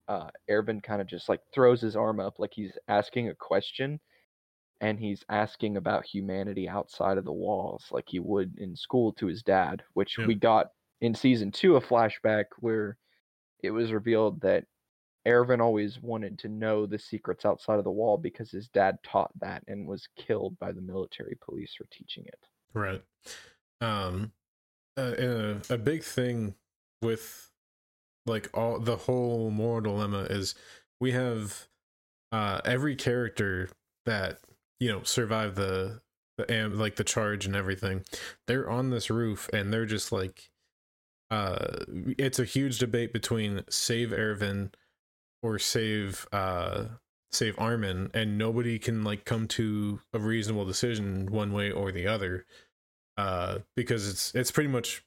uh, 0.09 0.31
Erwin 0.51 0.81
kind 0.81 1.01
of 1.01 1.07
just 1.07 1.29
like 1.29 1.41
throws 1.55 1.81
his 1.81 1.97
arm 1.97 2.19
up, 2.21 2.39
like 2.39 2.53
he's 2.55 2.77
asking 2.89 3.29
a 3.29 3.35
question, 3.35 4.01
and 4.81 4.99
he's 4.99 5.25
asking 5.29 5.77
about 5.77 6.07
humanity 6.07 6.69
outside 6.69 7.19
of 7.19 7.25
the 7.25 7.33
walls, 7.33 7.87
like 7.91 8.05
he 8.09 8.19
would 8.19 8.57
in 8.59 8.75
school 8.77 9.13
to 9.15 9.27
his 9.27 9.43
dad, 9.43 9.83
which 9.95 10.17
Yeah. 10.19 10.27
we 10.27 10.35
got 10.35 10.69
in 11.01 11.15
season 11.15 11.51
two 11.53 11.77
a 11.77 11.81
flashback 11.81 12.47
where 12.59 12.97
it 13.63 13.71
was 13.71 13.93
revealed 13.93 14.41
that 14.41 14.65
Erwin 15.27 15.61
always 15.61 16.01
wanted 16.01 16.39
to 16.39 16.49
know 16.49 16.87
the 16.87 16.99
secrets 16.99 17.45
outside 17.45 17.79
of 17.79 17.85
the 17.85 17.91
wall 17.91 18.17
because 18.17 18.51
his 18.51 18.69
dad 18.69 18.97
taught 19.03 19.31
that 19.41 19.63
and 19.69 19.87
was 19.87 20.09
killed 20.17 20.59
by 20.59 20.73
the 20.73 20.81
military 20.81 21.37
police 21.41 21.75
for 21.77 21.85
teaching 21.91 22.25
it. 22.27 22.39
Right. 22.73 23.03
Um, 23.81 24.33
uh, 24.97 25.15
a, 25.19 25.61
a 25.75 25.79
big 25.79 26.03
thing 26.03 26.55
with 27.03 27.48
like 28.29 28.49
all 28.55 28.79
the 28.79 28.97
whole 28.97 29.51
moral 29.51 29.81
dilemma 29.81 30.27
is 30.31 30.55
we 31.01 31.13
have 31.13 31.69
uh 32.33 32.61
every 32.65 32.95
character 32.95 33.71
that 34.07 34.41
you 34.81 34.91
know 34.91 35.03
survived 35.03 35.57
the 35.57 36.01
the 36.39 36.51
am 36.51 36.79
like 36.79 36.97
the 36.97 37.05
charge 37.05 37.45
and 37.47 37.57
everything. 37.57 38.05
They're 38.47 38.71
on 38.71 38.91
this 38.91 39.11
roof 39.11 39.51
and 39.53 39.73
they're 39.73 39.87
just 39.87 40.13
like 40.13 40.51
uh 41.31 41.85
it's 42.17 42.39
a 42.39 42.45
huge 42.45 42.79
debate 42.79 43.13
between 43.13 43.65
save 43.69 44.13
Erwin 44.13 44.71
or 45.43 45.59
save 45.59 46.27
uh 46.33 46.85
save 47.33 47.59
Armin 47.59 48.11
and 48.15 48.39
nobody 48.39 48.79
can 48.79 49.05
like 49.05 49.25
come 49.25 49.47
to 49.49 50.01
a 50.15 50.19
reasonable 50.19 50.65
decision 50.65 51.27
one 51.31 51.53
way 51.53 51.71
or 51.71 51.93
the 51.93 52.07
other 52.07 52.47
uh 53.19 53.59
because 53.77 54.09
it's 54.09 54.35
it's 54.35 54.51
pretty 54.51 54.71
much 54.71 55.05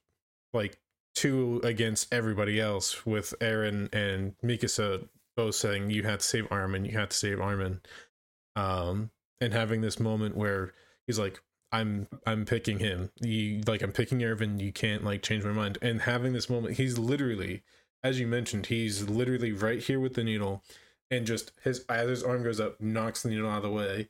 like 0.54 0.78
two 1.22 1.62
against 1.64 2.12
everybody 2.12 2.60
else 2.60 3.06
with 3.06 3.36
Eren 3.40 3.94
and 3.94 4.34
Mikasa 4.44 5.08
both 5.36 5.54
saying 5.54 5.92
you 5.92 6.02
have 6.02 6.18
to 6.18 6.26
save 6.26 6.52
Armin 6.52 6.84
you 6.84 6.98
have 6.98 7.10
to 7.10 7.16
save 7.16 7.40
Armin. 7.40 7.80
Um 8.56 9.12
and 9.40 9.54
having 9.54 9.82
this 9.82 10.00
moment 10.00 10.36
where 10.36 10.74
he's 11.06 11.20
like 11.20 11.40
I'm 11.72 12.08
I'm 12.26 12.46
picking 12.46 12.80
him. 12.80 13.12
You 13.22 13.62
like 13.68 13.84
I'm 13.84 13.92
picking 13.92 14.24
Erwin. 14.24 14.60
You 14.60 14.72
can't 14.72 15.04
like 15.04 15.22
change 15.22 15.44
my 15.44 15.52
mind. 15.52 15.78
And 15.84 16.02
having 16.02 16.34
this 16.34 16.50
moment 16.50 16.78
he's 16.78 16.98
literally 16.98 17.62
as 18.04 18.20
you 18.20 18.26
mentioned 18.26 18.66
he's 18.66 19.08
literally 19.08 19.52
right 19.52 19.80
here 19.80 20.00
with 20.00 20.16
the 20.16 20.24
needle 20.24 20.64
and 21.12 21.28
just 21.28 21.52
his 21.64 21.86
as 21.88 22.10
his 22.10 22.24
arm 22.24 22.42
goes 22.42 22.60
up 22.60 22.82
knocks 22.82 23.22
the 23.22 23.30
needle 23.30 23.48
out 23.48 23.58
of 23.58 23.64
the 23.64 23.70
way. 23.70 24.10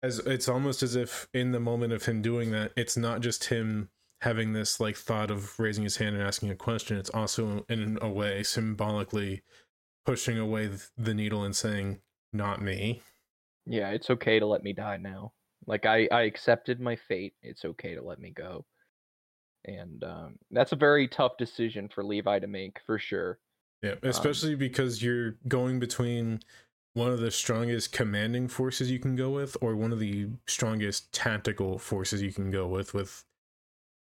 As 0.00 0.20
it's 0.20 0.48
almost 0.48 0.84
as 0.84 0.94
if 0.94 1.26
in 1.34 1.50
the 1.50 1.58
moment 1.58 1.92
of 1.92 2.04
him 2.04 2.22
doing 2.22 2.52
that, 2.52 2.70
it's 2.76 2.96
not 2.96 3.20
just 3.20 3.46
him 3.46 3.88
having 4.26 4.52
this 4.52 4.80
like 4.80 4.96
thought 4.96 5.30
of 5.30 5.56
raising 5.56 5.84
his 5.84 5.98
hand 5.98 6.16
and 6.16 6.24
asking 6.24 6.50
a 6.50 6.56
question. 6.56 6.96
It's 6.96 7.10
also 7.10 7.64
in 7.68 7.96
a 8.02 8.10
way 8.10 8.42
symbolically 8.42 9.42
pushing 10.04 10.36
away 10.36 10.68
the 10.98 11.14
needle 11.14 11.44
and 11.44 11.54
saying, 11.54 12.00
"Not 12.32 12.60
me." 12.60 13.02
Yeah, 13.66 13.90
it's 13.90 14.10
okay 14.10 14.40
to 14.40 14.46
let 14.46 14.64
me 14.64 14.72
die 14.72 14.96
now. 14.96 15.32
Like 15.66 15.86
I, 15.86 16.08
I 16.10 16.22
accepted 16.22 16.80
my 16.80 16.96
fate. 16.96 17.34
It's 17.40 17.64
okay 17.64 17.94
to 17.94 18.02
let 18.02 18.18
me 18.18 18.30
go. 18.30 18.64
And 19.64 20.02
um, 20.02 20.38
that's 20.50 20.72
a 20.72 20.76
very 20.76 21.06
tough 21.06 21.36
decision 21.38 21.88
for 21.88 22.04
Levi 22.04 22.40
to 22.40 22.46
make, 22.48 22.80
for 22.84 22.98
sure. 22.98 23.38
Yeah, 23.82 23.94
especially 24.02 24.54
um, 24.54 24.58
because 24.58 25.02
you're 25.02 25.36
going 25.46 25.78
between 25.78 26.40
one 26.94 27.12
of 27.12 27.20
the 27.20 27.30
strongest 27.30 27.92
commanding 27.92 28.48
forces 28.48 28.90
you 28.90 28.98
can 28.98 29.14
go 29.14 29.30
with 29.30 29.56
or 29.60 29.76
one 29.76 29.92
of 29.92 30.00
the 30.00 30.30
strongest 30.46 31.12
tactical 31.12 31.78
forces 31.78 32.22
you 32.22 32.32
can 32.32 32.50
go 32.50 32.66
with 32.66 32.94
with 32.94 33.24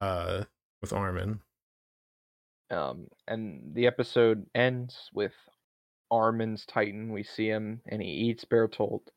uh 0.02 0.44
with 0.82 0.94
Armin. 0.94 1.40
Um 2.70 3.08
and 3.28 3.74
the 3.74 3.88
episode 3.88 4.46
ends 4.56 5.10
with 5.14 5.34
Armin's 6.10 6.66
Titan. 6.66 7.14
We 7.14 7.24
see 7.24 7.48
him 7.48 7.82
and 7.88 8.02
he 8.02 8.10
eats 8.10 8.44
Bertolt 8.44 9.08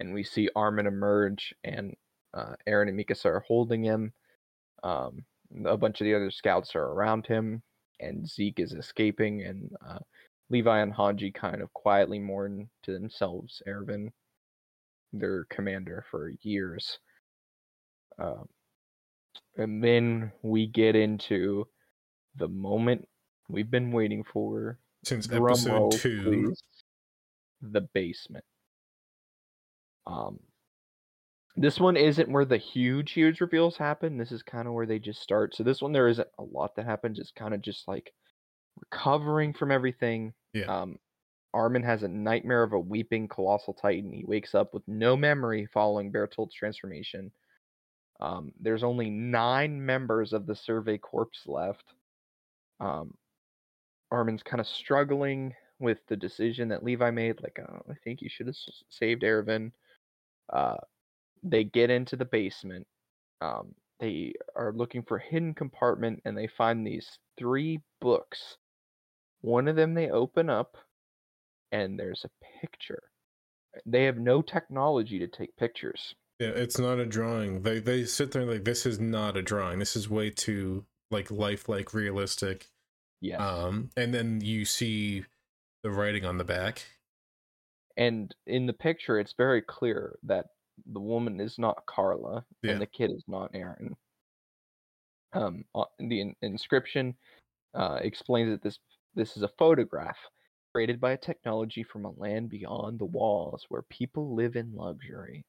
and 0.00 0.12
we 0.12 0.24
see 0.24 0.50
Armin 0.54 0.86
emerge 0.86 1.54
and 1.64 1.94
uh, 2.34 2.54
Eren 2.66 2.88
and 2.88 2.98
Mikasa 2.98 3.26
are 3.26 3.44
holding 3.46 3.84
him. 3.84 4.12
Um, 4.82 5.24
a 5.64 5.76
bunch 5.76 6.00
of 6.00 6.06
the 6.06 6.14
other 6.14 6.30
scouts 6.30 6.74
are 6.74 6.84
around 6.84 7.26
him, 7.26 7.62
and 8.00 8.28
Zeke 8.28 8.58
is 8.58 8.72
escaping, 8.72 9.42
and 9.42 9.70
uh, 9.86 9.98
Levi 10.50 10.80
and 10.80 10.92
Hanji 10.92 11.32
kind 11.32 11.62
of 11.62 11.72
quietly 11.72 12.18
mourn 12.18 12.68
to 12.84 12.92
themselves 12.92 13.62
Erwin, 13.66 14.12
their 15.12 15.44
commander 15.50 16.04
for 16.10 16.32
years. 16.40 16.98
Uh, 18.18 18.42
and 19.56 19.82
then 19.82 20.32
we 20.42 20.66
get 20.66 20.96
into 20.96 21.66
the 22.36 22.48
moment 22.48 23.06
we've 23.48 23.70
been 23.70 23.92
waiting 23.92 24.24
for 24.24 24.78
since 25.04 25.26
Drum 25.26 25.50
episode 25.50 25.72
roll, 25.72 25.90
two. 25.90 26.22
Please. 26.22 26.62
The 27.60 27.82
basement. 27.92 28.44
Um, 30.06 30.40
this 31.56 31.78
one 31.78 31.96
isn't 31.96 32.30
where 32.30 32.44
the 32.44 32.56
huge, 32.56 33.12
huge 33.12 33.40
reveals 33.40 33.76
happen. 33.76 34.16
This 34.16 34.32
is 34.32 34.42
kind 34.42 34.66
of 34.66 34.74
where 34.74 34.86
they 34.86 34.98
just 34.98 35.20
start. 35.20 35.54
So 35.54 35.62
this 35.62 35.82
one 35.82 35.92
there 35.92 36.08
isn't 36.08 36.28
a 36.38 36.42
lot 36.42 36.74
that 36.76 36.86
happens. 36.86 37.18
It's 37.18 37.30
kind 37.30 37.54
of 37.54 37.60
just 37.60 37.86
like 37.86 38.12
recovering 38.80 39.52
from 39.52 39.70
everything. 39.70 40.32
Yeah. 40.54 40.64
Um, 40.64 40.98
Armin 41.54 41.82
has 41.82 42.02
a 42.02 42.08
nightmare 42.08 42.62
of 42.62 42.72
a 42.72 42.80
weeping 42.80 43.28
colossal 43.28 43.74
titan. 43.74 44.12
He 44.12 44.24
wakes 44.24 44.54
up 44.54 44.72
with 44.72 44.82
no 44.86 45.16
memory 45.16 45.68
following 45.72 46.10
Bertolt's 46.10 46.54
transformation. 46.54 47.30
Um, 48.22 48.52
there's 48.60 48.84
only 48.84 49.10
nine 49.10 49.84
members 49.84 50.32
of 50.32 50.46
the 50.46 50.56
Survey 50.56 50.98
Corps 50.98 51.28
left. 51.46 51.84
Um, 52.80 53.14
Armin's 54.10 54.42
kind 54.42 54.60
of 54.60 54.66
struggling 54.66 55.54
with 55.80 55.98
the 56.08 56.16
decision 56.16 56.68
that 56.68 56.84
Levi 56.84 57.10
made. 57.10 57.42
Like, 57.42 57.58
oh, 57.60 57.82
I 57.90 57.94
think 58.04 58.22
you 58.22 58.30
should 58.30 58.46
have 58.46 58.56
saved 58.88 59.24
Erwin. 59.24 59.72
Uh, 60.52 60.76
they 61.42 61.64
get 61.64 61.90
into 61.90 62.16
the 62.16 62.24
basement. 62.24 62.86
Um, 63.40 63.74
they 64.00 64.34
are 64.56 64.72
looking 64.72 65.02
for 65.02 65.18
a 65.18 65.22
hidden 65.22 65.54
compartment 65.54 66.22
and 66.24 66.38
they 66.38 66.46
find 66.46 66.86
these 66.86 67.18
three 67.38 67.80
books 68.00 68.56
one 69.42 69.66
of 69.68 69.76
them 69.76 69.94
they 69.94 70.08
open 70.08 70.48
up 70.48 70.76
and 71.72 71.98
there's 71.98 72.24
a 72.24 72.60
picture. 72.60 73.02
They 73.86 74.04
have 74.04 74.18
no 74.18 74.40
technology 74.40 75.18
to 75.18 75.26
take 75.26 75.56
pictures. 75.56 76.14
Yeah, 76.42 76.48
it's 76.48 76.76
not 76.76 76.98
a 76.98 77.06
drawing. 77.06 77.62
They 77.62 77.78
they 77.78 78.04
sit 78.04 78.32
there 78.32 78.44
like 78.44 78.64
this 78.64 78.84
is 78.84 78.98
not 78.98 79.36
a 79.36 79.42
drawing. 79.42 79.78
This 79.78 79.94
is 79.94 80.10
way 80.10 80.30
too 80.30 80.84
like 81.12 81.30
lifelike, 81.30 81.94
realistic. 81.94 82.68
Yeah. 83.20 83.36
Um, 83.36 83.90
and 83.96 84.12
then 84.12 84.40
you 84.40 84.64
see 84.64 85.24
the 85.84 85.90
writing 85.92 86.24
on 86.24 86.38
the 86.38 86.44
back. 86.44 86.82
And 87.96 88.34
in 88.48 88.66
the 88.66 88.72
picture, 88.72 89.20
it's 89.20 89.34
very 89.38 89.62
clear 89.62 90.18
that 90.24 90.46
the 90.84 90.98
woman 90.98 91.38
is 91.38 91.60
not 91.60 91.86
Carla 91.86 92.44
yeah. 92.60 92.72
and 92.72 92.80
the 92.80 92.86
kid 92.86 93.12
is 93.12 93.22
not 93.28 93.52
Eren. 93.52 93.92
Um, 95.34 95.64
the 96.00 96.22
in- 96.22 96.36
inscription 96.42 97.14
uh, 97.72 98.00
explains 98.02 98.50
that 98.50 98.64
this 98.64 98.80
this 99.14 99.36
is 99.36 99.44
a 99.44 99.50
photograph 99.60 100.18
created 100.74 101.00
by 101.00 101.12
a 101.12 101.16
technology 101.18 101.84
from 101.84 102.04
a 102.04 102.12
land 102.16 102.48
beyond 102.48 102.98
the 102.98 103.04
walls 103.04 103.64
where 103.68 103.82
people 103.82 104.34
live 104.34 104.56
in 104.56 104.74
luxury. 104.74 105.44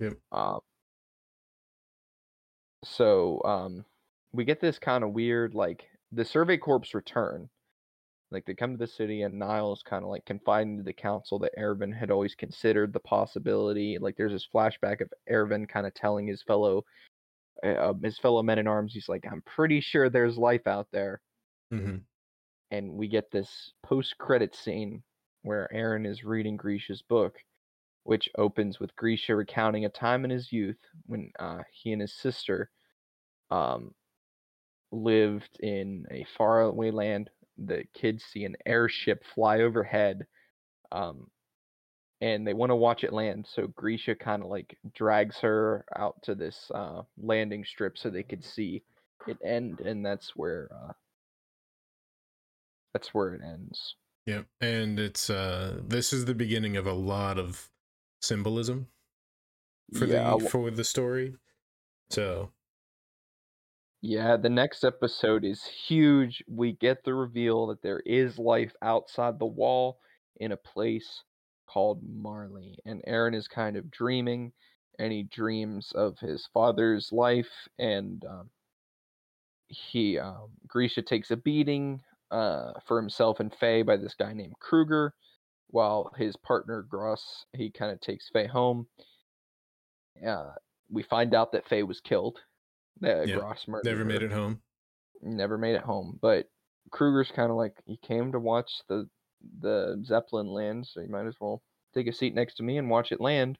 Yep. 0.00 0.18
Um, 0.32 0.60
so 2.84 3.42
um, 3.44 3.84
we 4.32 4.44
get 4.44 4.60
this 4.60 4.78
kind 4.78 5.04
of 5.04 5.12
weird, 5.12 5.54
like 5.54 5.88
the 6.12 6.24
Survey 6.24 6.56
Corps 6.56 6.82
return. 6.94 7.50
Like 8.30 8.46
they 8.46 8.54
come 8.54 8.72
to 8.72 8.78
the 8.78 8.86
city, 8.86 9.22
and 9.22 9.38
Niles 9.38 9.82
kind 9.82 10.04
of 10.04 10.10
like 10.10 10.26
confiding 10.26 10.76
to 10.78 10.82
the 10.82 10.92
council 10.92 11.38
that 11.40 11.52
Erwin 11.58 11.92
had 11.92 12.10
always 12.10 12.34
considered 12.34 12.92
the 12.92 13.00
possibility. 13.00 13.98
Like 13.98 14.16
there's 14.16 14.32
this 14.32 14.48
flashback 14.54 15.00
of 15.00 15.12
Erwin 15.30 15.66
kind 15.66 15.86
of 15.86 15.94
telling 15.94 16.26
his 16.26 16.42
fellow, 16.42 16.84
uh, 17.64 17.94
his 18.02 18.18
fellow 18.18 18.42
men 18.42 18.58
in 18.58 18.68
arms, 18.68 18.94
he's 18.94 19.08
like, 19.08 19.24
"I'm 19.30 19.42
pretty 19.42 19.80
sure 19.80 20.10
there's 20.10 20.38
life 20.38 20.66
out 20.66 20.88
there." 20.92 21.22
Mm-hmm 21.72 21.98
and 22.70 22.92
we 22.92 23.08
get 23.08 23.30
this 23.30 23.72
post-credit 23.82 24.54
scene 24.54 25.02
where 25.42 25.68
Eren 25.72 26.06
is 26.06 26.24
reading 26.24 26.56
Grisha's 26.56 27.02
book, 27.02 27.38
which 28.08 28.30
opens 28.38 28.80
with 28.80 28.96
Grisha 28.96 29.36
recounting 29.36 29.84
a 29.84 29.90
time 29.90 30.24
in 30.24 30.30
his 30.30 30.50
youth 30.50 30.78
when 31.04 31.30
uh, 31.38 31.58
he 31.70 31.92
and 31.92 32.00
his 32.00 32.14
sister 32.14 32.70
um, 33.50 33.94
lived 34.90 35.60
in 35.60 36.06
a 36.10 36.24
faraway 36.34 36.90
land. 36.90 37.28
The 37.58 37.84
kids 37.92 38.24
see 38.24 38.46
an 38.46 38.56
airship 38.64 39.24
fly 39.34 39.60
overhead, 39.60 40.24
um, 40.90 41.26
and 42.22 42.46
they 42.46 42.54
want 42.54 42.70
to 42.70 42.76
watch 42.76 43.04
it 43.04 43.12
land. 43.12 43.46
So 43.46 43.66
Grisha 43.76 44.14
kind 44.14 44.42
of 44.42 44.48
like 44.48 44.78
drags 44.94 45.36
her 45.40 45.84
out 45.94 46.14
to 46.22 46.34
this 46.34 46.70
uh, 46.74 47.02
landing 47.18 47.62
strip 47.62 47.98
so 47.98 48.08
they 48.08 48.22
could 48.22 48.42
see 48.42 48.84
it 49.26 49.36
end, 49.44 49.80
and 49.80 50.02
that's 50.02 50.34
where 50.34 50.70
uh, 50.72 50.92
that's 52.94 53.12
where 53.12 53.34
it 53.34 53.42
ends. 53.44 53.96
Yep. 54.24 54.46
And 54.62 54.98
it's 54.98 55.28
uh 55.28 55.80
this 55.86 56.14
is 56.14 56.24
the 56.24 56.34
beginning 56.34 56.78
of 56.78 56.86
a 56.86 56.94
lot 56.94 57.38
of 57.38 57.68
symbolism 58.20 58.88
for 59.94 60.06
yeah, 60.06 60.34
the 60.38 60.48
for 60.48 60.70
the 60.70 60.84
story. 60.84 61.34
So 62.10 62.50
yeah, 64.00 64.36
the 64.36 64.48
next 64.48 64.84
episode 64.84 65.44
is 65.44 65.64
huge. 65.64 66.42
We 66.46 66.72
get 66.72 67.04
the 67.04 67.14
reveal 67.14 67.66
that 67.68 67.82
there 67.82 68.00
is 68.00 68.38
life 68.38 68.72
outside 68.80 69.38
the 69.38 69.46
wall 69.46 69.98
in 70.36 70.52
a 70.52 70.56
place 70.56 71.24
called 71.66 72.00
Marley. 72.02 72.78
And 72.86 73.02
Eren 73.08 73.34
is 73.34 73.48
kind 73.48 73.76
of 73.76 73.90
dreaming, 73.90 74.52
and 74.98 75.12
he 75.12 75.24
dreams 75.24 75.92
of 75.94 76.18
his 76.20 76.48
father's 76.54 77.10
life. 77.12 77.50
And 77.78 78.24
um, 78.24 78.50
he, 79.66 80.18
um, 80.18 80.50
Grisha 80.68 81.02
takes 81.02 81.32
a 81.32 81.36
beating 81.36 82.00
uh, 82.30 82.72
for 82.86 83.00
himself 83.00 83.40
and 83.40 83.52
Faye 83.52 83.82
by 83.82 83.96
this 83.96 84.14
guy 84.14 84.32
named 84.32 84.58
Kruger, 84.60 85.14
while 85.68 86.10
his 86.16 86.36
partner 86.36 86.82
Gross 86.82 87.46
he 87.54 87.70
kind 87.70 87.92
of 87.92 88.00
takes 88.00 88.28
Faye 88.32 88.46
home. 88.46 88.86
Uh, 90.26 90.50
we 90.90 91.02
find 91.02 91.34
out 91.34 91.52
that 91.52 91.68
Faye 91.68 91.82
was 91.82 92.00
killed. 92.00 92.38
That 93.00 93.28
yep. 93.28 93.38
Gross 93.38 93.66
murdered. 93.68 93.84
Never 93.84 93.98
her. 93.98 94.04
made 94.04 94.22
it 94.22 94.32
home. 94.32 94.60
Never 95.22 95.58
made 95.58 95.74
it 95.74 95.82
home, 95.82 96.18
but 96.20 96.46
Kruger's 96.90 97.30
kind 97.30 97.50
of 97.50 97.56
like 97.56 97.74
he 97.86 97.96
came 97.96 98.32
to 98.32 98.40
watch 98.40 98.70
the 98.88 99.08
the 99.60 100.02
Zeppelin 100.04 100.48
land, 100.48 100.86
so 100.86 101.00
you 101.00 101.08
might 101.08 101.26
as 101.26 101.36
well 101.40 101.62
take 101.94 102.06
a 102.06 102.12
seat 102.12 102.34
next 102.34 102.54
to 102.56 102.62
me 102.62 102.78
and 102.78 102.90
watch 102.90 103.12
it 103.12 103.20
land. 103.20 103.58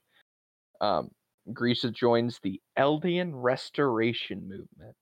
Um, 0.80 1.10
Grisha 1.52 1.90
joins 1.90 2.38
the 2.42 2.60
Eldian 2.78 3.30
Restoration 3.34 4.48
Movement. 4.48 4.96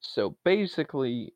So 0.00 0.36
basically, 0.44 1.32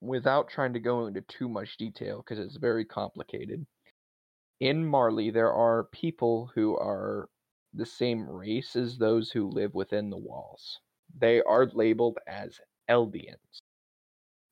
without 0.00 0.48
trying 0.48 0.72
to 0.74 0.80
go 0.80 1.06
into 1.06 1.20
too 1.22 1.48
much 1.48 1.76
detail 1.76 2.18
because 2.18 2.38
it's 2.44 2.56
very 2.56 2.84
complicated. 2.84 3.66
In 4.60 4.84
Marley, 4.84 5.30
there 5.30 5.52
are 5.52 5.84
people 5.84 6.50
who 6.54 6.76
are 6.76 7.28
the 7.74 7.86
same 7.86 8.28
race 8.28 8.74
as 8.76 8.98
those 8.98 9.30
who 9.30 9.48
live 9.48 9.74
within 9.74 10.10
the 10.10 10.16
walls. 10.16 10.80
They 11.16 11.40
are 11.42 11.66
labeled 11.66 12.18
as 12.26 12.60
Eldians. 12.90 13.62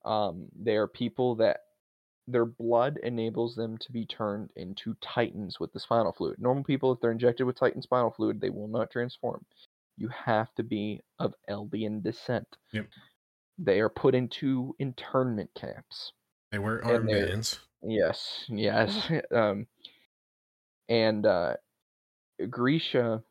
Um, 0.05 0.47
they 0.55 0.77
are 0.77 0.87
people 0.87 1.35
that 1.37 1.61
their 2.29 2.45
blood 2.45 2.99
enables 3.03 3.55
them 3.55 3.79
to 3.79 3.93
be 3.93 4.05
turned 4.05 4.51
into 4.57 4.95
titans 5.01 5.59
with 5.59 5.73
the 5.73 5.81
spinal 5.81 6.13
fluid. 6.13 6.39
Normal 6.39 6.65
people, 6.65 6.93
if 6.93 7.01
they're 7.01 7.13
injected 7.13 7.47
with 7.47 7.59
titan 7.59 7.83
spinal 7.83 8.11
fluid, 8.11 8.41
they 8.41 8.51
will 8.51 8.69
not 8.69 8.91
transform. 8.91 9.45
You 9.97 10.09
have 10.09 10.55
to 10.55 10.63
be 10.63 11.01
of 11.19 11.35
Eldian 11.49 12.03
descent. 12.03 12.47
Yep 12.73 12.87
they 13.59 13.81
are 13.81 13.89
put 13.89 14.15
into 14.15 14.75
internment 14.79 15.51
camps. 15.55 16.13
They 16.53 16.59
wear 16.59 16.81
armbands. 16.83 17.59
Yes, 17.83 18.45
yes. 18.49 19.11
um, 19.35 19.67
and 20.89 21.27
uh, 21.27 21.55
Grisha 22.51 23.23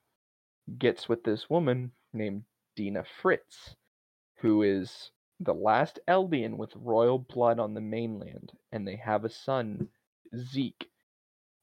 gets 0.77 1.07
with 1.07 1.23
this 1.23 1.49
woman 1.49 1.91
named 2.13 2.43
Dina 2.75 3.03
Fritz, 3.21 3.75
who 4.37 4.63
is 4.63 5.11
the 5.39 5.53
last 5.53 5.99
Eldian 6.07 6.57
with 6.57 6.71
royal 6.75 7.19
blood 7.19 7.59
on 7.59 7.73
the 7.73 7.81
mainland, 7.81 8.51
and 8.71 8.87
they 8.87 8.95
have 8.95 9.25
a 9.25 9.29
son, 9.29 9.89
Zeke. 10.35 10.89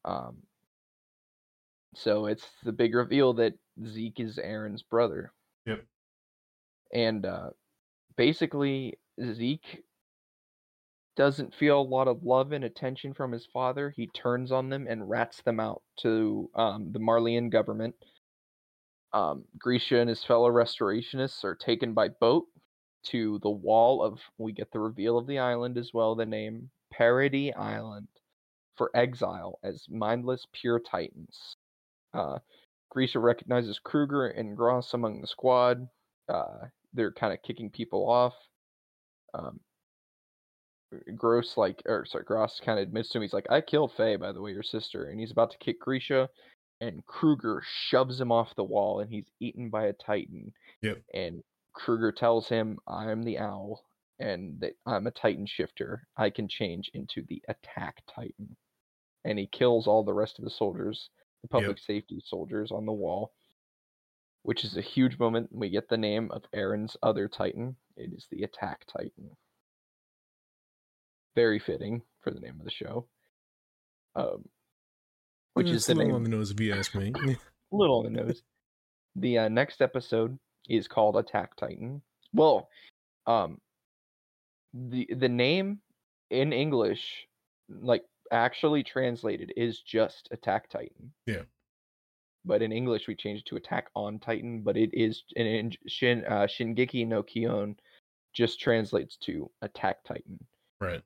Um, 0.04 0.38
so 1.94 2.26
it's 2.26 2.46
the 2.64 2.72
big 2.72 2.94
reveal 2.94 3.34
that 3.34 3.54
Zeke 3.86 4.20
is 4.20 4.38
Eren's 4.38 4.82
brother. 4.82 5.32
Yep. 5.66 5.84
And 6.92 7.26
uh, 7.26 7.50
basically, 8.16 8.98
Zeke 9.22 9.84
doesn't 11.16 11.54
feel 11.54 11.80
a 11.80 11.82
lot 11.82 12.08
of 12.08 12.24
love 12.24 12.52
and 12.52 12.64
attention 12.64 13.14
from 13.14 13.32
his 13.32 13.46
father. 13.52 13.90
He 13.90 14.06
turns 14.08 14.50
on 14.50 14.70
them 14.70 14.86
and 14.88 15.08
rats 15.08 15.42
them 15.42 15.60
out 15.60 15.82
to 16.00 16.50
um, 16.54 16.92
the 16.92 16.98
Marleyan 16.98 17.50
government. 17.50 17.94
Um, 19.12 19.44
Grisha 19.58 19.98
and 19.98 20.08
his 20.08 20.24
fellow 20.24 20.50
restorationists 20.50 21.44
are 21.44 21.54
taken 21.54 21.92
by 21.92 22.08
boat 22.08 22.46
to 23.04 23.38
the 23.42 23.50
wall 23.50 24.02
of. 24.02 24.20
We 24.38 24.52
get 24.52 24.72
the 24.72 24.80
reveal 24.80 25.18
of 25.18 25.26
the 25.26 25.38
island 25.38 25.76
as 25.76 25.90
well, 25.92 26.14
the 26.14 26.24
name 26.24 26.70
Paradis 26.90 27.52
Island 27.56 28.08
for 28.76 28.90
exile 28.94 29.58
as 29.62 29.86
mindless 29.90 30.46
pure 30.52 30.80
titans. 30.80 31.56
Uh, 32.14 32.38
Grisha 32.90 33.18
recognizes 33.18 33.78
Kruger 33.78 34.28
and 34.28 34.56
Gross 34.56 34.94
among 34.94 35.20
the 35.20 35.26
squad. 35.26 35.88
Uh, 36.28 36.66
they're 36.94 37.12
kind 37.12 37.32
of 37.32 37.42
kicking 37.42 37.70
people 37.70 38.08
off. 38.08 38.34
Um, 39.34 39.60
Gross 41.16 41.56
like 41.56 41.82
or 41.86 42.04
sorry, 42.04 42.24
Gross 42.24 42.60
kind 42.60 42.78
of 42.78 42.82
admits 42.82 43.08
to 43.10 43.18
him 43.18 43.22
he's 43.22 43.32
like, 43.32 43.50
I 43.50 43.60
killed 43.60 43.92
Faye, 43.92 44.16
by 44.16 44.32
the 44.32 44.40
way, 44.40 44.52
your 44.52 44.62
sister, 44.62 45.04
and 45.04 45.18
he's 45.18 45.30
about 45.30 45.50
to 45.52 45.58
kick 45.58 45.80
Grisha, 45.80 46.28
and 46.80 47.04
Kruger 47.06 47.62
shoves 47.64 48.20
him 48.20 48.32
off 48.32 48.54
the 48.56 48.64
wall, 48.64 49.00
and 49.00 49.10
he's 49.10 49.30
eaten 49.40 49.70
by 49.70 49.86
a 49.86 49.92
Titan. 49.92 50.52
Yep. 50.82 51.02
And 51.14 51.42
Kruger 51.72 52.12
tells 52.12 52.48
him, 52.48 52.78
I'm 52.86 53.22
the 53.22 53.38
owl, 53.38 53.84
and 54.18 54.60
that 54.60 54.74
I'm 54.86 55.06
a 55.06 55.12
Titan 55.12 55.46
shifter. 55.46 56.06
I 56.16 56.30
can 56.30 56.48
change 56.48 56.90
into 56.94 57.22
the 57.28 57.42
attack 57.48 58.02
Titan. 58.12 58.56
And 59.24 59.38
he 59.38 59.46
kills 59.46 59.86
all 59.86 60.02
the 60.02 60.12
rest 60.12 60.38
of 60.38 60.44
the 60.44 60.50
soldiers, 60.50 61.08
the 61.42 61.48
public 61.48 61.78
Yep. 61.78 61.84
safety 61.86 62.20
soldiers 62.24 62.72
on 62.72 62.84
the 62.86 62.92
wall. 62.92 63.32
Which 64.42 64.64
is 64.64 64.76
a 64.76 64.82
huge 64.82 65.20
moment. 65.20 65.50
We 65.52 65.70
get 65.70 65.88
the 65.88 65.96
name 65.96 66.30
of 66.32 66.42
Eren's 66.52 66.96
other 67.00 67.28
Titan. 67.28 67.76
It 67.96 68.12
is 68.12 68.26
the 68.30 68.42
Attack 68.42 68.86
Titan 68.86 69.36
very 71.34 71.58
fitting 71.58 72.02
for 72.22 72.30
the 72.30 72.40
name 72.40 72.56
of 72.58 72.64
the 72.64 72.70
show. 72.70 73.06
Um, 74.14 74.48
which 75.54 75.68
Mm, 75.68 75.72
is 75.74 75.86
the 75.86 75.92
a 75.92 75.94
little 75.94 76.08
name, 76.08 76.16
on 76.16 76.22
the 76.24 76.30
nose 76.30 76.50
if 76.50 76.60
you 76.60 76.72
ask 76.74 76.94
me. 76.94 77.12
little 77.72 77.98
on 78.06 78.12
the 78.12 78.22
nose. 78.22 78.42
The 79.16 79.38
uh, 79.38 79.48
next 79.48 79.80
episode 79.82 80.38
is 80.68 80.88
called 80.88 81.16
Attack 81.16 81.56
Titan. 81.56 82.02
Well, 82.32 82.68
um, 83.26 83.60
the 84.72 85.06
the 85.16 85.28
name 85.28 85.80
in 86.30 86.52
English, 86.52 87.26
like 87.68 88.04
actually 88.30 88.82
translated, 88.82 89.52
is 89.56 89.80
just 89.80 90.28
Attack 90.30 90.70
Titan. 90.70 91.12
Yeah. 91.26 91.42
But 92.44 92.62
in 92.62 92.72
English, 92.72 93.06
we 93.06 93.14
changed 93.14 93.46
it 93.46 93.50
to 93.50 93.56
Attack 93.56 93.88
on 93.94 94.18
Titan. 94.18 94.62
But 94.62 94.76
it 94.76 94.90
is 94.94 95.22
and 95.36 95.46
in 95.46 95.72
Shin 95.88 96.24
uh, 96.26 96.46
Shingeki 96.46 97.06
no 97.06 97.22
Kyojin 97.22 97.76
just 98.32 98.58
translates 98.60 99.16
to 99.18 99.50
Attack 99.60 100.04
Titan. 100.04 100.38
right. 100.80 101.02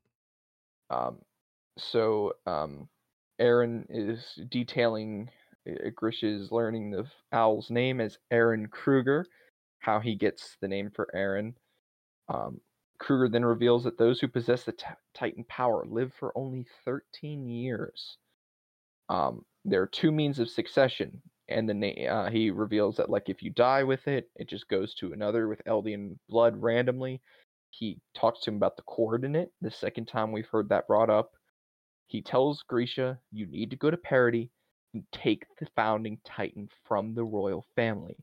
Um, 0.91 1.19
so 1.79 2.33
um, 2.47 2.89
Eren 3.41 3.87
is 3.89 4.39
detailing 4.49 5.31
uh, 5.69 5.91
Grisha's 5.95 6.51
learning 6.53 6.91
the 6.91 7.07
owl's 7.33 7.71
name 7.71 8.01
as 8.01 8.19
Eren 8.33 8.71
Kruger, 8.71 9.27
how 9.81 10.01
he 10.01 10.15
gets 10.15 10.57
the 10.61 10.69
name 10.69 10.91
for 10.95 11.09
Eren. 11.15 11.55
Um, 12.29 12.61
Kruger 12.99 13.29
then 13.29 13.45
reveals 13.45 13.85
that 13.85 13.99
those 13.99 14.21
who 14.21 14.29
possess 14.29 14.65
the 14.65 14.73
t- 14.73 14.87
Titan 15.15 15.45
power 15.49 15.85
live 15.87 16.13
for 16.19 16.37
only 16.37 16.67
13 16.85 17.47
years. 17.47 18.17
Um, 19.09 19.45
there 19.65 19.83
are 19.83 19.87
two 19.87 20.11
means 20.13 20.39
of 20.39 20.49
succession, 20.49 21.23
and 21.49 21.69
the 21.69 21.75
na- 21.75 22.11
uh, 22.11 22.31
he 22.31 22.51
reveals 22.51 22.97
that 22.97 23.11
like 23.11 23.29
if 23.29 23.43
you 23.43 23.51
die 23.51 23.85
with 23.85 24.09
it, 24.09 24.31
it 24.37 24.49
just 24.49 24.69
goes 24.69 24.95
to 24.97 25.13
another 25.13 25.49
with 25.49 25.63
Eldian 25.67 26.19
blood 26.29 26.57
randomly. 26.61 27.21
He 27.79 28.01
talks 28.15 28.41
to 28.41 28.51
him 28.51 28.57
about 28.57 28.77
the 28.77 28.83
coordinate. 28.83 29.53
The 29.61 29.71
second 29.71 30.07
time 30.07 30.33
we've 30.33 30.49
heard 30.49 30.69
that 30.71 30.87
brought 30.87 31.11
up, 31.11 31.33
he 32.07 32.23
tells 32.23 32.63
Grisha, 32.63 33.21
"You 33.33 33.47
need 33.47 33.71
to 33.71 33.77
go 33.77 33.91
to 33.91 33.97
Paradis 33.99 34.49
and 34.95 35.05
take 35.13 35.45
the 35.59 35.67
founding 35.77 36.19
Titan 36.25 36.69
from 36.85 37.15
the 37.15 37.25
royal 37.25 37.67
family." 37.75 38.17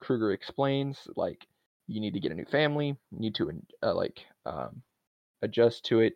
Kruger 0.00 0.32
explains 0.32 1.06
like 1.16 1.46
you 1.86 2.00
need 2.00 2.14
to 2.14 2.20
get 2.20 2.32
a 2.32 2.34
new 2.34 2.46
family, 2.46 2.96
you 3.10 3.18
need 3.18 3.34
to 3.34 3.50
uh, 3.82 3.94
like 3.94 4.24
um, 4.46 4.82
adjust 5.42 5.84
to 5.86 6.00
it. 6.00 6.14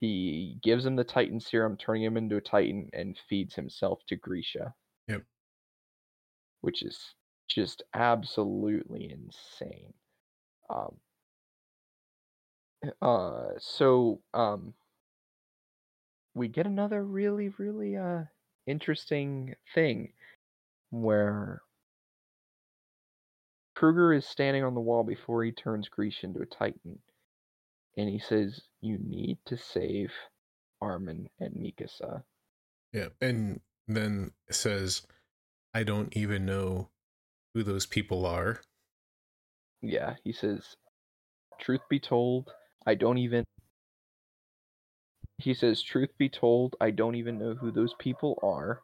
He 0.00 0.58
gives 0.62 0.84
him 0.84 0.96
the 0.96 1.04
Titan 1.04 1.40
serum, 1.40 1.76
turning 1.76 2.04
him 2.04 2.16
into 2.16 2.36
a 2.36 2.40
Titan, 2.40 2.90
and 2.92 3.18
feeds 3.28 3.54
himself 3.54 4.00
to 4.08 4.16
Grisha. 4.16 4.74
Yep. 5.08 5.22
Which 6.60 6.82
is 6.82 7.14
just 7.48 7.82
absolutely 7.94 9.10
insane. 9.10 9.92
Um, 10.70 10.96
uh, 13.02 13.48
so 13.58 14.20
um, 14.32 14.74
we 16.34 16.48
get 16.48 16.66
another 16.66 17.02
really, 17.02 17.50
really 17.58 17.96
uh 17.96 18.22
interesting 18.66 19.54
thing 19.74 20.12
where 20.90 21.60
Kruger 23.74 24.12
is 24.12 24.26
standing 24.26 24.64
on 24.64 24.74
the 24.74 24.80
wall 24.80 25.04
before 25.04 25.44
he 25.44 25.52
turns 25.52 25.88
Grisha 25.88 26.26
into 26.26 26.40
a 26.40 26.46
Titan, 26.46 26.98
and 27.96 28.08
he 28.08 28.18
says, 28.18 28.62
"You 28.80 28.98
need 28.98 29.38
to 29.46 29.56
save 29.56 30.12
Armin 30.80 31.28
and 31.40 31.54
Mikasa." 31.54 32.22
Yeah. 32.92 33.08
And 33.20 33.60
then 33.88 34.32
says, 34.50 35.02
I 35.74 35.82
don't 35.82 36.16
even 36.16 36.46
know 36.46 36.90
who 37.52 37.64
those 37.64 37.86
people 37.86 38.24
are. 38.24 38.60
Yeah, 39.82 40.14
he 40.22 40.32
says, 40.32 40.76
"Truth 41.60 41.82
be 41.90 41.98
told, 41.98 42.52
I 42.86 42.94
don't 42.94 43.18
even." 43.18 43.44
He 45.38 45.54
says, 45.54 45.82
"Truth 45.82 46.10
be 46.18 46.28
told, 46.28 46.76
I 46.80 46.90
don't 46.90 47.16
even 47.16 47.38
know 47.38 47.54
who 47.54 47.70
those 47.70 47.94
people 47.98 48.38
are." 48.42 48.82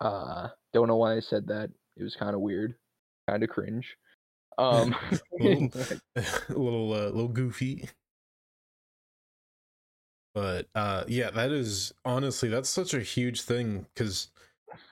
Uh, 0.00 0.48
don't 0.72 0.88
know 0.88 0.96
why 0.96 1.16
I 1.16 1.20
said 1.20 1.46
that. 1.48 1.70
It 1.96 2.02
was 2.02 2.16
kind 2.16 2.34
of 2.34 2.40
weird, 2.40 2.74
kind 3.28 3.42
of 3.42 3.48
cringe. 3.48 3.96
Um, 4.58 4.94
little, 5.40 5.70
a 6.16 6.22
little, 6.48 6.92
uh, 6.92 7.06
little 7.06 7.28
goofy. 7.28 7.88
But 10.34 10.66
uh, 10.74 11.04
yeah, 11.06 11.30
that 11.30 11.52
is 11.52 11.94
honestly 12.04 12.48
that's 12.48 12.68
such 12.68 12.92
a 12.92 13.00
huge 13.00 13.42
thing 13.42 13.86
because 13.94 14.28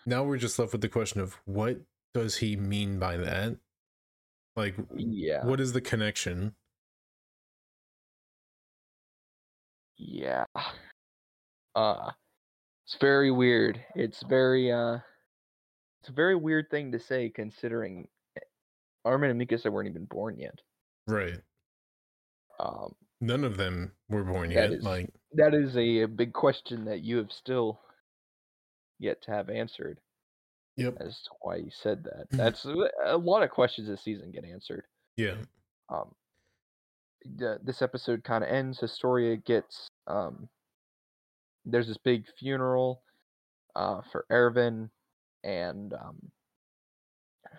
now 0.06 0.22
we're 0.22 0.36
just 0.36 0.58
left 0.58 0.72
with 0.72 0.80
the 0.80 0.88
question 0.88 1.20
of 1.20 1.36
what 1.44 1.80
does 2.14 2.36
he 2.36 2.54
mean 2.54 3.00
by 3.00 3.16
that? 3.16 3.56
Like, 4.54 4.76
yeah, 4.94 5.44
what 5.44 5.60
is 5.60 5.72
the 5.72 5.80
connection? 5.80 6.54
Yeah. 10.08 10.44
Uh, 11.74 12.10
it's 12.86 12.96
very 13.00 13.30
weird. 13.30 13.80
It's 13.94 14.22
very 14.28 14.70
uh, 14.70 14.98
it's 16.00 16.08
a 16.08 16.12
very 16.12 16.36
weird 16.36 16.68
thing 16.70 16.92
to 16.92 17.00
say 17.00 17.30
considering 17.30 18.08
Armin 19.04 19.30
and 19.30 19.40
Mikasa 19.40 19.70
weren't 19.70 19.88
even 19.88 20.04
born 20.04 20.38
yet. 20.38 20.58
Right. 21.06 21.38
Um, 22.60 22.94
None 23.20 23.44
of 23.44 23.56
them 23.56 23.92
were 24.08 24.24
born 24.24 24.50
yet. 24.50 24.72
is- 24.72 24.84
Like, 24.84 25.08
that 25.34 25.54
is 25.54 25.76
a, 25.76 26.02
a 26.02 26.08
big 26.08 26.32
question 26.32 26.84
that 26.86 27.00
you 27.02 27.16
have 27.18 27.32
still 27.32 27.80
yet 28.98 29.22
to 29.22 29.30
have 29.30 29.48
answered 29.48 29.98
yep. 30.76 30.96
as 31.00 31.22
to 31.22 31.30
why 31.40 31.56
you 31.56 31.70
said 31.70 32.04
that. 32.04 32.28
Mhm. 32.30 32.36
That's 32.36 32.64
a 33.04 33.16
lot 33.16 33.42
of 33.42 33.50
questions 33.50 33.88
this 33.88 34.02
season 34.02 34.30
get 34.32 34.44
answered. 34.44 34.84
Yeah. 35.16 35.36
Um, 35.88 36.14
the, 37.36 37.58
this 37.62 37.80
episode 37.82 38.24
kind 38.24 38.44
of 38.44 38.50
ends. 38.50 38.78
Historia 38.80 39.36
gets 39.36 39.88
um, 40.06 40.48
there's 41.64 41.86
this 41.86 41.98
big 41.98 42.24
funeral 42.38 43.02
uh, 43.76 44.00
for 44.10 44.26
Erwin, 44.30 44.90
and 45.44 45.92
um, 45.94 46.30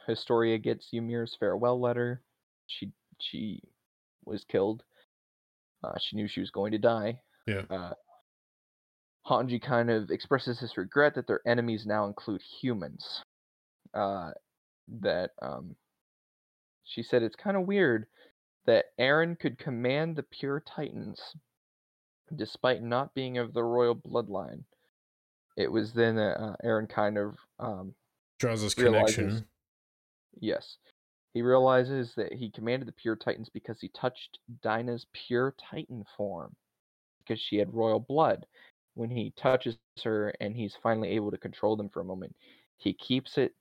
Historia 0.07 0.57
gets 0.57 0.87
Ymir's 0.93 1.35
farewell 1.39 1.79
letter. 1.79 2.21
She 2.67 2.91
she 3.19 3.61
was 4.25 4.43
killed. 4.43 4.83
Uh, 5.83 5.97
she 5.99 6.15
knew 6.15 6.27
she 6.27 6.39
was 6.39 6.51
going 6.51 6.71
to 6.71 6.77
die. 6.77 7.19
Yeah. 7.45 7.63
Uh, 7.69 7.93
Hanji 9.27 9.61
kind 9.61 9.89
of 9.89 10.09
expresses 10.11 10.59
his 10.59 10.77
regret 10.77 11.15
that 11.15 11.27
their 11.27 11.41
enemies 11.45 11.85
now 11.85 12.05
include 12.05 12.41
humans. 12.61 13.23
Uh, 13.93 14.31
that 15.01 15.31
um, 15.41 15.75
she 16.83 17.03
said 17.03 17.23
it's 17.23 17.35
kind 17.35 17.55
of 17.55 17.67
weird 17.67 18.05
that 18.65 18.85
Eren 18.99 19.39
could 19.39 19.57
command 19.57 20.15
the 20.15 20.23
pure 20.23 20.63
Titans 20.65 21.19
despite 22.35 22.81
not 22.83 23.13
being 23.13 23.37
of 23.37 23.53
the 23.53 23.63
royal 23.63 23.95
bloodline. 23.95 24.63
It 25.55 25.71
was 25.71 25.93
then 25.93 26.15
that 26.15 26.39
uh, 26.41 26.55
Eren 26.65 26.89
kind 26.89 27.17
of 27.17 27.35
um, 27.59 27.93
Draws 28.39 28.61
this 28.61 28.77
Realizes- 28.77 29.15
connection. 29.15 29.45
Yes. 30.39 30.77
He 31.33 31.41
realizes 31.41 32.13
that 32.15 32.33
he 32.33 32.49
commanded 32.51 32.87
the 32.87 32.91
pure 32.91 33.15
titans 33.15 33.49
because 33.49 33.79
he 33.81 33.87
touched 33.89 34.37
Dina's 34.61 35.07
pure 35.13 35.55
titan 35.57 36.05
form 36.15 36.55
because 37.19 37.39
she 37.41 37.57
had 37.57 37.73
royal 37.73 37.99
blood. 37.99 38.45
When 38.95 39.09
he 39.09 39.33
touches 39.35 39.77
her 40.03 40.33
and 40.39 40.55
he's 40.55 40.75
finally 40.83 41.09
able 41.09 41.31
to 41.31 41.37
control 41.37 41.75
them 41.75 41.89
for 41.89 42.01
a 42.01 42.05
moment, 42.05 42.35
he 42.77 42.93
keeps 42.93 43.39
it 43.39 43.55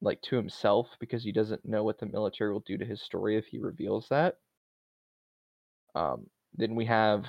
like 0.00 0.22
to 0.22 0.36
himself 0.36 0.86
because 1.00 1.24
he 1.24 1.32
doesn't 1.32 1.64
know 1.64 1.82
what 1.82 1.98
the 1.98 2.06
military 2.06 2.52
will 2.52 2.60
do 2.60 2.78
to 2.78 2.84
Historia 2.84 3.38
if 3.38 3.46
he 3.46 3.58
reveals 3.58 4.06
that. 4.08 4.36
Um, 5.96 6.26
then 6.56 6.76
we 6.76 6.84
have 6.86 7.26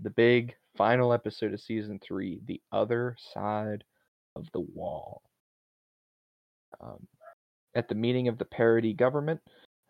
the 0.00 0.10
big 0.10 0.54
final 0.76 1.12
episode 1.12 1.54
of 1.54 1.60
season 1.60 1.98
three, 2.02 2.40
The 2.46 2.60
Other 2.72 3.16
Side 3.32 3.84
of 4.34 4.46
the 4.52 4.60
Wall. 4.60 5.22
Um, 6.80 7.06
at 7.74 7.88
the 7.88 7.94
meeting 7.94 8.28
of 8.28 8.38
the 8.38 8.44
Paradis 8.44 8.94
government, 8.96 9.40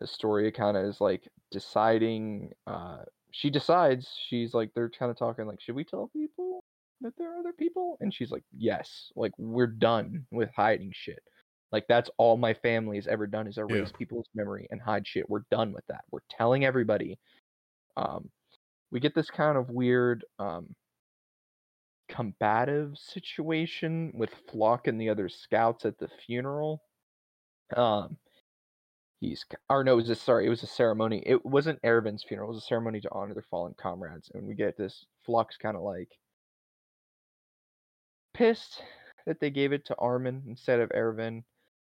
Historia 0.01 0.53
kind 0.53 0.77
of 0.77 0.85
is 0.85 1.01
like 1.01 1.27
deciding. 1.51 2.53
Uh, 2.67 2.99
she 3.33 3.51
decides 3.51 4.09
she's 4.29 4.55
like 4.55 4.71
they're 4.75 4.91
kind 4.91 5.11
of 5.11 5.19
talking 5.19 5.47
like, 5.47 5.61
should 5.61 5.75
we 5.75 5.85
tell 5.85 6.09
people 6.13 6.63
that 7.01 7.13
there 7.19 7.35
are 7.35 7.39
other 7.39 7.53
people? 7.53 7.97
And 8.01 8.13
she's 8.13 8.31
like, 8.31 8.45
yes, 8.57 9.11
like 9.17 9.33
we're 9.39 9.67
done 9.67 10.27
with 10.31 10.51
hiding 10.55 10.93
shit. 10.95 11.23
Like 11.73 11.87
that's 11.89 12.11
all 12.19 12.37
my 12.37 12.55
family 12.55 12.97
has 12.97 13.07
ever 13.07 13.27
done 13.27 13.47
is 13.47 13.59
erase 13.59 13.89
Yeah. 13.91 13.99
people's 13.99 14.29
memory 14.35 14.69
and 14.71 14.81
hide 14.81 15.07
shit. 15.07 15.29
We're 15.29 15.43
done 15.51 15.73
with 15.73 15.85
that. 15.89 16.05
We're 16.11 16.21
telling 16.31 16.65
everybody. 16.65 17.19
Um, 17.97 18.29
we 18.91 19.01
get 19.01 19.15
this 19.15 19.31
kind 19.31 19.59
of 19.59 19.71
weird 19.71 20.25
um, 20.39 20.75
combative 22.09 22.97
situation 22.97 24.13
with 24.15 24.31
Flock 24.51 24.87
and 24.87 25.01
the 25.01 25.09
other 25.09 25.29
scouts 25.29 25.85
at 25.85 25.99
the 25.99 26.09
funeral. 26.27 26.83
Um, 27.77 28.17
he's 29.21 29.45
or 29.69 29.83
no, 29.83 29.95
it 29.95 29.97
was 29.97 30.11
a 30.11 30.15
sorry, 30.15 30.47
it 30.47 30.51
was 30.51 30.63
a 30.63 30.69
ceremony. 30.69 31.23
It 31.27 31.45
wasn't 31.45 31.81
Erwin's 31.85 32.25
funeral. 32.25 32.51
It 32.51 32.55
was 32.55 32.63
a 32.63 32.67
ceremony 32.67 33.01
to 33.01 33.09
honor 33.13 33.35
their 33.35 33.45
fallen 33.51 33.75
comrades, 33.81 34.31
and 34.35 34.47
we 34.47 34.55
get 34.55 34.77
this 34.77 35.05
Flock's 35.25 35.57
kind 35.57 35.77
of 35.77 35.83
like 35.83 36.11
pissed 38.35 38.83
that 39.27 39.41
they 39.41 39.51
gave 39.51 39.73
it 39.73 39.85
to 39.87 39.97
Armin 39.99 40.43
instead 40.47 40.81
of 40.81 40.91
Erwin. 40.95 41.45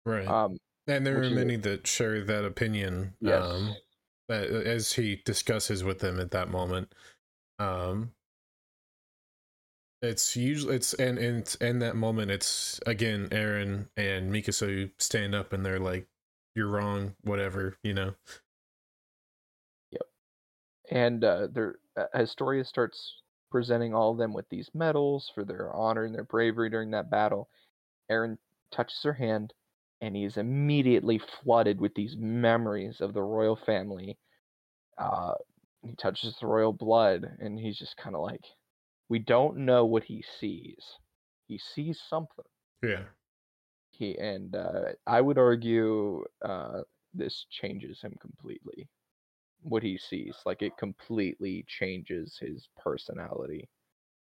Right. 0.05 0.27
Um, 0.27 0.57
and 0.87 1.07
there 1.07 1.19
are 1.19 1.25
is 1.25 1.33
many 1.33 1.57
that 1.57 1.87
share 1.87 2.23
that 2.25 2.45
opinion. 2.45 3.15
Yes. 3.21 3.45
Um, 3.45 3.75
as 4.29 4.93
he 4.93 5.23
discusses 5.25 5.85
with 5.85 6.01
them 6.01 6.21
at 6.21 6.31
that 6.33 6.51
moment. 6.51 6.93
Um, 7.59 8.13
it's 10.03 10.37
usually 10.37 10.77
it's 10.77 10.95
and 10.95 11.19
and 11.19 11.57
in 11.61 11.79
that 11.81 11.97
moment 11.97 12.31
it's 12.31 12.81
again 12.87 13.29
Eren 13.31 13.89
and 13.97 14.33
Mikasa 14.33 14.91
stand 14.99 15.35
up 15.35 15.53
and 15.53 15.65
they're 15.65 15.81
like, 15.81 16.07
"You're 16.55 16.69
wrong," 16.69 17.15
whatever, 17.23 17.77
you 17.83 17.95
know. 17.95 18.15
Yep. 19.93 20.03
And 20.91 21.25
uh, 21.25 21.47
their 21.49 21.77
uh, 21.97 22.07
Historia 22.15 22.65
starts 22.65 23.23
presenting 23.51 23.95
all 23.95 24.13
of 24.13 24.19
them 24.19 24.33
with 24.33 24.49
these 24.51 24.71
medals 24.75 25.31
for 25.35 25.45
their 25.45 25.73
honor 25.75 26.05
and 26.05 26.15
their 26.15 26.25
bravery 26.25 26.69
during 26.69 26.91
that 26.91 27.11
battle. 27.11 27.49
Eren 28.11 28.39
touches 28.71 29.03
her 29.03 29.15
hand, 29.15 29.55
and 30.01 30.17
he 30.17 30.25
is 30.25 30.37
immediately 30.37 31.19
flooded 31.19 31.81
with 31.81 31.95
these 31.95 32.17
memories 32.17 33.01
of 33.01 33.15
the 33.15 33.23
royal 33.23 33.57
family. 33.57 34.19
Uh, 34.99 35.35
he 35.83 35.95
touches 35.97 36.39
the 36.41 36.47
royal 36.49 36.73
blood, 36.75 37.25
and 37.41 37.59
he's 37.61 37.79
just 37.79 37.97
kind 37.97 38.17
of 38.17 38.23
like, 38.23 38.45
we 39.09 39.19
don't 39.21 39.59
know 39.59 39.85
what 39.87 40.05
he 40.05 40.23
sees. 40.23 40.99
He 41.49 41.59
sees 41.59 42.01
something. 42.01 42.47
Yeah. 42.83 43.09
He 43.91 44.17
and 44.17 44.55
uh, 44.55 44.93
I 45.09 45.21
would 45.21 45.39
argue 45.39 46.25
uh, 46.41 46.83
this 47.13 47.47
changes 47.51 48.01
him 48.01 48.15
completely. 48.21 48.89
What 49.63 49.83
he 49.83 49.99
sees, 49.99 50.37
like 50.47 50.63
it 50.63 50.77
completely 50.79 51.65
changes 51.69 52.39
his 52.39 52.69
personality. 52.77 53.71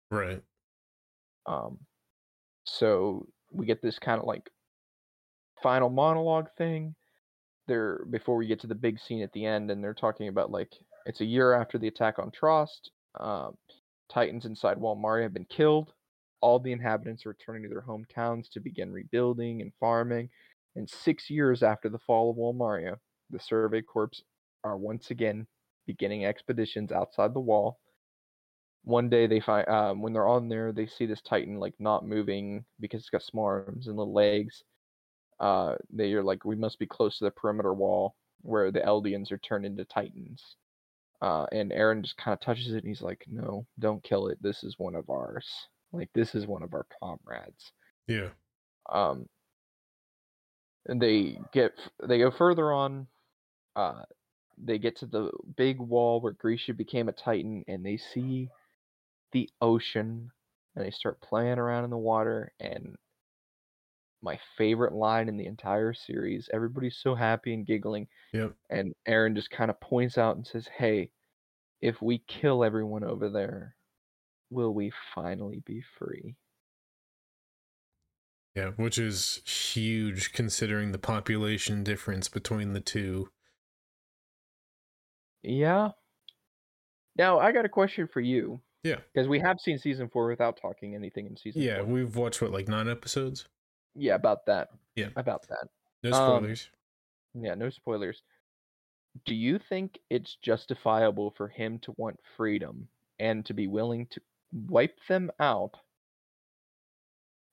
Right. 0.09 0.43
Um, 1.45 1.86
so 2.65 3.28
we 3.51 3.65
get 3.67 3.82
this 3.82 3.99
kind 3.99 4.21
of 4.21 4.28
like 4.28 4.51
final 5.66 5.89
monologue 5.89 6.47
thing. 6.59 6.93
There 7.68 8.05
before 8.11 8.36
we 8.36 8.45
get 8.45 8.59
to 8.59 8.68
the 8.68 8.76
big 8.76 8.99
scene 8.99 9.24
at 9.24 9.32
the 9.32 9.47
end, 9.47 9.72
and 9.72 9.84
they're 9.84 9.95
talking 9.95 10.28
about 10.28 10.51
like 10.51 10.72
it's 11.07 11.22
a 11.22 11.26
year 11.26 11.53
after 11.53 11.80
the 11.80 11.88
attack 11.88 12.20
on 12.20 12.30
Trost. 12.30 12.91
Um, 13.20 13.57
Titans 14.07 14.45
inside 14.45 14.78
Wall 14.78 14.95
Maria 14.95 15.24
have 15.24 15.34
been 15.34 15.45
killed. 15.45 15.91
All 16.41 16.59
the 16.59 16.72
inhabitants 16.72 17.26
are 17.26 17.30
returning 17.30 17.63
to 17.63 17.70
their 17.70 17.82
hometowns 17.82 18.47
to 18.51 18.59
begin 18.59 18.91
rebuilding 18.91 19.63
and 19.63 19.72
farming. 19.80 20.30
And 20.76 20.88
six 20.88 21.32
years 21.32 21.63
after 21.63 21.89
the 21.89 21.97
fall 21.97 22.30
of 22.30 22.36
Wall 22.36 22.53
Maria, 22.53 22.99
the 23.32 23.39
Survey 23.39 23.82
Corps 23.82 24.22
are 24.63 24.78
once 24.78 25.09
again 25.09 25.47
beginning 25.88 26.26
expeditions 26.26 26.91
outside 26.91 27.34
the 27.34 27.39
wall. 27.39 27.80
One 28.84 29.09
day 29.09 29.26
they 29.26 29.39
find 29.39 29.68
um, 29.68 30.03
when 30.03 30.13
they're 30.13 30.28
on 30.28 30.47
there, 30.47 30.72
they 30.72 30.86
see 30.86 31.07
this 31.07 31.24
Titan 31.24 31.59
like 31.59 31.74
not 31.80 32.05
moving 32.05 32.66
because 32.80 33.01
it's 33.01 33.09
got 33.09 33.24
small 33.24 33.45
arms 33.45 33.88
and 33.88 33.97
little 33.97 34.13
legs. 34.13 34.63
Uh, 35.39 35.75
they 35.91 36.13
are 36.13 36.23
like, 36.23 36.45
we 36.45 36.55
must 36.55 36.79
be 36.79 36.86
close 36.86 37.17
to 37.17 37.25
the 37.25 37.31
perimeter 37.31 37.73
wall 37.73 38.15
where 38.41 38.71
the 38.71 38.79
Eldians 38.79 39.31
are 39.31 39.38
turned 39.38 39.65
into 39.65 39.86
Titans. 39.86 40.41
Uh, 41.21 41.45
and 41.51 41.71
Eren 41.71 42.01
just 42.01 42.17
kind 42.17 42.33
of 42.33 42.41
touches 42.41 42.67
it 42.73 42.83
and 42.83 42.88
he's 42.88 43.01
like, 43.01 43.23
no, 43.31 43.65
don't 43.79 44.03
kill 44.03 44.27
it. 44.27 44.38
This 44.41 44.63
is 44.63 44.75
one 44.77 44.95
of 44.95 45.09
ours. 45.09 45.47
Like, 45.91 46.09
this 46.13 46.36
is 46.36 46.45
one 46.45 46.61
of 46.61 46.73
our 46.73 46.86
comrades. 47.01 47.71
Yeah. 48.07 48.29
Um, 48.91 49.27
and 50.88 51.01
they 51.01 51.39
get, 51.51 51.71
they 52.07 52.19
go 52.19 52.31
further 52.31 52.71
on. 52.71 53.07
Uh, 53.75 54.03
they 54.63 54.77
get 54.77 54.97
to 54.97 55.05
the 55.05 55.31
big 55.57 55.79
wall 55.79 56.21
where 56.21 56.33
Grisha 56.33 56.73
became 56.73 57.09
a 57.09 57.13
Titan 57.13 57.63
and 57.67 57.86
they 57.86 57.97
see 57.97 58.49
the 59.31 59.49
ocean 59.61 60.31
and 60.75 60.86
they 60.86 60.91
start 60.91 61.21
playing 61.21 61.57
around 61.57 61.86
in 61.86 61.89
the 61.89 61.97
water. 61.97 62.51
And 62.59 62.95
my 64.22 64.39
favorite 64.57 64.93
line 64.93 65.30
in 65.30 65.38
the 65.38 65.45
entire 65.45 65.93
series, 65.93 66.49
everybody's 66.53 66.97
so 66.97 67.16
happy 67.16 67.53
and 67.53 67.66
giggling. 67.66 68.07
Yep. 68.34 68.53
And 68.70 68.93
Eren 69.07 69.36
just 69.36 69.51
kind 69.51 69.70
of 69.70 69.80
points 69.80 70.18
out 70.18 70.36
and 70.36 70.45
says, 70.45 70.68
Hey, 70.78 71.11
if 71.82 72.01
we 72.01 72.20
kill 72.28 72.63
everyone 72.63 73.03
over 73.03 73.30
there, 73.30 73.76
will 74.49 74.74
we 74.74 74.91
finally 75.13 75.61
be 75.66 75.84
free? 75.99 76.36
Yeah, 78.55 78.70
which 78.78 78.97
is 78.97 79.41
huge 79.45 80.32
considering 80.32 80.91
the 80.93 80.97
population 80.97 81.84
difference 81.84 82.30
between 82.30 82.72
the 82.74 82.80
two. 82.80 83.30
Yeah. 85.43 85.89
Now, 87.18 87.39
I 87.39 87.51
got 87.51 87.66
a 87.66 87.70
question 87.70 88.07
for 88.11 88.22
you. 88.22 88.61
Yeah. 88.84 88.97
Because 89.13 89.28
we 89.28 89.39
have 89.39 89.59
seen 89.59 89.78
season 89.78 90.09
four 90.09 90.28
without 90.28 90.57
talking 90.61 90.95
anything 90.95 91.26
in 91.26 91.36
season 91.36 91.61
Yeah, 91.61 91.80
four. 91.80 91.86
we've 91.88 92.16
watched 92.16 92.41
what 92.41 92.51
like 92.51 92.68
nine 92.68 92.88
episodes. 92.88 93.45
Yeah, 93.95 94.15
about 94.15 94.45
that. 94.47 94.69
Yeah. 94.95 95.09
About 95.15 95.47
that. 95.47 95.69
No 96.03 96.11
Um, 96.11 96.37
spoilers. 96.39 96.69
Yeah, 97.33 97.55
no 97.55 97.69
spoilers. 97.69 98.21
Do 99.25 99.33
you 99.33 99.59
think 99.59 99.99
it's 100.09 100.35
justifiable 100.35 101.31
for 101.31 101.47
him 101.47 101.79
to 101.79 101.93
want 101.97 102.19
freedom 102.37 102.89
and 103.19 103.45
to 103.45 103.53
be 103.53 103.67
willing 103.67 104.07
to 104.07 104.21
wipe 104.51 104.97
them 105.07 105.31
out 105.39 105.75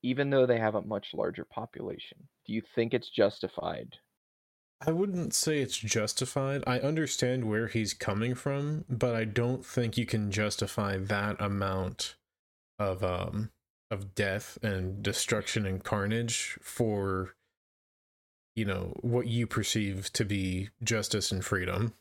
even 0.02 0.30
though 0.30 0.46
they 0.46 0.58
have 0.58 0.74
a 0.74 0.82
much 0.82 1.14
larger 1.14 1.44
population? 1.44 2.28
Do 2.44 2.52
you 2.52 2.62
think 2.74 2.92
it's 2.92 3.08
justified? 3.08 3.96
I 4.84 4.90
wouldn't 4.90 5.32
say 5.32 5.60
it's 5.60 5.78
justified. 5.78 6.64
I 6.66 6.80
understand 6.80 7.48
where 7.48 7.68
he's 7.68 7.94
coming 7.94 8.34
from, 8.34 8.84
but 8.88 9.14
I 9.14 9.24
don't 9.24 9.64
think 9.64 9.96
you 9.96 10.04
can 10.04 10.32
justify 10.32 10.96
that 10.96 11.40
amount 11.40 12.16
of 12.78 13.04
um 13.04 13.52
of 13.92 14.14
death 14.14 14.58
and 14.62 15.02
destruction 15.02 15.66
and 15.66 15.84
carnage 15.84 16.58
for 16.62 17.34
you 18.56 18.64
know 18.64 18.94
what 19.00 19.26
you 19.26 19.46
perceive 19.46 20.12
to 20.14 20.24
be 20.24 20.70
justice 20.82 21.30
and 21.30 21.44
freedom. 21.44 21.94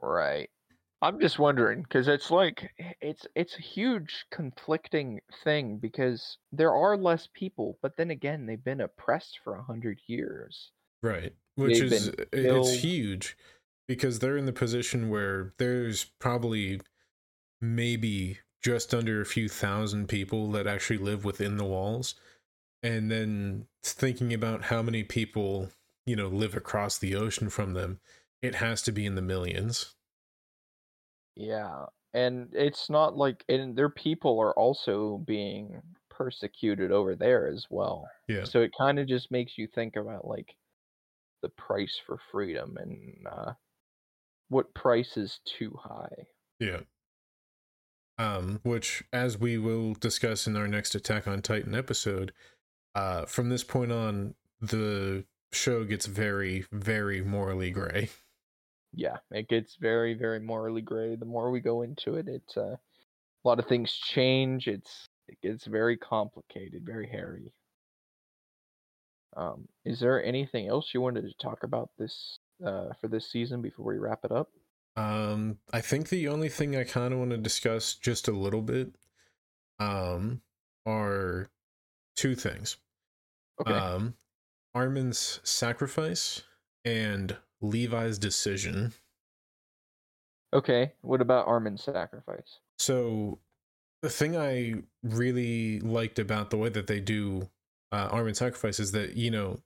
Right. 0.00 0.50
I'm 1.02 1.18
just 1.18 1.38
wondering 1.38 1.82
because 1.82 2.08
it's 2.08 2.30
like 2.30 2.72
it's 3.00 3.26
it's 3.34 3.56
a 3.58 3.62
huge 3.62 4.26
conflicting 4.30 5.20
thing 5.42 5.78
because 5.78 6.36
there 6.52 6.72
are 6.74 6.96
less 6.96 7.28
people, 7.32 7.78
but 7.80 7.96
then 7.96 8.10
again, 8.10 8.44
they've 8.44 8.62
been 8.62 8.82
oppressed 8.82 9.40
for 9.42 9.54
a 9.54 9.62
hundred 9.62 10.00
years. 10.06 10.72
Right. 11.02 11.32
Which 11.56 11.80
They've 11.80 11.92
is 11.92 12.08
uh, 12.08 12.24
it's 12.32 12.74
huge 12.74 13.36
because 13.88 14.18
they're 14.18 14.36
in 14.36 14.46
the 14.46 14.52
position 14.52 15.08
where 15.08 15.54
there's 15.58 16.04
probably 16.18 16.80
maybe 17.62 18.38
just 18.62 18.94
under 18.94 19.20
a 19.20 19.26
few 19.26 19.48
thousand 19.48 20.08
people 20.08 20.50
that 20.52 20.66
actually 20.66 20.98
live 20.98 21.24
within 21.24 21.56
the 21.56 21.64
walls. 21.64 22.14
And 22.82 23.10
then 23.10 23.66
thinking 23.82 24.32
about 24.32 24.64
how 24.64 24.82
many 24.82 25.02
people, 25.04 25.70
you 26.06 26.16
know, 26.16 26.28
live 26.28 26.54
across 26.54 26.98
the 26.98 27.14
ocean 27.14 27.50
from 27.50 27.74
them, 27.74 28.00
it 28.42 28.56
has 28.56 28.82
to 28.82 28.92
be 28.92 29.04
in 29.04 29.14
the 29.14 29.22
millions. 29.22 29.94
Yeah, 31.36 31.86
and 32.14 32.48
it's 32.52 32.90
not 32.90 33.16
like 33.16 33.44
and 33.48 33.76
their 33.76 33.90
people 33.90 34.40
are 34.40 34.52
also 34.52 35.18
being 35.18 35.82
persecuted 36.08 36.90
over 36.90 37.16
there 37.16 37.48
as 37.48 37.66
well. 37.70 38.08
Yeah. 38.28 38.44
So 38.44 38.60
it 38.60 38.72
kind 38.76 38.98
of 38.98 39.06
just 39.06 39.30
makes 39.30 39.56
you 39.56 39.66
think 39.66 39.96
about 39.96 40.26
like 40.26 40.54
the 41.42 41.48
price 41.50 41.98
for 42.06 42.18
freedom 42.30 42.76
and 42.78 43.26
uh, 43.30 43.52
what 44.48 44.74
price 44.74 45.16
is 45.16 45.40
too 45.44 45.78
high. 45.82 46.26
Yeah. 46.58 46.80
Um, 48.20 48.60
which, 48.64 49.02
as 49.14 49.38
we 49.38 49.56
will 49.56 49.94
discuss 49.94 50.46
in 50.46 50.54
our 50.54 50.68
next 50.68 50.94
Attack 50.94 51.26
on 51.26 51.40
Titan 51.40 51.74
episode, 51.74 52.34
uh, 52.94 53.24
from 53.24 53.48
this 53.48 53.64
point 53.64 53.92
on, 53.92 54.34
the 54.60 55.24
show 55.52 55.84
gets 55.84 56.04
very, 56.04 56.66
very 56.70 57.22
morally 57.22 57.70
gray. 57.70 58.10
Yeah, 58.92 59.16
it 59.30 59.48
gets 59.48 59.76
very, 59.76 60.12
very 60.12 60.38
morally 60.38 60.82
gray. 60.82 61.16
The 61.16 61.24
more 61.24 61.50
we 61.50 61.60
go 61.60 61.80
into 61.80 62.16
it, 62.16 62.28
it's 62.28 62.58
uh, 62.58 62.76
a 62.76 63.48
lot 63.48 63.58
of 63.58 63.66
things 63.66 63.90
change. 63.90 64.68
It's 64.68 65.06
it 65.26 65.38
gets 65.40 65.64
very 65.64 65.96
complicated, 65.96 66.84
very 66.84 67.08
hairy. 67.08 67.54
Um, 69.34 69.66
is 69.86 69.98
there 69.98 70.22
anything 70.22 70.68
else 70.68 70.92
you 70.92 71.00
wanted 71.00 71.22
to 71.22 71.32
talk 71.42 71.62
about 71.62 71.88
this 71.98 72.38
uh, 72.62 72.88
for 73.00 73.08
this 73.08 73.30
season 73.30 73.62
before 73.62 73.86
we 73.86 73.96
wrap 73.96 74.26
it 74.26 74.32
up? 74.32 74.50
Um, 74.96 75.58
I 75.72 75.80
think 75.80 76.08
the 76.08 76.28
only 76.28 76.48
thing 76.48 76.76
I 76.76 76.84
kind 76.84 77.12
of 77.12 77.18
want 77.18 77.30
to 77.30 77.36
discuss 77.36 77.94
just 77.94 78.28
a 78.28 78.32
little 78.32 78.62
bit, 78.62 78.94
um, 79.78 80.42
are 80.86 81.50
two 82.16 82.34
things. 82.34 82.76
Okay. 83.60 83.72
Um, 83.72 84.14
Armin's 84.74 85.40
sacrifice 85.42 86.42
and 86.84 87.36
Levi's 87.60 88.18
decision. 88.18 88.92
okay. 90.52 90.92
What 91.02 91.20
about 91.20 91.46
Armin's 91.46 91.82
sacrifice? 91.82 92.60
So, 92.78 93.38
the 94.02 94.10
thing 94.10 94.36
I 94.36 94.82
really 95.02 95.80
liked 95.80 96.18
about 96.18 96.50
the 96.50 96.56
way 96.56 96.70
that 96.70 96.86
they 96.86 97.00
do 97.00 97.50
uh, 97.92 98.08
Armin 98.10 98.34
sacrifice 98.34 98.80
is 98.80 98.92
that 98.92 99.16
you 99.16 99.30
know, 99.30 99.58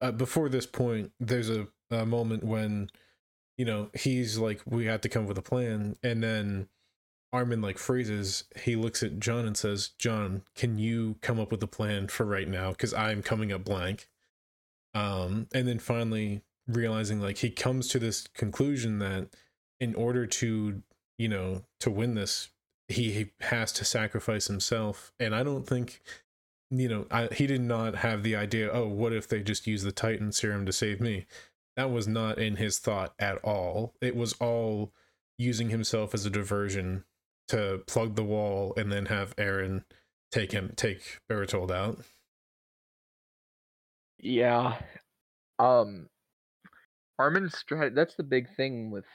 uh, 0.00 0.12
before 0.12 0.48
this 0.48 0.66
point, 0.66 1.12
there's 1.20 1.50
a, 1.50 1.68
a 1.90 2.06
moment 2.06 2.44
when 2.44 2.90
you 3.60 3.66
know 3.66 3.90
he's 3.92 4.38
like, 4.38 4.62
we 4.64 4.86
have 4.86 5.02
to 5.02 5.10
come 5.10 5.24
up 5.24 5.28
with 5.28 5.36
a 5.36 5.42
plan, 5.42 5.94
and 6.02 6.22
then 6.22 6.68
Armin 7.30 7.60
like 7.60 7.76
freezes. 7.76 8.44
He 8.64 8.74
looks 8.74 9.02
at 9.02 9.20
Jean 9.20 9.44
and 9.44 9.54
says, 9.54 9.90
"Jean, 9.98 10.44
can 10.54 10.78
you 10.78 11.16
come 11.20 11.38
up 11.38 11.50
with 11.50 11.62
a 11.62 11.66
plan 11.66 12.08
for 12.08 12.24
right 12.24 12.48
now? 12.48 12.70
Because 12.70 12.94
I'm 12.94 13.22
coming 13.22 13.52
up 13.52 13.62
blank." 13.62 14.08
Um, 14.94 15.46
and 15.52 15.68
then 15.68 15.78
finally 15.78 16.40
realizing 16.68 17.20
like 17.20 17.36
he 17.36 17.50
comes 17.50 17.88
to 17.88 17.98
this 17.98 18.28
conclusion 18.28 18.98
that 19.00 19.28
in 19.78 19.94
order 19.94 20.26
to 20.26 20.82
you 21.18 21.28
know 21.28 21.64
to 21.80 21.90
win 21.90 22.14
this 22.14 22.48
he, 22.88 23.12
he 23.12 23.32
has 23.40 23.72
to 23.72 23.84
sacrifice 23.84 24.46
himself 24.46 25.12
and 25.18 25.34
i 25.34 25.42
don't 25.42 25.66
think 25.66 26.00
you 26.70 26.88
know 26.88 27.06
I, 27.10 27.28
he 27.32 27.46
did 27.46 27.60
not 27.60 27.96
have 27.96 28.22
the 28.22 28.36
idea 28.36 28.70
oh 28.70 28.86
what 28.86 29.12
if 29.12 29.26
they 29.28 29.40
just 29.40 29.66
use 29.66 29.82
the 29.82 29.92
titan 29.92 30.32
serum 30.32 30.66
to 30.66 30.72
save 30.72 31.00
me 31.00 31.26
that 31.80 31.90
was 31.90 32.06
not 32.06 32.38
in 32.38 32.56
his 32.56 32.78
thought 32.78 33.14
at 33.18 33.38
all 33.38 33.94
it 34.02 34.14
was 34.14 34.34
all 34.34 34.92
using 35.38 35.70
himself 35.70 36.12
as 36.12 36.26
a 36.26 36.30
diversion 36.30 37.04
to 37.48 37.82
plug 37.86 38.16
the 38.16 38.22
wall 38.22 38.74
and 38.76 38.92
then 38.92 39.06
have 39.06 39.34
eren 39.36 39.82
take 40.30 40.52
him 40.52 40.74
take 40.76 41.18
Bertolt 41.30 41.70
out 41.70 41.98
Yeah. 44.18 44.76
Um 45.58 46.08
Armin's 47.18 47.54
strat 47.54 47.94
that's 47.94 48.14
the 48.14 48.24
big 48.24 48.54
thing 48.56 48.90
with 48.90 49.06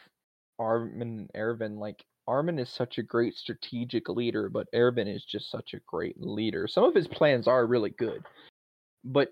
Armin 0.57 1.30
Erwin. 1.36 1.78
Like 1.78 2.03
Armin 2.28 2.57
is 2.57 2.70
such 2.70 2.97
a 2.97 3.03
great 3.03 3.36
strategic 3.36 4.09
leader, 4.09 4.49
but 4.49 4.68
Erwin 4.74 5.07
is 5.07 5.24
just 5.24 5.51
such 5.51 5.76
a 5.76 5.82
great 5.86 6.20
leader. 6.20 6.68
Some 6.68 6.86
of 6.86 6.95
his 6.95 7.07
plans 7.07 7.47
are 7.47 7.68
really 7.68 7.91
good. 7.91 8.24
But 9.03 9.30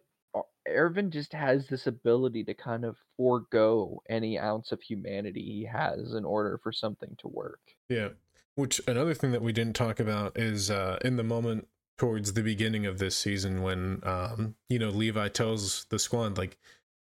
Erwin 0.67 1.11
just 1.11 1.33
has 1.33 1.67
this 1.67 1.87
ability 1.87 2.43
to 2.45 2.53
kind 2.53 2.85
of 2.85 2.97
forego 3.17 4.01
any 4.09 4.39
ounce 4.39 4.71
of 4.71 4.81
humanity 4.81 5.41
he 5.41 5.65
has 5.65 6.13
in 6.13 6.25
order 6.25 6.59
for 6.61 6.71
something 6.71 7.15
to 7.19 7.27
work. 7.27 7.59
Yeah. 7.89 8.09
Which 8.55 8.81
another 8.87 9.13
thing 9.13 9.31
that 9.31 9.41
we 9.41 9.51
didn't 9.51 9.75
talk 9.75 9.99
about 9.99 10.37
is 10.37 10.69
uh 10.69 10.99
in 11.03 11.17
the 11.17 11.23
moment 11.23 11.67
towards 11.97 12.33
the 12.33 12.43
beginning 12.43 12.85
of 12.85 12.97
this 12.97 13.17
season 13.17 13.61
when 13.61 14.01
um 14.03 14.55
you 14.69 14.79
know 14.79 14.89
Levi 14.89 15.27
tells 15.29 15.85
the 15.85 15.99
squad 15.99 16.37
like 16.37 16.57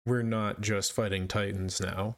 we're 0.06 0.22
not 0.22 0.60
just 0.60 0.92
fighting 0.92 1.28
titans 1.28 1.80
now. 1.80 2.16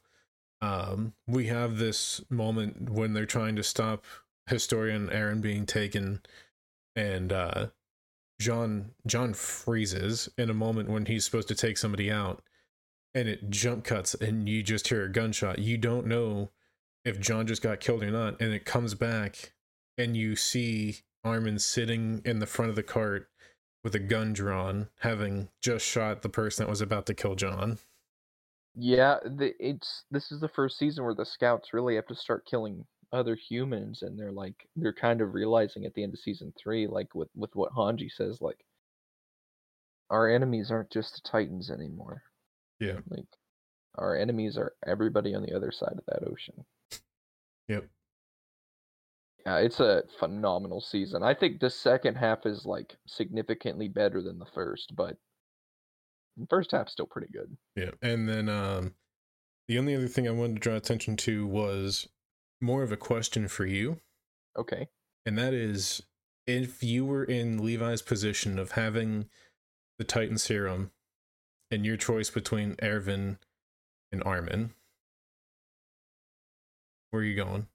Um 0.61 1.14
we 1.26 1.47
have 1.47 1.78
this 1.78 2.22
moment 2.30 2.91
when 2.91 3.12
they're 3.12 3.26
trying 3.26 3.57
to 3.57 3.62
stop 3.62 4.05
historian 4.47 5.09
Eren 5.09 5.41
being 5.41 5.64
taken 5.66 6.20
and 6.95 7.32
uh 7.32 7.66
Jean 8.41 8.91
Jean 9.07 9.32
freezes 9.35 10.28
in 10.37 10.51
a 10.51 10.55
moment 10.55 10.89
when 10.89 11.07
he's 11.07 11.24
supposed 11.24 11.49
to 11.49 11.55
take 11.55 11.78
somebody 11.78 12.11
out 12.11 12.43
and 13.14 13.28
it 13.28 13.51
jump 13.51 13.85
cuts 13.85 14.14
and 14.14 14.49
you 14.49 14.62
just 14.62 14.89
hear 14.89 15.05
a 15.05 15.12
gunshot. 15.12 15.59
You 15.61 15.78
don't 15.78 16.07
know 16.07 16.51
if 17.05 17.20
Jean 17.20 17.47
just 17.47 17.62
got 17.62 17.80
killed 17.80 18.03
or 18.03 18.11
not, 18.11 18.41
and 18.41 18.53
it 18.53 18.64
comes 18.64 18.95
back 18.95 19.53
and 19.97 20.16
you 20.16 20.35
see 20.37 20.99
Armin 21.22 21.59
sitting 21.59 22.22
in 22.24 22.41
the 22.41 22.47
front 22.47 22.70
of 22.70 22.76
the 22.76 22.82
cart 22.82 23.28
with 23.85 23.95
a 23.95 24.01
gun 24.01 24.32
drawn, 24.32 24.89
having 25.01 25.49
just 25.61 25.87
shot 25.87 26.22
the 26.22 26.28
person 26.28 26.64
that 26.64 26.70
was 26.70 26.80
about 26.80 27.07
to 27.07 27.14
kill 27.14 27.35
Jean. 27.35 27.78
Yeah, 28.74 29.18
the, 29.24 29.55
it's 29.61 30.05
this 30.11 30.32
is 30.32 30.41
the 30.41 30.49
first 30.49 30.78
season 30.78 31.05
where 31.05 31.14
the 31.14 31.26
scouts 31.26 31.72
really 31.72 31.95
have 31.95 32.07
to 32.07 32.14
start 32.14 32.47
killing 32.47 32.85
other 33.15 33.37
humans, 33.37 34.03
and 34.03 34.19
they're 34.19 34.33
like 34.33 34.69
they're 34.77 34.93
kind 34.93 35.21
of 35.21 35.35
realizing 35.35 35.85
at 35.85 35.95
the 35.95 36.03
end 36.03 36.12
of 36.12 36.21
season 36.21 36.53
three, 36.59 36.87
like 36.87 37.15
with 37.15 37.29
with 37.35 37.55
what 37.55 37.73
Hanji 37.73 38.11
says, 38.11 38.41
like 38.41 38.65
our 40.11 40.29
enemies 40.29 40.71
aren't 40.71 40.91
just 40.91 41.15
the 41.15 41.29
Titans 41.29 41.71
anymore. 41.71 42.23
Yeah. 42.81 42.99
Like 43.09 43.27
our 43.97 44.17
enemies 44.17 44.59
are 44.59 44.75
everybody 44.87 45.35
on 45.35 45.43
the 45.43 45.55
other 45.55 45.73
side 45.73 45.97
of 45.97 46.05
that 46.07 46.29
ocean. 46.29 46.65
Yep. 47.69 47.89
Yeah, 49.47 49.59
it's 49.59 49.81
a 49.81 50.03
phenomenal 50.19 50.81
season. 50.81 51.23
I 51.23 51.35
think 51.35 51.61
the 51.61 51.71
second 51.71 52.17
half 52.17 52.47
is 52.47 52.65
like 52.65 52.97
significantly 53.07 53.89
better 53.89 54.23
than 54.23 54.39
the 54.39 54.47
first, 54.55 54.95
but 54.97 55.17
the 56.37 56.47
first 56.49 56.73
half's 56.73 56.93
still 56.93 57.07
pretty 57.07 57.33
good. 57.33 57.57
Yeah. 57.77 57.93
And 58.03 58.29
then 58.29 58.49
um 58.49 58.95
the 59.69 59.79
only 59.79 59.95
other 59.95 60.09
thing 60.09 60.29
I 60.29 60.33
wanted 60.33 60.55
to 60.55 60.61
draw 60.61 60.75
attention 60.75 61.17
to 61.19 61.47
was 61.47 62.09
more 62.61 62.82
of 62.82 62.92
a 62.92 62.96
question 62.96 63.48
for 63.48 63.66
you. 63.66 64.00
Okay. 64.59 64.88
And 65.26 65.38
that 65.38 65.55
is 65.55 66.02
if 66.46 66.82
you 66.82 67.05
were 67.05 67.24
in 67.24 67.64
Levi's 67.64 68.02
position 68.02 68.59
of 68.59 68.72
having 68.72 69.26
the 69.98 70.05
Titan 70.05 70.38
serum 70.38 70.90
and 71.70 71.84
your 71.84 71.96
choice 71.96 72.30
between 72.30 72.76
Erwin 72.82 73.38
and 74.12 74.22
Armin, 74.24 74.74
where 77.11 77.22
are 77.22 77.24
you 77.24 77.36
going? 77.36 77.66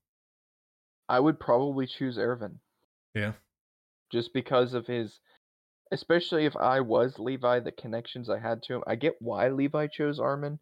I 1.07 1.19
would 1.19 1.39
probably 1.39 1.88
choose 1.88 2.17
Erwin. 2.17 2.59
Yeah. 3.15 3.34
Just 4.11 4.34
because 4.34 4.73
of 4.73 4.86
his 4.88 5.19
especially 5.91 6.45
if 6.45 6.55
I 6.55 6.82
was 6.82 7.17
Levi, 7.17 7.61
the 7.61 7.71
connections 7.71 8.30
I 8.30 8.38
had 8.38 8.61
to 8.63 8.75
him. 8.75 8.84
I 8.86 8.95
get 8.95 9.15
why 9.19 9.49
Levi 9.49 9.88
chose 9.88 10.19
Armin. 10.19 10.59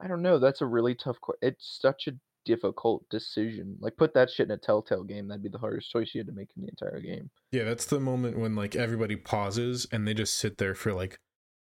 I 0.00 0.06
don't 0.06 0.20
know. 0.20 0.38
That's 0.38 0.60
a 0.60 0.66
really 0.66 0.94
tough. 0.94 1.16
que- 1.24 1.34
It's 1.40 1.78
such 1.80 2.06
a 2.08 2.12
difficult 2.46 3.06
decision. 3.10 3.76
Like 3.80 3.96
put 3.96 4.14
that 4.14 4.30
shit 4.30 4.46
in 4.46 4.52
a 4.52 4.56
Telltale 4.56 5.04
game. 5.04 5.28
That'd 5.28 5.42
be 5.42 5.50
the 5.50 5.58
hardest 5.58 5.90
choice 5.90 6.12
you 6.14 6.20
had 6.20 6.28
to 6.28 6.32
make 6.32 6.48
in 6.56 6.62
the 6.62 6.68
entire 6.68 7.00
game. 7.00 7.28
Yeah, 7.52 7.64
that's 7.64 7.84
the 7.84 8.00
moment 8.00 8.38
when 8.38 8.54
like 8.54 8.74
everybody 8.74 9.16
pauses 9.16 9.86
and 9.92 10.08
they 10.08 10.14
just 10.14 10.34
sit 10.34 10.56
there 10.56 10.74
for 10.74 10.94
like 10.94 11.18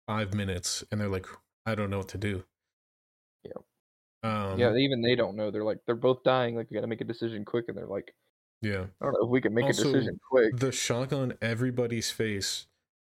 five 0.08 0.34
minutes 0.36 0.84
and 0.92 1.02
they're 1.02 1.10
like, 1.10 1.26
I 1.66 1.74
don't 1.74 1.90
know 1.90 2.00
what 2.00 2.10
to 2.10 2.20
do. 2.20 2.44
Yeah. 3.44 3.62
Um, 4.24 4.60
yeah, 4.60 4.76
even 4.76 5.02
they 5.02 5.16
don't 5.16 5.36
know. 5.36 5.50
They're 5.50 5.64
like 5.64 5.80
they're 5.86 5.96
both 5.96 6.24
dying. 6.24 6.56
Like 6.56 6.70
we 6.70 6.76
got 6.76 6.82
to 6.82 6.88
make 6.88 7.02
a 7.02 7.06
decision 7.06 7.46
quick, 7.46 7.66
and 7.68 7.78
they're 7.78 7.88
like, 7.88 8.14
yeah. 8.62 8.86
I 9.02 9.06
don't 9.06 9.14
know 9.14 9.26
if 9.26 9.30
we 9.30 9.42
can 9.42 9.54
make 9.54 9.66
Also, 9.66 9.90
a 9.90 9.94
decision 9.94 10.20
quick. 10.30 10.58
The 10.58 10.72
shock 10.72 11.14
on 11.14 11.34
everybody's 11.42 12.12
face 12.12 12.68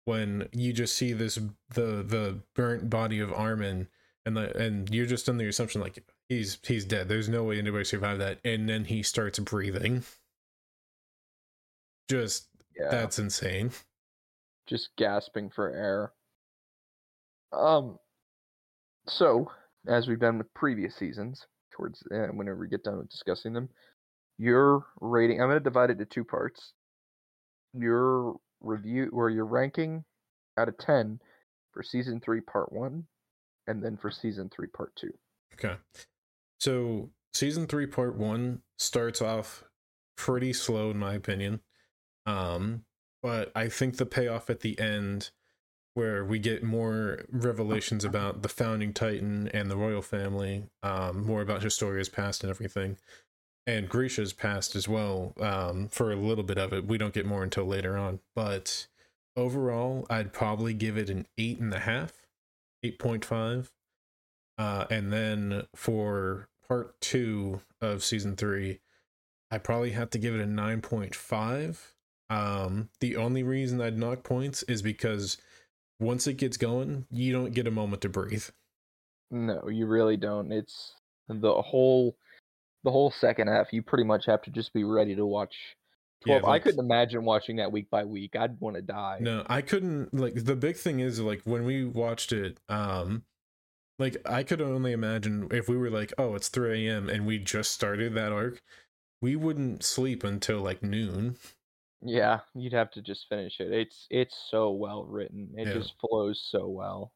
when 0.06 0.48
you 0.54 0.74
just 0.74 0.96
see 0.96 1.14
this 1.14 1.36
the 1.74 2.04
the 2.04 2.42
burnt 2.56 2.90
body 2.90 3.20
of 3.20 3.32
Armin 3.34 3.88
and 4.26 4.38
the 4.38 4.58
and 4.58 4.90
you're 4.90 5.06
just 5.06 5.28
under 5.28 5.44
the 5.44 5.50
assumption 5.50 5.82
like 5.82 6.04
he's 6.32 6.58
he's 6.64 6.86
dead. 6.86 7.10
There's 7.10 7.28
no 7.28 7.44
way 7.44 7.60
anybody 7.60 7.84
survived 7.84 8.22
that. 8.22 8.40
And 8.46 8.70
then 8.70 8.86
he 8.86 9.04
starts 9.04 9.38
breathing. 9.40 10.04
Just 12.10 12.48
Yeah, 12.80 12.90
that's 12.90 13.20
insane. 13.20 13.72
just 14.68 14.90
gasping 14.98 15.50
for 15.50 15.70
air. 15.70 16.14
Um, 17.52 18.00
so 19.08 19.52
as 19.88 20.08
we've 20.08 20.20
done 20.20 20.38
with 20.38 20.54
previous 20.54 20.96
seasons, 20.96 21.46
towards 21.76 22.02
uh, 22.14 22.28
whenever 22.28 22.60
we 22.60 22.70
get 22.70 22.84
done 22.84 22.98
with 22.98 23.10
discussing 23.10 23.54
them, 23.54 23.68
your 24.38 24.86
rating. 25.02 25.42
I'm 25.42 25.50
going 25.50 25.60
to 25.60 25.64
divide 25.64 25.90
it 25.90 25.94
into 25.94 26.06
two 26.06 26.24
parts. 26.24 26.72
Your 27.74 28.36
review 28.62 29.10
or 29.12 29.30
your 29.30 29.46
ranking 29.46 30.06
out 30.58 30.70
of 30.70 30.78
ten 30.78 31.20
for 31.74 31.84
season 31.84 32.22
three, 32.22 32.40
part 32.42 32.72
one, 32.72 33.06
and 33.68 33.84
then 33.84 33.98
for 33.98 34.12
season 34.12 34.50
three, 34.54 34.68
part 34.68 34.94
two. 34.96 35.12
Okay. 35.54 35.76
So 36.62 37.10
season 37.34 37.66
three, 37.66 37.88
part 37.88 38.16
one 38.16 38.62
starts 38.78 39.20
off 39.20 39.64
pretty 40.16 40.54
slow 40.54 40.92
in 40.92 40.98
my 40.98 41.16
opinion. 41.16 41.62
Um, 42.28 42.84
but 43.24 43.52
I 43.56 43.68
think 43.68 43.98
the 43.98 44.06
payoff 44.06 44.48
at 44.52 44.60
the 44.60 44.80
end 44.80 45.32
where 45.96 46.24
we 46.24 46.38
get 46.38 46.64
more 46.64 47.26
revelations 47.32 48.06
about 48.06 48.44
the 48.44 48.50
founding 48.50 48.94
Titan 48.94 49.50
and 49.50 49.72
the 49.72 49.76
royal 49.76 50.04
family, 50.04 50.66
um, 50.84 51.26
more 51.26 51.42
about 51.42 51.64
Historia's 51.64 52.10
past 52.10 52.44
and 52.44 52.52
everything, 52.52 52.98
and 53.66 53.90
Grisha's 53.90 54.32
past 54.32 54.76
as 54.76 54.88
well. 54.88 55.34
Um, 55.40 55.88
for 55.90 56.12
a 56.12 56.16
little 56.16 56.44
bit 56.44 56.60
of 56.60 56.74
it, 56.74 56.86
we 56.86 57.00
don't 57.00 57.14
get 57.14 57.26
more 57.26 57.44
until 57.44 57.66
later 57.66 57.98
on, 57.98 58.20
but 58.36 58.88
overall, 59.36 60.06
I'd 60.12 60.32
probably 60.32 60.76
give 60.76 60.96
it 60.96 61.10
an 61.10 61.26
eight 61.40 61.60
and 61.60 61.74
a 61.74 61.80
half, 61.80 62.14
eight 62.84 63.00
point 63.00 63.26
five, 63.26 63.72
uh, 64.58 64.86
and 64.92 65.12
then 65.12 65.64
for 65.76 66.48
part 66.72 67.02
two 67.02 67.60
of 67.82 68.02
season 68.02 68.38
three, 68.38 68.80
I 69.52 69.58
probably 69.58 69.90
have 69.92 70.10
to 70.12 70.18
give 70.18 70.34
it 70.34 70.40
a 70.40 70.46
nine 70.46 70.80
point 70.80 71.14
five. 71.14 71.96
Um, 72.30 72.88
the 73.02 73.18
only 73.18 73.44
reason 73.44 73.82
I'd 73.82 73.98
knock 73.98 74.24
points 74.24 74.64
is 74.64 74.82
because 74.82 75.36
once 76.00 76.28
it 76.28 76.36
gets 76.36 76.56
going, 76.56 77.08
you 77.12 77.34
don't 77.34 77.54
get 77.54 77.68
a 77.68 77.72
moment 77.72 78.04
to 78.04 78.10
breathe. 78.10 78.46
No, 79.30 79.68
you 79.68 79.86
really 79.86 80.16
don't. 80.16 80.54
It's 80.54 80.94
the 81.28 81.62
whole 81.62 82.16
the 82.86 82.92
whole 82.92 83.12
second 83.12 83.50
half. 83.50 83.74
You 83.74 83.82
pretty 83.82 84.06
much 84.06 84.26
have 84.28 84.42
to 84.44 84.50
just 84.50 84.72
be 84.72 84.86
ready 84.86 85.14
to 85.16 85.26
watch. 85.26 85.76
Yeah, 86.26 86.40
Twelve. 86.40 86.54
I 86.54 86.60
couldn't 86.60 86.80
imagine 86.80 87.26
watching 87.26 87.58
that 87.58 87.74
week 87.74 87.90
by 87.90 88.06
week. 88.06 88.38
I'd 88.38 88.62
want 88.62 88.78
to 88.78 88.82
die. 88.82 89.18
No, 89.20 89.44
I 89.48 89.62
couldn't 89.62 90.14
like 90.14 90.36
the 90.36 90.56
big 90.56 90.78
thing 90.78 91.02
is 91.02 91.20
like 91.20 91.42
when 91.44 91.66
we 91.66 91.84
watched 91.84 92.32
it, 92.32 92.62
um 92.70 93.24
like 94.02 94.18
I 94.26 94.44
could 94.44 94.62
only 94.62 94.92
imagine 94.92 95.48
if 95.52 95.70
we 95.70 95.78
were 95.78 95.90
like, 95.90 96.14
oh, 96.18 96.36
it's 96.36 96.50
3 96.50 96.88
a.m. 96.88 97.10
and 97.10 97.26
we 97.26 97.40
just 97.40 97.72
started 97.72 98.14
that 98.16 98.32
arc, 98.32 98.62
we 99.22 99.36
wouldn't 99.36 99.84
sleep 99.84 100.24
until 100.24 100.62
like 100.62 100.84
noon. 100.84 101.38
Yeah, 102.04 102.42
you'd 102.54 102.74
have 102.74 102.92
to 102.92 103.02
just 103.02 103.28
finish 103.30 103.60
it. 103.60 103.72
It's 103.72 104.06
it's 104.12 104.36
so 104.36 104.72
well 104.72 105.04
written. 105.06 105.54
It 105.58 105.68
Yeah. 105.68 105.74
just 105.74 105.96
flows 106.00 106.40
so 106.52 106.68
well. 106.68 107.12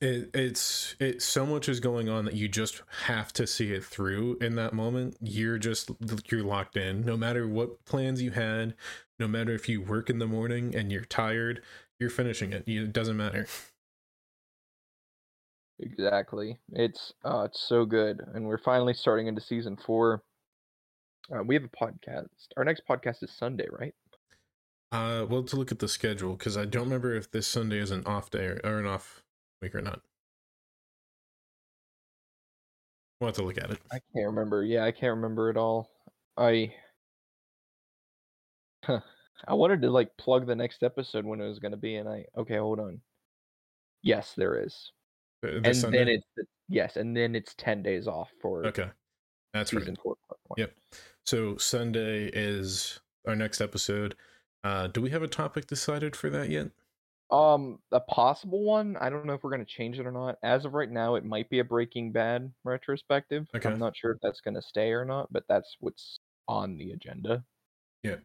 It, 0.00 0.30
it's 0.34 0.94
it 1.00 1.22
so 1.22 1.46
much 1.46 1.70
is 1.70 1.80
going 1.80 2.08
on 2.10 2.26
that 2.26 2.34
you 2.34 2.48
just 2.48 2.82
have 3.04 3.32
to 3.34 3.46
see 3.46 3.72
it 3.72 3.82
through 3.82 4.36
in 4.42 4.54
that 4.56 4.74
moment. 4.74 5.16
You're 5.22 5.56
just 5.58 5.90
you're 6.30 6.44
locked 6.44 6.76
in. 6.76 7.02
No 7.02 7.16
matter 7.16 7.48
what 7.48 7.82
plans 7.86 8.20
you 8.20 8.32
had, 8.32 8.74
no 9.18 9.26
matter 9.26 9.52
if 9.52 9.68
you 9.70 9.80
work 9.80 10.10
in 10.10 10.18
the 10.18 10.26
morning 10.26 10.74
and 10.74 10.92
you're 10.92 11.06
tired, 11.06 11.62
you're 11.98 12.10
finishing 12.10 12.52
it. 12.52 12.64
It 12.68 12.92
doesn't 12.92 13.16
matter. 13.16 13.46
Exactly. 15.78 16.58
It's 16.72 17.12
uh 17.24 17.42
it's 17.42 17.60
so 17.60 17.84
good. 17.84 18.20
And 18.34 18.46
we're 18.46 18.58
finally 18.58 18.94
starting 18.94 19.26
into 19.26 19.40
season 19.40 19.76
four. 19.76 20.22
Uh, 21.34 21.42
we 21.42 21.54
have 21.54 21.64
a 21.64 21.68
podcast. 21.68 22.28
Our 22.56 22.64
next 22.64 22.82
podcast 22.88 23.22
is 23.22 23.32
Sunday, 23.32 23.66
right? 23.70 23.94
Uh, 24.92 25.26
well, 25.28 25.42
to 25.42 25.56
look 25.56 25.72
at 25.72 25.80
the 25.80 25.88
schedule 25.88 26.34
because 26.34 26.56
I 26.56 26.64
don't 26.64 26.84
remember 26.84 27.14
if 27.14 27.30
this 27.30 27.46
Sunday 27.46 27.78
is 27.78 27.90
an 27.90 28.04
off 28.06 28.30
day 28.30 28.46
or, 28.46 28.60
or 28.62 28.78
an 28.78 28.86
off 28.86 29.22
week 29.60 29.74
or 29.74 29.82
not. 29.82 30.00
We'll 33.20 33.28
have 33.28 33.36
to 33.36 33.42
look 33.42 33.58
at 33.58 33.70
it. 33.70 33.78
I 33.90 33.98
can't 34.14 34.26
remember. 34.26 34.62
Yeah, 34.62 34.84
I 34.84 34.92
can't 34.92 35.16
remember 35.16 35.50
at 35.50 35.56
all. 35.56 35.90
I 36.36 36.72
Huh. 38.86 39.00
I 39.46 39.54
wanted 39.54 39.82
to 39.82 39.90
like 39.90 40.16
plug 40.16 40.46
the 40.46 40.54
next 40.54 40.84
episode 40.84 41.24
when 41.24 41.40
it 41.40 41.48
was 41.48 41.58
going 41.58 41.72
to 41.72 41.76
be, 41.76 41.96
and 41.96 42.08
I 42.08 42.24
okay, 42.36 42.56
hold 42.56 42.78
on. 42.78 43.00
Yes, 44.02 44.32
there 44.36 44.62
is, 44.62 44.92
Uh, 45.46 45.60
and 45.64 45.76
Sunday? 45.76 45.98
then 45.98 46.08
it's 46.08 46.50
yes, 46.68 46.96
and 46.96 47.16
then 47.16 47.34
it's 47.34 47.54
ten 47.54 47.82
days 47.82 48.06
off 48.06 48.30
for 48.40 48.66
okay. 48.66 48.90
That's 49.52 49.70
season 49.70 49.88
right. 49.88 49.98
four. 50.02 50.16
Yep. 50.56 50.72
So 51.24 51.56
Sunday 51.56 52.30
is 52.32 53.00
our 53.26 53.36
next 53.36 53.60
episode. 53.60 54.14
Uh, 54.64 54.88
do 54.88 55.00
we 55.00 55.10
have 55.10 55.22
a 55.22 55.28
topic 55.28 55.66
decided 55.66 56.14
for 56.14 56.28
that 56.30 56.50
yet? 56.50 56.68
Um, 57.30 57.80
a 57.90 58.00
possible 58.00 58.62
one. 58.62 58.96
I 59.00 59.10
don't 59.10 59.26
know 59.26 59.32
if 59.32 59.42
we're 59.42 59.50
going 59.50 59.64
to 59.64 59.70
change 59.70 59.98
it 59.98 60.06
or 60.06 60.12
not. 60.12 60.36
As 60.42 60.64
of 60.64 60.74
right 60.74 60.90
now, 60.90 61.16
it 61.16 61.24
might 61.24 61.50
be 61.50 61.58
a 61.58 61.64
Breaking 61.64 62.12
Bad 62.12 62.52
retrospective. 62.64 63.48
Okay. 63.54 63.68
I'm 63.68 63.78
not 63.78 63.96
sure 63.96 64.12
if 64.12 64.18
that's 64.22 64.40
going 64.40 64.54
to 64.54 64.62
stay 64.62 64.90
or 64.90 65.04
not, 65.04 65.32
but 65.32 65.44
that's 65.48 65.76
what's 65.80 66.20
on 66.46 66.76
the 66.76 66.92
agenda. 66.92 67.44
Yeah. 68.02 68.16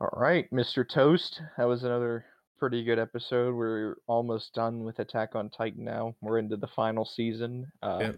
All 0.00 0.10
right, 0.12 0.50
Mr. 0.50 0.88
Toast. 0.88 1.42
That 1.58 1.64
was 1.64 1.82
another 1.84 2.24
pretty 2.58 2.84
good 2.84 2.98
episode. 2.98 3.54
We're 3.54 3.96
almost 4.06 4.54
done 4.54 4.84
with 4.84 4.98
Attack 4.98 5.34
on 5.34 5.50
Titan 5.50 5.84
now. 5.84 6.14
We're 6.20 6.38
into 6.38 6.56
the 6.56 6.68
final 6.68 7.04
season. 7.04 7.70
Uh, 7.82 7.98
Yep. 8.00 8.16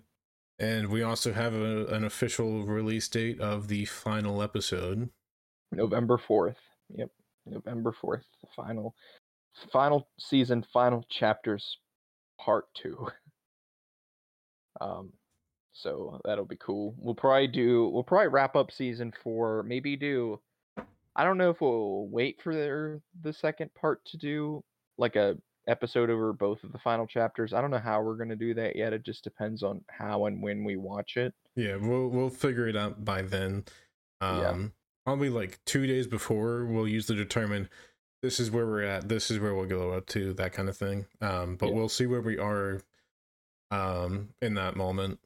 And 0.58 0.88
we 0.88 1.02
also 1.02 1.32
have 1.32 1.54
a, 1.54 1.86
an 1.86 2.04
official 2.04 2.66
release 2.66 3.08
date 3.08 3.40
of 3.40 3.68
the 3.68 3.86
final 3.86 4.42
episode. 4.42 5.08
November 5.72 6.18
4th. 6.18 6.56
Yep. 6.94 7.10
November 7.46 7.94
4th. 8.02 8.24
The 8.42 8.48
final 8.54 8.94
final 9.72 10.08
season, 10.18 10.64
final 10.72 11.04
chapters 11.10 11.78
part 12.38 12.66
2. 12.82 13.08
Um 14.80 15.12
so 15.72 16.20
that'll 16.24 16.46
be 16.46 16.56
cool. 16.56 16.94
We'll 16.96 17.14
probably 17.14 17.48
do 17.48 17.88
we'll 17.88 18.04
probably 18.04 18.28
wrap 18.28 18.54
up 18.56 18.70
season 18.70 19.12
4, 19.22 19.64
maybe 19.64 19.96
do 19.96 20.40
I 21.16 21.24
don't 21.24 21.38
know 21.38 21.50
if 21.50 21.60
we'll 21.60 22.06
wait 22.08 22.40
for 22.42 22.54
the 22.54 23.00
the 23.22 23.32
second 23.32 23.72
part 23.74 24.04
to 24.06 24.16
do 24.16 24.62
like 24.98 25.16
a 25.16 25.36
episode 25.68 26.10
over 26.10 26.32
both 26.32 26.64
of 26.64 26.72
the 26.72 26.78
final 26.78 27.06
chapters. 27.06 27.52
I 27.52 27.60
don't 27.60 27.70
know 27.70 27.78
how 27.78 28.02
we're 28.02 28.16
going 28.16 28.30
to 28.30 28.36
do 28.36 28.54
that 28.54 28.76
yet. 28.76 28.92
It 28.92 29.02
just 29.04 29.22
depends 29.24 29.62
on 29.62 29.84
how 29.90 30.26
and 30.26 30.42
when 30.42 30.64
we 30.64 30.76
watch 30.76 31.16
it. 31.16 31.34
Yeah, 31.56 31.76
we'll 31.76 32.08
we'll 32.08 32.30
figure 32.30 32.68
it 32.68 32.76
out 32.76 33.04
by 33.04 33.22
then. 33.22 33.64
Um 34.20 34.38
Yeah. 34.40 34.68
probably 35.04 35.30
like 35.30 35.58
two 35.66 35.86
days 35.86 36.06
before 36.06 36.64
we'll 36.66 36.86
use 36.88 37.08
usually 37.08 37.18
determine 37.18 37.68
this 38.22 38.38
is 38.38 38.50
where 38.50 38.66
we're 38.66 38.82
at, 38.82 39.08
this 39.08 39.30
is 39.30 39.38
where 39.38 39.54
we'll 39.54 39.64
go 39.66 39.92
up 39.92 40.06
to, 40.08 40.34
that 40.34 40.52
kind 40.52 40.68
of 40.68 40.76
thing. 40.76 41.06
Um, 41.22 41.56
but 41.56 41.68
Yeah. 41.68 41.74
we'll 41.74 41.88
see 41.88 42.06
where 42.06 42.20
we 42.20 42.38
are 42.38 42.80
um 43.70 44.30
in 44.42 44.54
that 44.54 44.76
moment. 44.76 45.18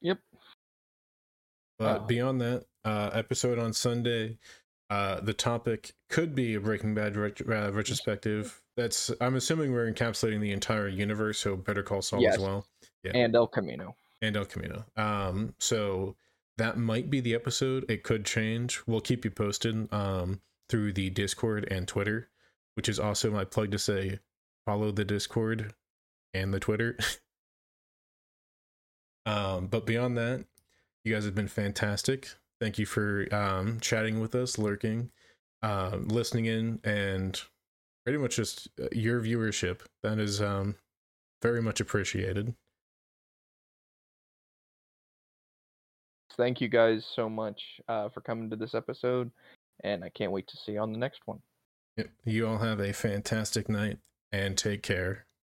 Yep. 0.00 0.18
But 1.78 1.84
Uh, 2.02 2.06
beyond 2.06 2.40
that, 2.40 2.66
uh 2.84 3.10
episode 3.12 3.58
on 3.58 3.72
Sunday, 3.72 4.38
uh 4.90 5.20
the 5.20 5.34
topic 5.34 5.92
could 6.08 6.34
be 6.34 6.54
a 6.54 6.60
Breaking 6.60 6.94
Bad 6.94 7.16
ret- 7.16 7.40
uh, 7.48 7.72
retrospective. 7.72 8.60
That's 8.76 9.10
I'm 9.20 9.36
assuming 9.36 9.72
we're 9.72 9.90
encapsulating 9.92 10.40
the 10.40 10.52
entire 10.52 10.88
universe, 10.88 11.38
so 11.38 11.56
Better 11.56 11.82
Call 11.82 12.02
Saul 12.02 12.22
Yes. 12.22 12.36
as 12.36 12.40
well. 12.40 12.66
Yeah. 13.04 13.12
And 13.14 13.34
El 13.34 13.46
Camino. 13.46 13.94
and 14.22 14.36
El 14.36 14.44
Camino. 14.46 14.84
Um, 14.96 15.54
so 15.58 16.16
that 16.56 16.78
might 16.78 17.10
be 17.10 17.20
the 17.20 17.34
episode. 17.34 17.84
It 17.88 18.02
could 18.02 18.24
change. 18.24 18.80
We'll 18.86 19.00
keep 19.00 19.24
you 19.24 19.30
posted 19.30 19.92
um, 19.92 20.40
through 20.68 20.94
the 20.94 21.10
Discord 21.10 21.68
and 21.70 21.86
Twitter, 21.86 22.28
which 22.74 22.88
is 22.88 22.98
also 22.98 23.30
my 23.30 23.44
plug 23.44 23.70
to 23.72 23.78
say 23.78 24.18
follow 24.66 24.90
the 24.90 25.04
Discord 25.04 25.74
and 26.34 26.52
the 26.52 26.60
Twitter. 26.60 26.96
um, 29.26 29.66
but 29.66 29.86
beyond 29.86 30.16
that, 30.18 30.44
you 31.04 31.12
guys 31.14 31.24
have 31.24 31.34
been 31.34 31.48
fantastic. 31.48 32.28
Thank 32.60 32.78
you 32.78 32.86
for 32.86 33.32
um, 33.32 33.78
chatting 33.80 34.20
with 34.20 34.34
us, 34.34 34.58
lurking, 34.58 35.10
uh, 35.62 35.98
listening 36.00 36.46
in, 36.46 36.80
and 36.84 37.40
pretty 38.04 38.18
much 38.18 38.36
just 38.36 38.68
uh, 38.82 38.88
your 38.92 39.20
viewership. 39.20 39.80
That 40.02 40.18
is 40.18 40.42
um, 40.42 40.74
very 41.42 41.62
much 41.62 41.80
appreciated. 41.80 42.54
thank 46.38 46.60
you 46.60 46.68
guys 46.68 47.04
so 47.14 47.28
much 47.28 47.60
uh, 47.88 48.08
for 48.08 48.22
coming 48.22 48.48
to 48.48 48.56
this 48.56 48.74
episode, 48.74 49.30
and 49.84 50.02
I 50.02 50.08
can't 50.08 50.32
wait 50.32 50.46
to 50.48 50.56
see 50.56 50.72
you 50.72 50.80
on 50.80 50.92
the 50.92 50.98
next 50.98 51.20
one. 51.26 51.40
Yep. 51.98 52.08
You 52.24 52.46
all 52.46 52.58
have 52.58 52.80
a 52.80 52.92
fantastic 52.92 53.68
night 53.68 53.98
and 54.32 54.56
take 54.56 54.82
care. 54.82 55.26